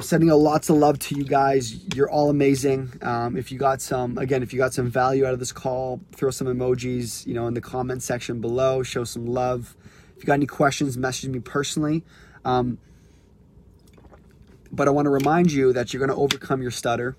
sending 0.00 0.30
a 0.30 0.36
lots 0.36 0.70
of 0.70 0.76
love 0.76 0.98
to 1.00 1.16
you 1.16 1.24
guys. 1.24 1.84
You're 1.94 2.10
all 2.10 2.30
amazing. 2.30 2.92
Um, 3.02 3.36
if 3.36 3.50
you 3.50 3.58
got 3.58 3.80
some, 3.82 4.16
again, 4.18 4.42
if 4.42 4.52
you 4.52 4.58
got 4.58 4.72
some 4.72 4.88
value 4.88 5.26
out 5.26 5.32
of 5.32 5.40
this 5.40 5.52
call, 5.52 6.00
throw 6.12 6.30
some 6.30 6.46
emojis, 6.46 7.26
you 7.26 7.34
know, 7.34 7.46
in 7.46 7.54
the 7.54 7.60
comment 7.60 8.02
section 8.02 8.40
below. 8.40 8.82
Show 8.82 9.04
some 9.04 9.26
love. 9.26 9.76
If 10.16 10.22
you 10.22 10.26
got 10.26 10.34
any 10.34 10.46
questions, 10.46 10.96
message 10.96 11.30
me 11.30 11.40
personally. 11.40 12.04
Um, 12.44 12.78
but 14.70 14.86
I 14.86 14.92
want 14.92 15.06
to 15.06 15.10
remind 15.10 15.50
you 15.50 15.72
that 15.72 15.92
you're 15.92 16.06
going 16.06 16.16
to 16.16 16.22
overcome 16.22 16.62
your 16.62 16.70
stutter 16.70 17.16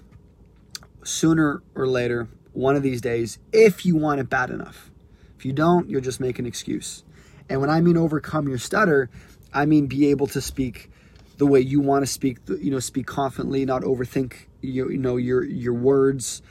sooner 1.03 1.61
or 1.75 1.87
later, 1.87 2.29
one 2.53 2.75
of 2.75 2.83
these 2.83 3.01
days, 3.01 3.39
if 3.51 3.85
you 3.85 3.95
want 3.95 4.19
it 4.19 4.29
bad 4.29 4.49
enough. 4.49 4.89
If 5.37 5.45
you 5.45 5.53
don't, 5.53 5.89
you'll 5.89 6.01
just 6.01 6.19
make 6.19 6.37
an 6.39 6.45
excuse. 6.45 7.03
And 7.49 7.59
when 7.61 7.69
I 7.69 7.81
mean 7.81 7.97
overcome 7.97 8.47
your 8.47 8.57
stutter, 8.57 9.09
I 9.53 9.65
mean 9.65 9.87
be 9.87 10.09
able 10.09 10.27
to 10.27 10.41
speak 10.41 10.91
the 11.37 11.45
way 11.47 11.59
you 11.59 11.79
want 11.79 12.03
to 12.03 12.07
speak, 12.07 12.37
you 12.47 12.69
know, 12.69 12.79
speak 12.79 13.07
confidently, 13.07 13.65
not 13.65 13.81
overthink 13.81 14.33
you, 14.61 14.89
you 14.89 14.97
know 14.97 15.17
your 15.17 15.43
your 15.43 15.73
words 15.73 16.41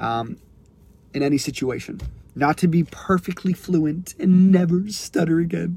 um, 0.00 0.36
in 1.14 1.22
any 1.22 1.38
situation. 1.38 2.00
Not 2.34 2.56
to 2.58 2.68
be 2.68 2.84
perfectly 2.84 3.52
fluent 3.52 4.14
and 4.18 4.50
never 4.50 4.88
stutter 4.88 5.38
again, 5.38 5.76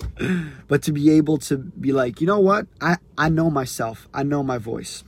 but 0.68 0.82
to 0.84 0.94
be 0.94 1.12
able 1.12 1.38
to 1.40 1.58
be 1.58 1.92
like, 1.92 2.22
you 2.22 2.28
know 2.28 2.40
what? 2.40 2.68
I, 2.80 2.96
I 3.18 3.28
know 3.28 3.50
myself. 3.50 4.08
I 4.14 4.24
know 4.24 4.42
my 4.42 4.58
voice. 4.58 5.04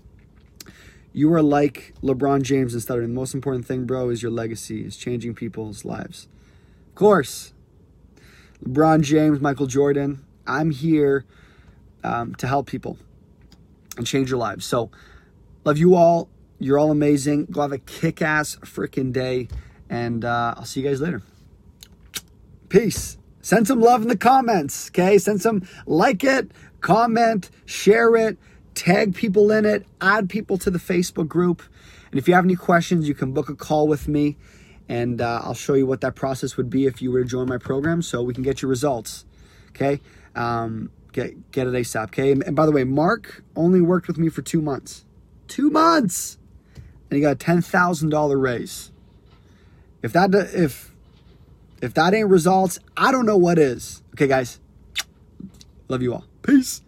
You 1.14 1.34
are 1.34 1.42
like 1.42 1.94
LeBron 2.04 2.44
James 2.44 2.74
and 2.74 2.82
stuttering. 2.82 3.10
The 3.10 3.14
most 3.14 3.34
important 3.34 3.66
thing, 3.66 3.86
bro, 3.86 4.10
is 4.10 4.22
your 4.22 4.32
legacy, 4.32 4.86
is 4.86 4.98
changing 4.98 5.36
people's 5.36 5.84
lives. 5.84 6.28
Of 6.90 6.96
course, 6.96 7.54
LeBron 8.64 9.02
James, 9.02 9.40
Michael 9.40 9.68
Jordan. 9.68 10.24
I'm 10.46 10.72
here 10.72 11.26
um, 12.04 12.36
to 12.36 12.48
help 12.48 12.68
people 12.68 12.98
and 13.98 14.06
change 14.06 14.30
your 14.30 14.40
lives. 14.40 14.66
So, 14.66 14.92
love 15.66 15.78
you 15.78 15.96
all. 15.96 16.30
You're 16.60 16.80
all 16.80 16.92
amazing. 16.92 17.46
Go 17.46 17.62
have 17.62 17.72
a 17.72 17.78
kick 17.78 18.22
ass 18.22 18.56
freaking 18.58 19.12
day. 19.12 19.48
And 19.90 20.26
uh, 20.26 20.56
I'll 20.58 20.66
see 20.66 20.82
you 20.82 20.88
guys 20.88 21.02
later. 21.02 21.22
Peace. 22.70 23.18
Send 23.42 23.68
some 23.68 23.80
love 23.80 24.02
in 24.02 24.10
the 24.10 24.18
comments, 24.18 24.90
okay? 24.90 25.18
Send 25.18 25.42
some 25.42 25.66
like 25.86 26.24
it, 26.24 26.52
comment, 26.82 27.50
share 27.66 28.14
it, 28.16 28.38
tag 28.78 29.16
people 29.16 29.52
in 29.52 29.66
it, 29.66 29.86
add 30.00 30.30
people 30.30 30.58
to 30.60 30.70
the 30.70 30.78
Facebook 30.78 31.28
group. 31.28 31.64
And 32.12 32.20
if 32.20 32.28
you 32.28 32.36
have 32.36 32.46
any 32.46 32.56
questions, 32.56 33.08
you 33.08 33.16
can 33.16 33.34
book 33.34 33.50
a 33.50 33.56
call 33.56 33.88
with 33.88 34.08
me 34.08 34.38
and 34.88 35.20
uh, 35.20 35.42
I'll 35.44 35.54
show 35.54 35.74
you 35.74 35.86
what 35.86 36.02
that 36.02 36.16
process 36.16 36.56
would 36.56 36.70
be 36.70 36.86
if 36.86 37.02
you 37.02 37.12
were 37.12 37.24
to 37.24 37.28
join 37.28 37.48
my 37.48 37.58
program 37.58 38.02
so 38.02 38.22
we 38.22 38.34
can 38.34 38.44
get 38.44 38.62
your 38.62 38.70
results. 38.70 39.26
Okay? 39.70 40.00
Um, 40.36 40.92
get, 41.12 41.52
get 41.52 41.68
it 41.68 41.74
ASAP. 41.74 42.06
Okay? 42.06 42.32
And 42.32 42.56
by 42.56 42.66
the 42.66 42.72
way, 42.72 42.84
Mark 42.84 43.44
only 43.56 43.82
worked 43.82 44.08
with 44.08 44.18
me 44.18 44.30
for 44.30 44.42
two 44.42 44.62
months. 44.62 45.04
Two 45.48 45.70
months! 45.70 46.38
And 47.10 47.16
he 47.16 47.22
got 47.22 47.32
a 47.32 47.36
$10,000 47.36 48.42
raise. 48.42 48.92
If 50.02 50.14
that, 50.14 50.34
if, 50.34 50.94
if 51.82 51.94
that 51.96 52.14
ain't 52.14 52.30
results, 52.30 52.80
I 52.96 53.12
don't 53.12 53.26
know 53.26 53.38
what 53.38 53.58
is. 53.58 54.04
Okay, 54.14 54.28
guys? 54.28 54.60
Love 55.88 56.02
you 56.02 56.14
all. 56.14 56.26
Peace. 56.44 56.82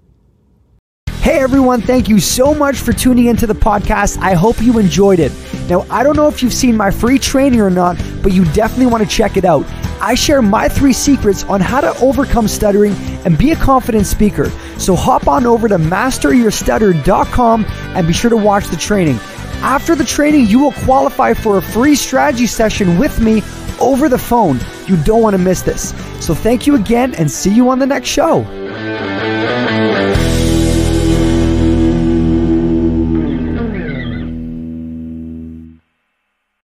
Hey 1.22 1.40
everyone, 1.40 1.82
thank 1.82 2.08
you 2.08 2.20
so 2.20 2.56
much 2.56 2.78
for 2.78 2.94
tuning 2.94 3.26
into 3.26 3.46
the 3.46 3.54
podcast. 3.54 4.18
I 4.20 4.36
hope 4.36 4.62
you 4.62 4.80
enjoyed 4.80 5.20
it. 5.20 5.34
Now, 5.70 5.86
I 5.90 6.02
don't 6.02 6.16
know 6.16 6.28
if 6.30 6.42
you've 6.42 6.54
seen 6.54 6.78
my 6.78 6.92
free 6.92 7.20
training 7.20 7.60
or 7.60 7.70
not, 7.70 7.98
but 8.24 8.32
you 8.32 8.46
definitely 8.54 8.86
want 8.86 9.04
to 9.04 9.10
check 9.10 9.36
it 9.36 9.44
out. 9.44 9.66
I 10.02 10.16
share 10.16 10.42
my 10.42 10.70
three 10.70 10.94
secrets 10.94 11.44
on 11.44 11.60
how 11.60 11.82
to 11.82 11.94
overcome 12.00 12.48
stuttering 12.48 12.94
and 13.26 13.38
be 13.38 13.52
a 13.52 13.58
confident 13.58 14.08
speaker. 14.08 14.50
So 14.80 14.96
hop 14.96 15.28
on 15.28 15.46
over 15.46 15.68
to 15.68 15.78
masteryourstutter.com 15.78 17.66
and 17.66 18.08
be 18.08 18.14
sure 18.14 18.30
to 18.30 18.38
watch 18.38 18.68
the 18.68 18.78
training. 18.78 19.18
After 19.62 19.96
the 19.96 20.06
training, 20.06 20.48
you 20.48 20.60
will 20.60 20.72
qualify 20.72 21.34
for 21.34 21.58
a 21.58 21.62
free 21.62 21.96
strategy 21.96 22.48
session 22.48 22.98
with 22.98 23.20
me 23.20 23.44
over 23.82 24.08
the 24.08 24.18
phone. 24.18 24.58
You 24.88 24.96
don't 25.04 25.22
want 25.22 25.34
to 25.34 25.38
miss 25.38 25.64
this. 25.64 25.90
So 26.26 26.34
thank 26.34 26.66
you 26.66 26.76
again 26.76 27.14
and 27.16 27.30
see 27.30 27.54
you 27.54 27.70
on 27.70 27.80
the 27.80 27.86
next 27.86 28.08
show. 28.08 28.46